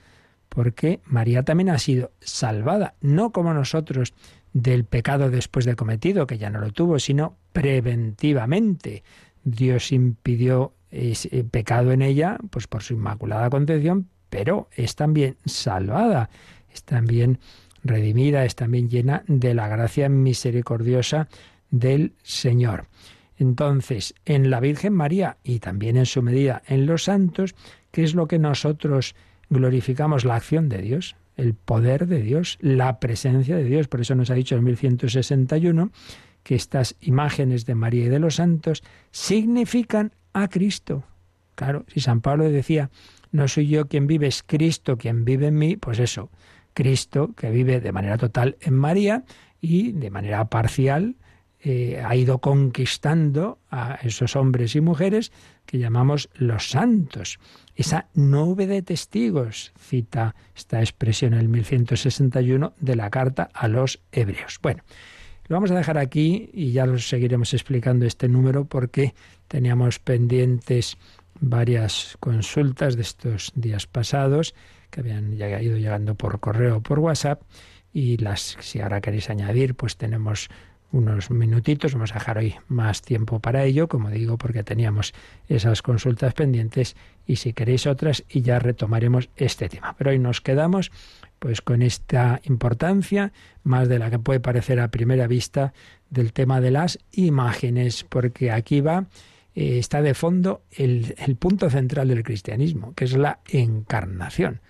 porque 0.55 1.01
María 1.07 1.45
también 1.45 1.71
ha 1.71 1.79
sido 1.79 2.13
salvada, 2.21 2.95
no 3.01 3.33
como 3.33 3.55
nosotros 3.55 4.13
del 4.53 4.85
pecado 4.85 5.31
después 5.31 5.65
de 5.65 5.77
cometido, 5.77 6.27
que 6.27 6.37
ya 6.37 6.51
no 6.51 6.61
lo 6.61 6.73
tuvo, 6.73 6.99
sino 6.99 7.37
preventivamente. 7.55 9.03
Dios 9.45 9.93
impidió 9.93 10.75
ese 10.91 11.45
pecado 11.45 11.93
en 11.93 12.03
ella, 12.03 12.37
pues 12.51 12.67
por 12.67 12.83
su 12.83 12.93
inmaculada 12.93 13.49
concepción, 13.49 14.11
pero 14.29 14.69
es 14.77 14.95
también 14.95 15.39
salvada, 15.47 16.29
es 16.71 16.85
también 16.85 17.39
redimida, 17.83 18.45
es 18.45 18.55
también 18.55 18.89
llena 18.89 19.25
de 19.27 19.55
la 19.55 19.69
gracia 19.69 20.09
misericordiosa 20.09 21.29
del 21.71 22.13
Señor. 22.23 22.87
Entonces, 23.39 24.15
en 24.25 24.51
la 24.51 24.61
Virgen 24.61 24.93
María 24.93 25.39
y 25.43 25.59
también 25.59 25.97
en 25.97 26.07
su 26.07 26.23
medida 26.23 26.63
en 26.67 26.87
los 26.87 27.05
santos, 27.05 27.55
¿qué 27.91 28.05
es 28.05 28.15
lo 28.15 28.29
que 28.29 28.39
nosotros 28.39 29.15
glorificamos 29.53 30.25
la 30.25 30.37
acción 30.37 30.69
de 30.69 30.79
Dios, 30.79 31.17
el 31.37 31.55
poder 31.55 32.07
de 32.07 32.23
Dios, 32.23 32.59
la 32.61 32.99
presencia 32.99 33.57
de 33.57 33.65
Dios. 33.65 33.89
Por 33.89 34.01
eso 34.01 34.15
nos 34.15 34.31
ha 34.31 34.35
dicho 34.35 34.57
en 34.57 34.65
1161 34.65 35.91
que 36.43 36.55
estas 36.55 36.97
imágenes 37.01 37.67
de 37.67 37.75
María 37.75 38.07
y 38.07 38.09
de 38.09 38.19
los 38.19 38.37
santos 38.37 38.83
significan 39.11 40.13
a 40.33 40.49
Cristo. 40.49 41.05
Claro, 41.55 41.85
si 41.89 42.01
San 42.01 42.21
Pablo 42.21 42.51
decía, 42.51 42.91
no 43.31 43.47
soy 43.47 43.69
yo 43.69 43.87
quien 43.87 44.07
vive, 44.07 44.27
es 44.27 44.43
Cristo 44.43 44.97
quien 44.97 45.25
vive 45.25 45.49
en 45.49 45.57
mí, 45.57 45.77
pues 45.77 45.99
eso, 45.99 46.31
Cristo 46.75 47.35
que 47.37 47.51
vive 47.51 47.81
de 47.81 47.93
manera 47.93 48.19
total 48.19 48.57
en 48.61 48.75
María 48.75 49.25
y 49.61 49.93
de 49.93 50.11
manera 50.11 50.47
parcial 50.47 51.17
eh, 51.65 52.03
ha 52.05 52.17
ido 52.17 52.39
conquistando 52.39 53.59
a 53.71 53.95
esos 54.03 54.35
hombres 54.35 54.75
y 54.75 54.81
mujeres 54.81 55.31
que 55.65 55.79
llamamos 55.79 56.29
los 56.35 56.71
santos. 56.71 57.39
Esa 57.77 58.09
nube 58.15 58.67
de 58.67 58.83
testigos, 58.83 59.73
cita 59.79 60.35
esta 60.57 60.81
expresión 60.81 61.35
en 61.35 61.41
el 61.41 61.49
1161 61.49 62.73
de 62.81 62.97
la 62.97 63.11
carta 63.11 63.49
a 63.55 63.69
los 63.69 64.01
hebreos. 64.11 64.59
Bueno, 64.61 64.83
lo 65.47 65.55
vamos 65.55 65.71
a 65.71 65.77
dejar 65.77 65.99
aquí 65.99 66.51
y 66.53 66.73
ya 66.73 66.85
lo 66.85 66.99
seguiremos 66.99 67.55
explicando 67.55 68.07
este 68.07 68.29
número 68.29 68.65
porque 68.65 69.15
teníamos 69.47 70.01
pendientes 70.01 70.99
varias 71.43 72.17
consultas 72.21 72.97
de 72.97 73.03
estos 73.03 73.53
días 73.55 73.87
pasados 73.87 74.55
que 74.91 75.01
habían 75.01 75.33
ido 75.35 75.77
llegando 75.77 76.15
por 76.15 76.39
correo 76.41 76.77
o 76.77 76.81
por 76.81 77.01
WhatsApp 77.01 77.43
y 77.93 78.17
las 78.19 78.57
si 78.61 78.81
ahora 78.81 79.01
queréis 79.01 79.29
añadir 79.29 79.75
pues 79.75 79.97
tenemos 79.97 80.49
unos 80.93 81.31
minutitos. 81.31 81.95
Vamos 81.95 82.13
a 82.13 82.15
dejar 82.15 82.39
hoy 82.39 82.55
más 82.69 83.03
tiempo 83.03 83.41
para 83.41 83.65
ello, 83.65 83.89
como 83.89 84.11
digo, 84.11 84.37
porque 84.37 84.63
teníamos 84.63 85.15
esas 85.49 85.83
consultas 85.83 86.35
pendientes 86.35 86.97
y 87.27 87.37
si 87.37 87.55
queréis 87.55 87.87
otras 87.87 88.25
y 88.29 88.43
ya 88.43 88.59
retomaremos 88.59 89.31
este 89.37 89.69
tema. 89.69 89.95
Pero 89.99 90.11
hoy 90.11 90.19
nos 90.19 90.41
quedamos 90.41 90.93
pues 91.39 91.61
con 91.61 91.83
esta 91.83 92.41
importancia, 92.45 93.33
más 93.65 93.89
de 93.89 93.99
la 93.99 94.11
que 94.11 94.19
puede 94.19 94.39
parecer 94.39 94.79
a 94.79 94.89
primera 94.89 95.27
vista, 95.27 95.73
del 96.09 96.33
tema 96.33 96.61
de 96.61 96.71
las 96.71 96.99
imágenes, 97.11 98.05
porque 98.05 98.53
aquí 98.53 98.81
va, 98.81 99.07
eh, 99.55 99.79
está 99.79 100.03
de 100.03 100.15
fondo 100.15 100.63
el, 100.71 101.15
punto 101.39 101.71
central 101.71 102.09
del 102.09 102.23
cristianismo, 102.23 102.95
que 102.95 103.05
es 103.05 103.17
la 103.17 103.41
encarnación. 103.49 104.61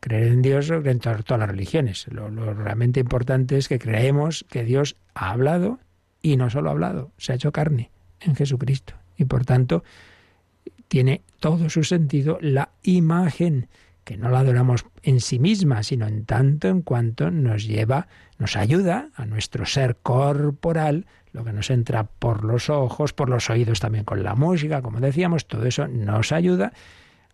Creer 0.00 0.32
en 0.32 0.42
Dios 0.42 0.70
en 0.70 0.98
todas, 0.98 1.24
las 1.28 1.48
religiones. 1.48 2.06
Lo, 2.10 2.30
lo 2.30 2.54
realmente 2.54 3.00
importante 3.00 3.58
es 3.58 3.68
que 3.68 3.78
creemos 3.78 4.46
que 4.48 4.64
Dios 4.64 4.96
ha 5.14 5.30
hablado 5.30 5.78
y 6.22 6.36
no 6.36 6.48
solo 6.48 6.70
ha 6.70 6.72
hablado, 6.72 7.12
se 7.18 7.32
ha 7.32 7.34
hecho 7.34 7.52
carne 7.52 7.90
en 8.20 8.34
Jesucristo. 8.34 8.94
Y 9.16 9.26
por 9.26 9.44
tanto, 9.44 9.84
tiene 10.88 11.22
todo 11.38 11.68
su 11.68 11.84
sentido 11.84 12.38
la 12.40 12.70
imagen 12.82 13.68
que 14.04 14.16
no 14.16 14.28
la 14.28 14.40
adoramos 14.40 14.86
en 15.02 15.20
sí 15.20 15.38
misma, 15.38 15.82
sino 15.82 16.08
en 16.08 16.24
tanto 16.24 16.68
en 16.68 16.82
cuanto 16.82 17.30
nos 17.30 17.64
lleva, 17.64 18.08
nos 18.38 18.56
ayuda 18.56 19.10
a 19.14 19.24
nuestro 19.24 19.66
ser 19.66 19.98
corporal, 20.02 21.06
lo 21.32 21.44
que 21.44 21.52
nos 21.52 21.70
entra 21.70 22.04
por 22.04 22.44
los 22.44 22.70
ojos, 22.70 23.12
por 23.12 23.28
los 23.28 23.50
oídos 23.50 23.80
también 23.80 24.04
con 24.04 24.22
la 24.22 24.34
música, 24.34 24.82
como 24.82 25.00
decíamos, 25.00 25.46
todo 25.46 25.64
eso 25.66 25.86
nos 25.88 26.32
ayuda 26.32 26.72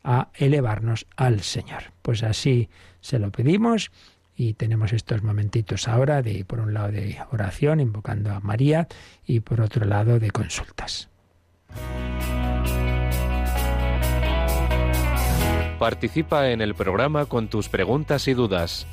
a 0.05 0.29
elevarnos 0.35 1.07
al 1.17 1.41
Señor. 1.41 1.93
Pues 2.03 2.23
así 2.23 2.69
se 3.01 3.19
lo 3.19 3.31
pedimos 3.31 3.91
y 4.37 4.55
tenemos 4.55 4.93
estos 4.93 5.23
momentitos 5.23 5.89
ahora 5.89 6.23
de, 6.23 6.45
por 6.45 6.61
un 6.61 6.75
lado, 6.75 6.93
de 6.93 7.19
oración, 7.33 7.81
invocando 7.81 8.31
a 8.31 8.41
María, 8.41 8.87
y 9.25 9.41
por 9.41 9.63
otro 9.63 9.87
lado, 9.87 10.21
de 10.21 10.31
consultas. 10.31 11.09
Participa 15.79 16.51
en 16.51 16.61
el 16.61 16.75
programa 16.75 17.27
con 17.27 17.49
tus 17.49 17.69
preguntas 17.69 18.29
y 18.29 18.35
dudas. 18.35 18.87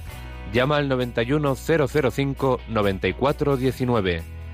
Llama 0.53 0.77
al 0.77 0.89
91005 0.89 2.59
9419. 2.69 4.42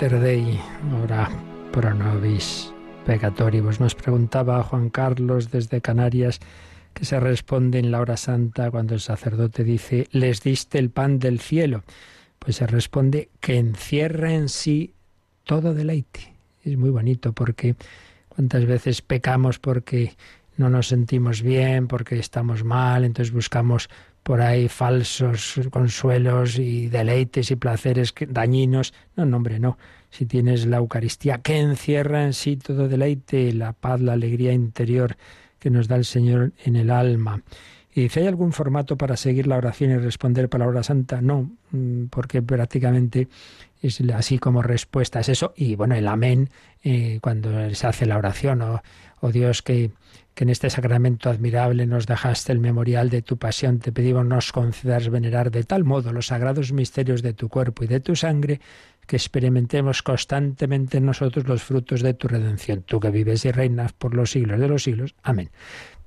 Mater 0.00 0.18
Dei, 0.18 0.58
ora 1.04 1.28
pro 1.72 1.92
nobis 1.92 2.72
peccatoribus. 3.04 3.80
Nos 3.80 3.94
preguntaba 3.94 4.62
Juan 4.62 4.88
Carlos 4.88 5.50
desde 5.50 5.82
Canarias 5.82 6.40
que 6.94 7.04
se 7.04 7.20
responde 7.20 7.80
en 7.80 7.90
la 7.90 8.00
hora 8.00 8.16
santa 8.16 8.70
cuando 8.70 8.94
el 8.94 9.00
sacerdote 9.00 9.62
dice, 9.62 10.08
les 10.10 10.40
diste 10.40 10.78
el 10.78 10.88
pan 10.88 11.18
del 11.18 11.38
cielo. 11.38 11.82
Pues 12.38 12.56
se 12.56 12.66
responde 12.66 13.28
que 13.40 13.58
encierra 13.58 14.32
en 14.32 14.48
sí 14.48 14.94
todo 15.44 15.74
deleite. 15.74 16.32
Es 16.64 16.78
muy 16.78 16.88
bonito 16.88 17.34
porque 17.34 17.76
cuántas 18.30 18.64
veces 18.64 19.02
pecamos 19.02 19.58
porque 19.58 20.14
no 20.56 20.70
nos 20.70 20.88
sentimos 20.88 21.42
bien 21.42 21.88
porque 21.88 22.18
estamos 22.18 22.64
mal, 22.64 23.04
entonces 23.04 23.34
buscamos 23.34 23.90
por 24.30 24.42
ahí 24.42 24.68
falsos 24.68 25.58
consuelos 25.72 26.56
y 26.56 26.86
deleites 26.86 27.50
y 27.50 27.56
placeres 27.56 28.14
dañinos. 28.28 28.94
No, 29.16 29.26
no, 29.26 29.38
hombre, 29.38 29.58
no. 29.58 29.76
Si 30.08 30.24
tienes 30.24 30.66
la 30.66 30.76
Eucaristía 30.76 31.38
que 31.38 31.58
encierra 31.58 32.22
en 32.22 32.32
sí 32.32 32.56
todo 32.56 32.86
deleite, 32.86 33.52
la 33.52 33.72
paz, 33.72 34.00
la 34.00 34.12
alegría 34.12 34.52
interior 34.52 35.16
que 35.58 35.68
nos 35.68 35.88
da 35.88 35.96
el 35.96 36.04
Señor 36.04 36.52
en 36.64 36.76
el 36.76 36.92
alma. 36.92 37.42
Y 37.92 38.02
dice, 38.02 38.20
¿hay 38.20 38.28
algún 38.28 38.52
formato 38.52 38.96
para 38.96 39.16
seguir 39.16 39.48
la 39.48 39.56
oración 39.56 39.90
y 39.90 39.96
responder 39.96 40.48
palabra 40.48 40.84
santa? 40.84 41.20
No, 41.20 41.50
mm, 41.72 42.04
porque 42.04 42.40
prácticamente 42.40 43.26
es 43.82 44.00
así 44.14 44.38
como 44.38 44.62
respuesta, 44.62 45.18
es 45.18 45.28
eso. 45.28 45.54
Y 45.56 45.74
bueno, 45.74 45.96
el 45.96 46.06
amén 46.06 46.50
eh, 46.84 47.18
cuando 47.20 47.74
se 47.74 47.84
hace 47.84 48.06
la 48.06 48.16
oración, 48.16 48.62
o 48.62 49.32
Dios 49.32 49.62
que 49.62 49.90
en 50.40 50.48
este 50.48 50.70
sacramento 50.70 51.28
admirable 51.28 51.86
nos 51.86 52.06
dejaste 52.06 52.50
el 52.52 52.60
memorial 52.60 53.10
de 53.10 53.20
tu 53.20 53.36
pasión, 53.36 53.78
te 53.78 53.92
pedimos 53.92 54.24
nos 54.24 54.52
concedas 54.52 55.10
venerar 55.10 55.50
de 55.50 55.64
tal 55.64 55.84
modo 55.84 56.14
los 56.14 56.28
sagrados 56.28 56.72
misterios 56.72 57.20
de 57.20 57.34
tu 57.34 57.50
cuerpo 57.50 57.84
y 57.84 57.88
de 57.88 58.00
tu 58.00 58.16
sangre, 58.16 58.58
que 59.06 59.16
experimentemos 59.16 60.02
constantemente 60.02 60.96
en 60.96 61.04
nosotros 61.04 61.46
los 61.46 61.62
frutos 61.62 62.00
de 62.00 62.14
tu 62.14 62.26
redención, 62.26 62.82
tú 62.82 63.00
que 63.00 63.10
vives 63.10 63.44
y 63.44 63.50
reinas 63.50 63.92
por 63.92 64.14
los 64.14 64.30
siglos 64.30 64.58
de 64.58 64.68
los 64.68 64.82
siglos. 64.82 65.14
Amén. 65.22 65.50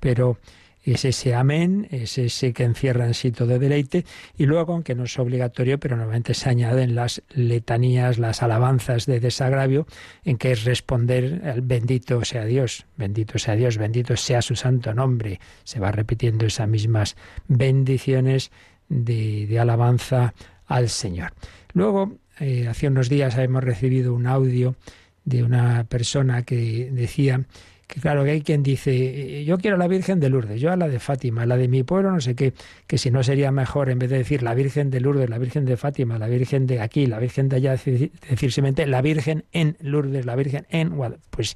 Pero 0.00 0.38
es 0.84 1.04
ese 1.04 1.34
amén, 1.34 1.88
es 1.90 2.18
ese 2.18 2.52
que 2.52 2.64
encierra 2.64 3.06
en 3.06 3.14
sí 3.14 3.32
todo 3.32 3.58
deleite, 3.58 4.04
y 4.36 4.46
luego, 4.46 4.74
aunque 4.74 4.94
no 4.94 5.04
es 5.04 5.18
obligatorio, 5.18 5.78
pero 5.80 5.96
normalmente 5.96 6.34
se 6.34 6.50
añaden 6.50 6.94
las 6.94 7.22
letanías, 7.30 8.18
las 8.18 8.42
alabanzas 8.42 9.06
de 9.06 9.20
desagravio, 9.20 9.86
en 10.24 10.36
que 10.36 10.52
es 10.52 10.64
responder 10.64 11.40
al 11.44 11.62
bendito 11.62 12.24
sea 12.24 12.44
Dios, 12.44 12.86
bendito 12.96 13.38
sea 13.38 13.56
Dios, 13.56 13.78
bendito 13.78 14.16
sea 14.16 14.42
su 14.42 14.56
santo 14.56 14.92
nombre. 14.92 15.40
Se 15.64 15.80
va 15.80 15.90
repitiendo 15.90 16.46
esas 16.46 16.68
mismas 16.68 17.16
bendiciones 17.48 18.50
de, 18.88 19.46
de 19.46 19.58
alabanza 19.58 20.34
al 20.66 20.88
Señor. 20.88 21.32
Luego, 21.72 22.18
eh, 22.40 22.68
hace 22.68 22.88
unos 22.88 23.08
días 23.08 23.36
hemos 23.38 23.64
recibido 23.64 24.14
un 24.14 24.26
audio 24.26 24.76
de 25.24 25.42
una 25.42 25.84
persona 25.84 26.42
que 26.42 26.90
decía 26.92 27.44
que 27.86 28.00
claro 28.00 28.24
que 28.24 28.30
hay 28.30 28.42
quien 28.42 28.62
dice, 28.62 29.44
yo 29.44 29.58
quiero 29.58 29.76
la 29.76 29.88
Virgen 29.88 30.20
de 30.20 30.30
Lourdes, 30.30 30.60
yo 30.60 30.72
a 30.72 30.76
la 30.76 30.88
de 30.88 30.98
Fátima, 30.98 31.46
la 31.46 31.56
de 31.56 31.68
mi 31.68 31.82
pueblo, 31.82 32.10
no 32.10 32.20
sé 32.20 32.34
qué, 32.34 32.54
que 32.86 32.98
si 32.98 33.10
no 33.10 33.22
sería 33.22 33.50
mejor, 33.52 33.90
en 33.90 33.98
vez 33.98 34.10
de 34.10 34.18
decir 34.18 34.42
la 34.42 34.54
Virgen 34.54 34.90
de 34.90 35.00
Lourdes, 35.00 35.28
la 35.28 35.38
Virgen 35.38 35.64
de 35.64 35.76
Fátima, 35.76 36.18
la 36.18 36.28
Virgen 36.28 36.66
de 36.66 36.80
aquí, 36.80 37.06
la 37.06 37.18
Virgen 37.18 37.48
de 37.48 37.56
allá, 37.56 37.72
decir, 37.72 38.10
simplemente 38.36 38.86
la 38.86 39.02
Virgen 39.02 39.44
en 39.52 39.76
Lourdes, 39.80 40.24
la 40.24 40.36
Virgen 40.36 40.66
en 40.70 40.90
Guadalupe. 40.90 41.22
Pues 41.30 41.54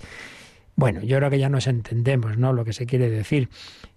bueno, 0.78 1.02
yo 1.02 1.16
creo 1.16 1.28
que 1.28 1.40
ya 1.40 1.48
nos 1.48 1.66
entendemos, 1.66 2.38
¿no? 2.38 2.52
Lo 2.52 2.64
que 2.64 2.72
se 2.72 2.86
quiere 2.86 3.10
decir, 3.10 3.48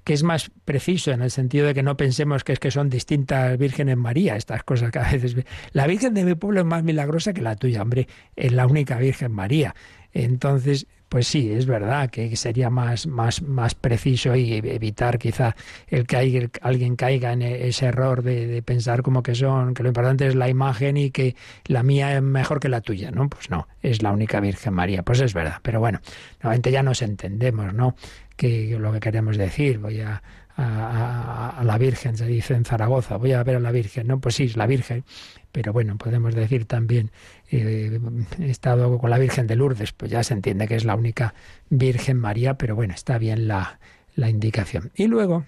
que 0.04 0.14
es 0.14 0.24
más 0.24 0.50
preciso 0.66 1.12
en 1.12 1.22
el 1.22 1.30
sentido 1.30 1.68
de 1.68 1.76
que 1.76 1.84
no 1.84 1.96
pensemos 1.96 2.44
que 2.44 2.54
es 2.54 2.60
que 2.60 2.72
son 2.72 2.90
distintas 2.90 3.56
vírgenes 3.60 3.98
María, 3.98 4.36
estas 4.36 4.64
cosas 4.64 4.90
que 4.90 4.98
a 4.98 5.12
veces... 5.12 5.36
La 5.74 5.86
Virgen 5.86 6.16
de 6.16 6.24
mi 6.24 6.34
pueblo 6.34 6.62
es 6.62 6.66
más 6.66 6.84
milagrosa 6.84 7.34
que 7.34 7.42
la 7.42 7.56
tuya, 7.56 7.84
hombre, 7.84 8.08
es 8.36 8.52
la 8.52 8.66
única 8.66 8.98
Virgen 8.98 9.32
María. 9.32 9.76
Entonces, 10.12 10.88
pues 11.12 11.28
sí, 11.28 11.52
es 11.52 11.66
verdad 11.66 12.10
que 12.10 12.34
sería 12.38 12.70
más, 12.70 13.06
más, 13.06 13.42
más 13.42 13.76
preciso 13.76 14.34
y 14.34 14.54
evitar 14.54 15.20
quizá 15.20 15.58
el 15.88 16.08
que 16.08 16.50
alguien 16.62 16.96
caiga 16.96 17.34
en 17.34 17.42
e-, 17.42 17.68
ese 17.68 17.88
error 17.88 18.24
de, 18.24 18.64
pensar 18.64 19.02
como 19.02 19.22
que 19.22 19.36
son, 19.36 19.74
que 19.74 19.84
lo 19.84 19.90
importante 19.90 20.26
es 20.26 20.36
la 20.36 20.48
imagen 20.48 20.96
y 20.96 21.12
que 21.12 21.36
la 21.66 21.84
mía 21.84 22.16
es 22.16 22.22
mejor 22.22 22.62
que 22.62 22.70
la 22.70 22.80
tuya, 22.80 23.12
¿no? 23.12 23.28
Pues 23.28 23.50
no, 23.50 23.68
es 23.82 24.02
la 24.02 24.14
única 24.14 24.40
Virgen 24.40 24.74
María, 24.74 25.04
pues 25.04 25.20
es 25.20 25.34
verdad. 25.34 25.58
Pero 25.62 25.82
bueno, 25.82 26.00
normalmente 26.40 26.72
ya 26.72 26.82
nos 26.82 27.02
entendemos, 27.02 27.74
¿no? 27.74 27.98
Que 28.38 28.78
lo 28.80 28.94
que 28.94 29.02
queremos 29.02 29.36
decir, 29.36 29.80
voy 29.80 30.00
a, 30.00 30.24
a, 30.56 31.62
la 31.66 31.78
Virgen, 31.78 32.16
se 32.16 32.26
dice 32.26 32.54
en 32.54 32.64
Zaragoza, 32.64 33.18
voy 33.18 33.34
a 33.34 33.44
ver 33.44 33.58
a 33.58 33.60
la 33.60 33.72
Virgen, 33.72 34.08
¿no? 34.08 34.20
Pues 34.20 34.36
sí, 34.36 34.46
es 34.46 34.56
la 34.56 34.68
Virgen, 34.68 35.04
pero 35.52 35.74
bueno, 35.74 35.98
podemos 35.98 36.34
decir 36.36 36.66
también, 36.66 37.12
eh, 37.52 38.00
he 38.40 38.50
estado 38.50 38.98
con 38.98 39.10
la 39.10 39.18
Virgen 39.18 39.48
de 39.48 39.56
Lourdes, 39.56 39.92
pues 39.92 40.12
ya 40.12 40.24
se 40.24 40.34
entiende 40.34 40.68
que 40.68 40.76
es 40.76 40.86
la 40.86 40.96
única 40.96 41.34
Virgen 41.70 42.18
María, 42.18 42.56
pero 42.56 42.76
bueno, 42.76 42.94
está 42.94 43.18
bien 43.18 43.48
la, 43.48 43.80
la 44.16 44.30
indicación. 44.30 44.92
Y 44.96 45.08
luego 45.08 45.46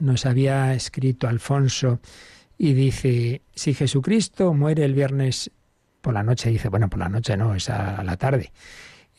nos 0.00 0.26
había 0.26 0.74
escrito 0.74 1.28
Alfonso 1.28 2.00
y 2.58 2.74
dice, 2.74 3.42
si 3.54 3.74
Jesucristo 3.74 4.52
muere 4.54 4.84
el 4.84 4.94
viernes 4.94 5.50
por 6.00 6.14
la 6.14 6.22
noche, 6.22 6.50
dice, 6.50 6.68
bueno, 6.68 6.88
por 6.88 7.00
la 7.00 7.08
noche 7.08 7.36
no, 7.36 7.54
es 7.54 7.70
a 7.70 8.02
la 8.04 8.16
tarde. 8.16 8.52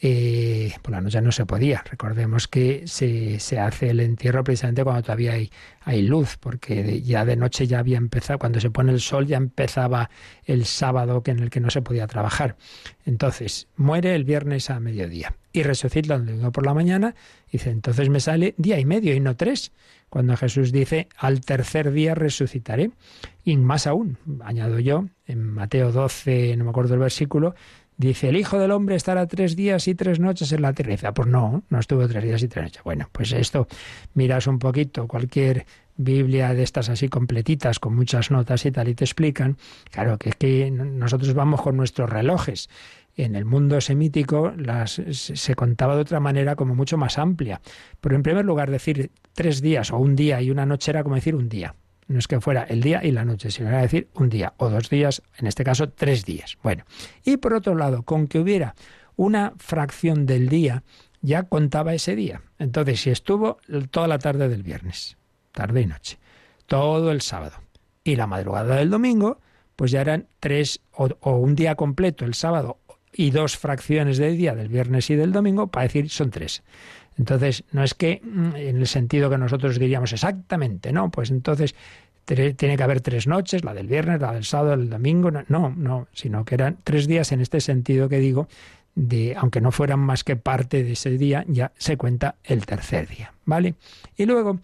Eh, 0.02 0.74
por 0.82 0.92
la 0.92 1.02
noche 1.02 1.22
no 1.22 1.32
se 1.32 1.46
podía. 1.46 1.84
Recordemos 1.90 2.48
que 2.48 2.84
se, 2.86 3.40
se, 3.40 3.60
hace 3.60 3.92
el 3.92 4.02
entierro 4.02 4.44
precisamente 4.44 4.84
cuando 4.84 5.04
todavía 5.04 5.34
hay, 5.34 5.50
hay 5.82 6.02
luz, 6.02 6.38
porque 6.38 7.02
ya 7.02 7.24
de 7.24 7.38
noche 7.38 7.66
ya 7.66 7.80
había 7.80 7.98
empezado, 7.98 8.38
cuando 8.38 8.60
se 8.60 8.70
pone 8.70 8.92
el 8.92 9.00
sol 9.00 9.26
ya 9.26 9.38
empezaba 9.38 10.10
el 10.44 10.66
sábado 10.66 11.24
en 11.26 11.40
el 11.40 11.50
que 11.50 11.62
no 11.62 11.70
se 11.70 11.82
podía 11.82 12.08
trabajar. 12.08 12.58
Entonces, 13.06 13.68
muere 13.78 14.16
el 14.16 14.26
viernes 14.26 14.70
a 14.70 14.80
mediodía 14.80 15.36
y 15.54 15.64
resucita 15.64 16.16
el 16.16 16.26
domingo 16.26 16.52
por 16.52 16.66
la 16.66 16.74
mañana. 16.74 17.16
Dice, 17.50 17.70
entonces 17.70 18.10
me 18.10 18.20
sale 18.20 18.54
día 18.58 18.80
y 18.80 18.86
medio 18.86 19.16
y 19.16 19.22
no 19.22 19.38
tres. 19.38 19.72
Cuando 20.10 20.36
Jesús 20.36 20.72
dice, 20.72 21.08
al 21.18 21.42
tercer 21.42 21.92
día 21.92 22.16
resucitaré. 22.16 22.92
Y 23.44 23.56
más 23.58 23.88
aún, 23.88 24.18
añado 24.44 24.80
yo, 24.80 25.06
en 25.26 25.44
Mateo 25.44 25.92
12, 25.92 26.58
no 26.58 26.66
me 26.66 26.70
acuerdo 26.72 26.96
el 26.96 27.00
versículo, 27.00 27.56
Dice, 27.98 28.28
el 28.28 28.36
Hijo 28.36 28.60
del 28.60 28.72
Hombre 28.72 28.96
estará 28.96 29.26
tres 29.26 29.56
días 29.56 29.88
y 29.88 29.96
tres 29.96 30.20
noches 30.20 30.52
en 30.52 30.62
la 30.62 30.74
tierra. 30.74 31.14
Pues 31.14 31.30
no, 31.30 31.64
no 31.70 31.80
estuvo 31.80 32.06
tres 32.08 32.24
días 32.24 32.44
y 32.44 32.48
tres 32.50 32.66
noches. 32.66 32.84
Bueno, 32.84 33.08
pues 33.12 33.32
esto, 33.32 33.68
miras 34.14 34.48
un 34.48 34.60
poquito 34.60 35.08
cualquier 35.08 35.66
Biblia 35.96 36.54
de 36.54 36.64
estas 36.64 36.90
así 36.90 37.08
completitas, 37.08 37.80
con 37.80 37.96
muchas 37.96 38.32
notas 38.32 38.66
y 38.66 38.72
tal, 38.72 38.90
y 38.90 38.96
te 38.96 39.06
explican, 39.06 39.58
claro, 39.92 40.18
que 40.18 40.30
es 40.30 40.36
que 40.36 40.70
nosotros 40.72 41.34
vamos 41.34 41.62
con 41.62 41.78
nuestros 41.78 42.10
relojes. 42.10 42.70
En 43.16 43.36
el 43.36 43.46
mundo 43.46 43.80
semítico 43.80 44.52
las, 44.58 45.02
se 45.12 45.56
contaba 45.56 45.96
de 45.96 46.02
otra 46.02 46.20
manera 46.20 46.58
como 46.58 46.76
mucho 46.76 46.98
más 46.98 47.18
amplia. 47.18 47.62
Pero 48.02 48.18
en 48.18 48.24
primer 48.24 48.44
lugar, 48.44 48.70
decir 48.70 49.12
tres 49.32 49.62
días 49.62 49.92
o 49.92 49.98
un 49.98 50.18
día 50.18 50.42
y 50.42 50.52
una 50.52 50.66
noche 50.66 50.92
era 50.92 51.02
como 51.02 51.16
decir 51.16 51.34
un 51.34 51.48
día. 51.48 51.76
No 52.08 52.20
es 52.20 52.28
que 52.28 52.40
fuera 52.40 52.64
el 52.64 52.82
día 52.82 53.04
y 53.04 53.12
la 53.12 53.26
noche, 53.26 53.50
sino 53.50 53.70
era 53.70 53.82
decir 53.82 54.10
un 54.14 54.30
día 54.30 54.54
o 54.58 54.70
dos 54.70 54.90
días, 54.90 55.24
en 55.38 55.48
este 55.48 55.64
caso 55.64 55.90
tres 55.90 56.24
días. 56.24 56.58
Bueno, 56.62 56.86
y 57.24 57.38
por 57.38 57.54
otro 57.54 57.76
lado, 57.76 58.04
con 58.04 58.28
que 58.28 58.40
hubiera 58.40 58.76
una 59.16 59.54
fracción 59.58 60.26
del 60.26 60.50
día, 60.50 60.84
ya 61.22 61.44
contaba 61.44 61.94
ese 61.94 62.16
día. 62.16 62.42
Entonces, 62.60 63.02
si 63.02 63.10
estuvo 63.10 63.58
toda 63.90 64.08
la 64.08 64.20
tarde 64.20 64.50
del 64.50 64.62
viernes, 64.62 65.18
tarde 65.52 65.82
y 65.82 65.86
noche, 65.88 66.20
todo 66.68 67.12
el 67.12 67.22
sábado 67.22 67.58
y 68.04 68.16
la 68.16 68.28
madrugada 68.28 68.76
del 68.76 68.92
domingo, 68.92 69.40
pues 69.76 69.92
ya 69.92 70.02
eran 70.02 70.28
tres 70.40 70.82
o, 70.92 71.10
o 71.22 71.38
un 71.38 71.56
día 71.56 71.76
completo 71.76 72.26
el 72.26 72.36
sábado 72.36 72.80
y 73.12 73.32
dos 73.32 73.58
fracciones 73.58 74.18
del 74.18 74.38
día 74.38 74.54
del 74.56 74.68
viernes 74.68 75.10
y 75.10 75.16
del 75.16 75.32
domingo, 75.32 75.68
para 75.68 75.84
decir 75.84 76.10
son 76.10 76.30
tres. 76.30 76.64
Entonces, 77.18 77.64
no 77.72 77.84
es 77.84 77.94
que 77.94 78.22
mm, 78.24 78.56
en 78.56 78.78
el 78.78 78.88
sentido 78.88 79.30
que 79.30 79.38
nosotros 79.38 79.80
diríamos 79.80 80.14
exactamente, 80.14 80.92
no, 80.92 81.10
pues 81.10 81.32
entonces 81.32 81.76
tiene 82.26 82.76
que 82.76 82.84
haber 82.84 83.02
tres 83.02 83.28
noches, 83.28 83.64
la 83.64 83.74
del 83.74 83.88
viernes, 83.88 84.20
la 84.20 84.34
del 84.34 84.46
sábado, 84.46 84.74
el 84.74 84.90
domingo, 84.90 85.30
no, 85.32 85.46
no, 85.48 86.08
sino 86.12 86.44
que 86.44 86.56
eran 86.56 86.78
tres 86.84 87.08
días 87.08 87.32
en 87.32 87.40
este 87.40 87.62
sentido 87.62 88.10
que 88.10 88.20
digo, 88.20 88.48
de, 88.96 89.36
aunque 89.38 89.62
no 89.62 89.72
fueran 89.72 90.00
más 90.00 90.24
que 90.24 90.36
parte 90.36 90.84
de 90.84 90.94
ese 90.94 91.12
día, 91.18 91.46
ya 91.48 91.72
se 91.78 91.98
cuenta 91.98 92.36
el 92.44 92.66
tercer 92.66 93.08
día, 93.08 93.34
¿vale? 93.46 93.76
Y 94.18 94.26
luego 94.26 94.60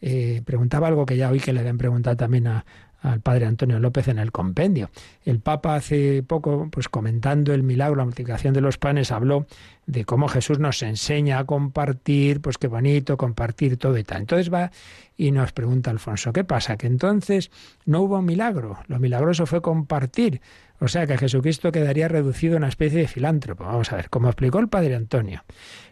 eh, 0.00 0.42
preguntaba 0.44 0.88
algo 0.88 1.04
que 1.04 1.16
ya 1.16 1.30
oí 1.30 1.40
que 1.40 1.52
le 1.52 1.60
habían 1.60 1.78
preguntado 1.78 2.16
también 2.16 2.46
al 2.46 3.20
padre 3.22 3.46
Antonio 3.46 3.80
López 3.80 4.08
en 4.08 4.18
el 4.18 4.30
compendio. 4.30 4.90
El 5.30 5.38
Papa 5.38 5.76
hace 5.76 6.24
poco, 6.24 6.68
pues 6.72 6.88
comentando 6.88 7.54
el 7.54 7.62
milagro, 7.62 7.94
la 7.94 8.04
multiplicación 8.04 8.52
de 8.52 8.60
los 8.60 8.78
panes, 8.78 9.12
habló 9.12 9.46
de 9.86 10.04
cómo 10.04 10.26
Jesús 10.26 10.58
nos 10.58 10.82
enseña 10.82 11.38
a 11.38 11.44
compartir, 11.44 12.40
pues 12.40 12.58
qué 12.58 12.66
bonito 12.66 13.16
compartir 13.16 13.76
todo 13.76 13.96
y 13.96 14.02
tal. 14.02 14.22
Entonces 14.22 14.52
va 14.52 14.72
y 15.16 15.30
nos 15.30 15.52
pregunta 15.52 15.92
Alfonso, 15.92 16.32
¿qué 16.32 16.42
pasa? 16.42 16.76
Que 16.76 16.88
entonces 16.88 17.52
no 17.84 18.00
hubo 18.00 18.20
milagro, 18.22 18.78
lo 18.88 18.98
milagroso 18.98 19.46
fue 19.46 19.62
compartir. 19.62 20.40
O 20.80 20.88
sea 20.88 21.06
que 21.06 21.16
Jesucristo 21.16 21.70
quedaría 21.70 22.08
reducido 22.08 22.54
a 22.54 22.56
una 22.56 22.68
especie 22.68 23.00
de 23.00 23.06
filántropo. 23.06 23.64
Vamos 23.64 23.92
a 23.92 23.96
ver, 23.96 24.08
como 24.08 24.28
explicó 24.28 24.58
el 24.58 24.68
padre 24.68 24.96
Antonio, 24.96 25.44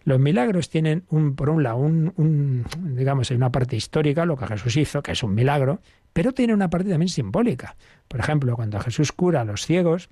los 0.04 0.18
milagros 0.18 0.70
tienen 0.70 1.04
un, 1.10 1.36
por 1.36 1.50
un 1.50 1.62
lado, 1.62 1.76
un, 1.76 2.64
digamos, 2.96 3.30
una 3.30 3.52
parte 3.52 3.76
histórica, 3.76 4.24
lo 4.24 4.36
que 4.36 4.46
Jesús 4.46 4.76
hizo, 4.78 5.02
que 5.02 5.12
es 5.12 5.22
un 5.22 5.34
milagro, 5.34 5.80
pero 6.14 6.32
tiene 6.32 6.54
una 6.54 6.70
parte 6.70 6.88
también 6.88 7.10
simbólica. 7.10 7.76
Por 8.08 8.20
ejemplo, 8.20 8.56
cuando 8.56 8.80
Jesús 8.80 9.12
cura 9.12 9.27
a 9.36 9.44
los 9.44 9.66
ciegos, 9.66 10.10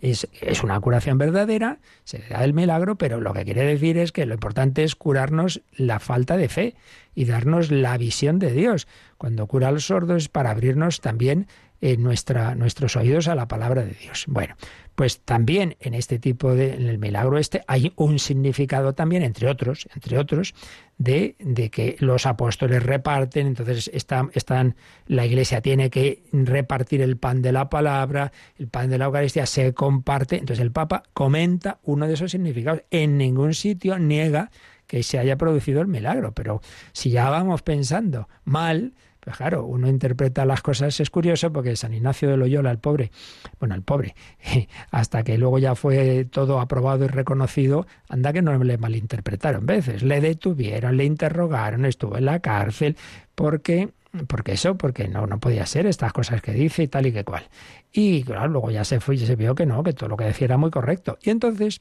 es, 0.00 0.26
una 0.62 0.80
curación 0.80 1.18
verdadera, 1.18 1.78
se 2.04 2.18
da 2.30 2.44
el 2.44 2.54
milagro, 2.54 2.96
pero 2.96 3.20
lo 3.20 3.32
que 3.34 3.44
quiere 3.44 3.64
decir 3.64 3.98
es 3.98 4.12
que 4.12 4.26
lo 4.26 4.34
importante 4.34 4.82
es 4.82 4.94
curarnos 4.94 5.62
la 5.76 5.98
falta 5.98 6.36
de 6.36 6.48
fe 6.48 6.74
y 7.14 7.26
darnos 7.26 7.70
la 7.70 7.96
visión 7.98 8.38
de 8.38 8.52
Dios. 8.52 8.88
Cuando 9.18 9.46
cura 9.46 9.68
a 9.68 9.72
los 9.72 9.86
sordos 9.86 10.24
es 10.24 10.28
para 10.28 10.50
abrirnos 10.50 11.00
también 11.00 11.46
eh, 11.80 11.96
nuestra, 11.96 12.54
nuestros 12.54 12.96
oídos 12.96 13.28
a 13.28 13.34
la 13.34 13.46
palabra 13.46 13.84
de 13.84 13.92
Dios. 13.92 14.24
Bueno, 14.26 14.56
pues 14.94 15.20
también 15.20 15.76
en 15.80 15.94
este 15.94 16.18
tipo 16.18 16.54
de, 16.54 16.74
en 16.74 16.88
el 16.88 16.98
milagro 16.98 17.38
este, 17.38 17.62
hay 17.66 17.92
un 17.96 18.18
significado 18.18 18.94
también, 18.94 19.22
entre 19.22 19.48
otros, 19.48 19.88
entre 19.94 20.18
otros, 20.18 20.54
de, 20.98 21.34
de 21.40 21.70
que 21.70 21.96
los 21.98 22.26
apóstoles 22.26 22.82
reparten, 22.82 23.48
entonces 23.48 23.90
están, 23.92 24.30
están, 24.34 24.76
la 25.06 25.26
iglesia 25.26 25.60
tiene 25.60 25.90
que 25.90 26.22
repartir 26.32 27.02
el 27.02 27.16
pan 27.16 27.42
de 27.42 27.52
la 27.52 27.68
palabra, 27.68 28.32
el 28.56 28.68
pan 28.68 28.90
de 28.90 28.98
la 28.98 29.06
Eucaristía 29.06 29.46
se 29.46 29.74
comparte, 29.74 30.36
entonces 30.36 30.62
el 30.62 30.70
Papa 30.72 31.02
comenta 31.12 31.80
uno 31.82 32.06
de 32.06 32.14
esos 32.14 32.30
significados. 32.30 32.82
En 32.90 33.18
ningún 33.18 33.54
sitio 33.54 33.98
niega 33.98 34.50
que 34.86 35.02
se 35.02 35.18
haya 35.18 35.36
producido 35.36 35.80
el 35.80 35.88
milagro, 35.88 36.32
pero 36.32 36.60
si 36.92 37.10
ya 37.10 37.30
vamos 37.30 37.62
pensando 37.62 38.28
mal, 38.44 38.94
pues 39.24 39.38
claro, 39.38 39.64
uno 39.64 39.88
interpreta 39.88 40.44
las 40.44 40.60
cosas, 40.60 41.00
es 41.00 41.08
curioso 41.08 41.50
porque 41.50 41.76
San 41.76 41.94
Ignacio 41.94 42.28
de 42.28 42.36
Loyola, 42.36 42.70
el 42.70 42.78
pobre, 42.78 43.10
bueno, 43.58 43.74
el 43.74 43.82
pobre, 43.82 44.14
hasta 44.90 45.22
que 45.22 45.38
luego 45.38 45.58
ya 45.58 45.74
fue 45.74 46.26
todo 46.26 46.60
aprobado 46.60 47.06
y 47.06 47.08
reconocido, 47.08 47.86
anda 48.10 48.34
que 48.34 48.42
no 48.42 48.62
le 48.62 48.76
malinterpretaron 48.76 49.64
veces, 49.64 50.02
le 50.02 50.20
detuvieron, 50.20 50.98
le 50.98 51.04
interrogaron, 51.06 51.86
estuvo 51.86 52.18
en 52.18 52.26
la 52.26 52.40
cárcel, 52.40 52.98
porque 53.34 53.88
porque 54.28 54.52
eso, 54.52 54.76
porque 54.76 55.08
no, 55.08 55.26
no 55.26 55.40
podía 55.40 55.66
ser 55.66 55.86
estas 55.86 56.12
cosas 56.12 56.40
que 56.40 56.52
dice 56.52 56.84
y 56.84 56.88
tal 56.88 57.06
y 57.06 57.12
que 57.12 57.24
cual. 57.24 57.48
Y 57.92 58.22
claro, 58.22 58.46
luego 58.46 58.70
ya 58.70 58.84
se 58.84 59.00
fue 59.00 59.16
y 59.16 59.18
se 59.18 59.34
vio 59.34 59.56
que 59.56 59.66
no, 59.66 59.82
que 59.82 59.92
todo 59.92 60.08
lo 60.08 60.16
que 60.16 60.24
decía 60.24 60.44
era 60.44 60.56
muy 60.56 60.70
correcto. 60.70 61.18
Y 61.20 61.30
entonces 61.30 61.80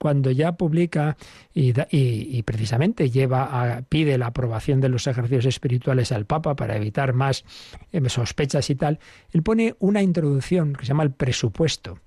cuando 0.00 0.30
ya 0.30 0.52
publica 0.52 1.18
y, 1.52 2.42
precisamente 2.42 3.10
lleva 3.10 3.76
a, 3.76 3.82
pide 3.82 4.16
la 4.16 4.28
aprobación 4.28 4.80
de 4.80 4.88
los 4.88 5.06
ejercicios 5.06 5.44
espirituales 5.44 6.10
al 6.10 6.24
Papa 6.24 6.56
para 6.56 6.74
evitar 6.74 7.12
más 7.12 7.44
eh, 7.92 8.08
sospechas 8.08 8.70
y 8.70 8.76
tal, 8.76 8.98
él 9.30 9.42
pone 9.42 9.74
una 9.78 10.00
introducción 10.00 10.72
que 10.72 10.86
se 10.86 10.88
llama 10.88 11.02
el 11.02 11.10
presupuesto, 11.10 11.98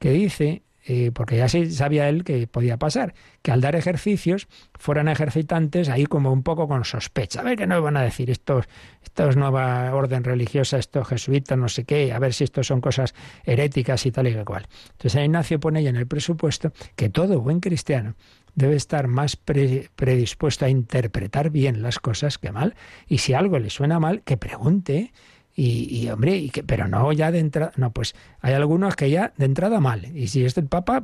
que 0.00 0.10
dice 0.10 0.62
eh, 0.90 1.10
porque 1.12 1.36
ya 1.36 1.48
sabía 1.50 2.08
él 2.08 2.24
que 2.24 2.46
podía 2.46 2.78
pasar, 2.78 3.12
que 3.42 3.52
al 3.52 3.60
dar 3.60 3.76
ejercicios 3.76 4.48
fueran 4.72 5.08
ejercitantes 5.08 5.90
ahí 5.90 6.06
como 6.06 6.32
un 6.32 6.42
poco 6.42 6.66
con 6.66 6.86
sospecha. 6.86 7.40
A 7.40 7.44
ver 7.44 7.58
qué 7.58 7.66
nos 7.66 7.82
van 7.82 7.98
a 7.98 8.02
decir 8.02 8.30
estos, 8.30 8.64
estos 9.02 9.36
nueva 9.36 9.94
orden 9.94 10.24
religiosa, 10.24 10.78
estos 10.78 11.06
jesuitas, 11.06 11.58
no 11.58 11.68
sé 11.68 11.84
qué, 11.84 12.14
a 12.14 12.18
ver 12.18 12.32
si 12.32 12.44
estos 12.44 12.68
son 12.68 12.80
cosas 12.80 13.14
heréticas 13.44 14.06
y 14.06 14.12
tal 14.12 14.28
y 14.28 14.44
cual. 14.46 14.66
Entonces 14.92 15.22
Ignacio 15.22 15.60
pone 15.60 15.80
ahí 15.80 15.88
en 15.88 15.96
el 15.96 16.06
presupuesto 16.06 16.72
que 16.96 17.10
todo 17.10 17.38
buen 17.42 17.60
cristiano 17.60 18.14
debe 18.54 18.74
estar 18.74 19.08
más 19.08 19.36
predispuesto 19.36 20.64
a 20.64 20.70
interpretar 20.70 21.50
bien 21.50 21.82
las 21.82 21.98
cosas 21.98 22.38
que 22.38 22.50
mal, 22.50 22.76
y 23.06 23.18
si 23.18 23.34
algo 23.34 23.58
le 23.58 23.68
suena 23.68 24.00
mal, 24.00 24.22
que 24.22 24.38
pregunte, 24.38 25.12
y, 25.60 26.08
hombre, 26.08 26.36
y 26.36 26.50
que, 26.50 26.62
pero 26.62 26.86
no 26.86 27.10
ya 27.10 27.32
de 27.32 27.40
entrada, 27.40 27.72
no, 27.74 27.90
pues 27.90 28.14
hay 28.40 28.54
algunos 28.54 28.94
que 28.94 29.10
ya 29.10 29.32
de 29.36 29.44
entrada 29.44 29.80
mal. 29.80 30.16
Y 30.16 30.28
si 30.28 30.44
es 30.44 30.54
del 30.54 30.68
Papa, 30.68 31.02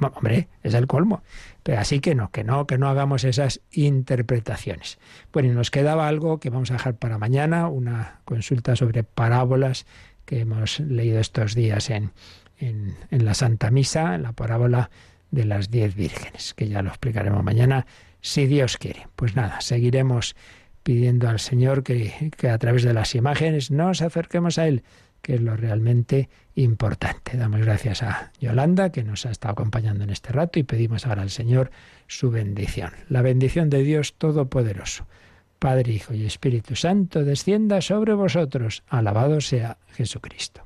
hombre, 0.00 0.48
es 0.64 0.74
el 0.74 0.88
colmo. 0.88 1.22
Pero 1.62 1.78
así 1.78 2.00
que 2.00 2.16
no, 2.16 2.32
que 2.32 2.42
no, 2.42 2.66
que 2.66 2.78
no 2.78 2.88
hagamos 2.88 3.22
esas 3.22 3.60
interpretaciones. 3.70 4.98
Bueno, 5.32 5.50
y 5.50 5.52
nos 5.52 5.70
quedaba 5.70 6.08
algo 6.08 6.40
que 6.40 6.50
vamos 6.50 6.72
a 6.72 6.74
dejar 6.74 6.96
para 6.96 7.18
mañana, 7.18 7.68
una 7.68 8.22
consulta 8.24 8.74
sobre 8.74 9.04
parábolas 9.04 9.86
que 10.24 10.40
hemos 10.40 10.80
leído 10.80 11.20
estos 11.20 11.54
días 11.54 11.88
en, 11.90 12.10
en, 12.58 12.96
en 13.12 13.24
la 13.24 13.34
Santa 13.34 13.70
Misa, 13.70 14.16
en 14.16 14.24
la 14.24 14.32
parábola 14.32 14.90
de 15.30 15.44
las 15.44 15.70
diez 15.70 15.94
vírgenes, 15.94 16.54
que 16.54 16.68
ya 16.68 16.82
lo 16.82 16.88
explicaremos 16.88 17.44
mañana, 17.44 17.86
si 18.20 18.46
Dios 18.46 18.78
quiere. 18.78 19.06
Pues 19.14 19.36
nada, 19.36 19.60
seguiremos 19.60 20.34
pidiendo 20.86 21.28
al 21.28 21.40
Señor 21.40 21.82
que, 21.82 22.30
que 22.36 22.48
a 22.48 22.58
través 22.58 22.84
de 22.84 22.94
las 22.94 23.16
imágenes 23.16 23.72
nos 23.72 24.02
acerquemos 24.02 24.56
a 24.56 24.68
Él, 24.68 24.84
que 25.20 25.34
es 25.34 25.40
lo 25.40 25.56
realmente 25.56 26.28
importante. 26.54 27.36
Damos 27.36 27.60
gracias 27.62 28.04
a 28.04 28.30
Yolanda, 28.38 28.92
que 28.92 29.02
nos 29.02 29.26
ha 29.26 29.32
estado 29.32 29.50
acompañando 29.50 30.04
en 30.04 30.10
este 30.10 30.30
rato, 30.30 30.60
y 30.60 30.62
pedimos 30.62 31.04
ahora 31.04 31.22
al 31.22 31.30
Señor 31.30 31.72
su 32.06 32.30
bendición. 32.30 32.92
La 33.08 33.20
bendición 33.22 33.68
de 33.68 33.82
Dios 33.82 34.14
Todopoderoso, 34.16 35.08
Padre, 35.58 35.92
Hijo 35.92 36.14
y 36.14 36.24
Espíritu 36.24 36.76
Santo, 36.76 37.24
descienda 37.24 37.80
sobre 37.80 38.14
vosotros. 38.14 38.84
Alabado 38.86 39.40
sea 39.40 39.78
Jesucristo. 39.88 40.65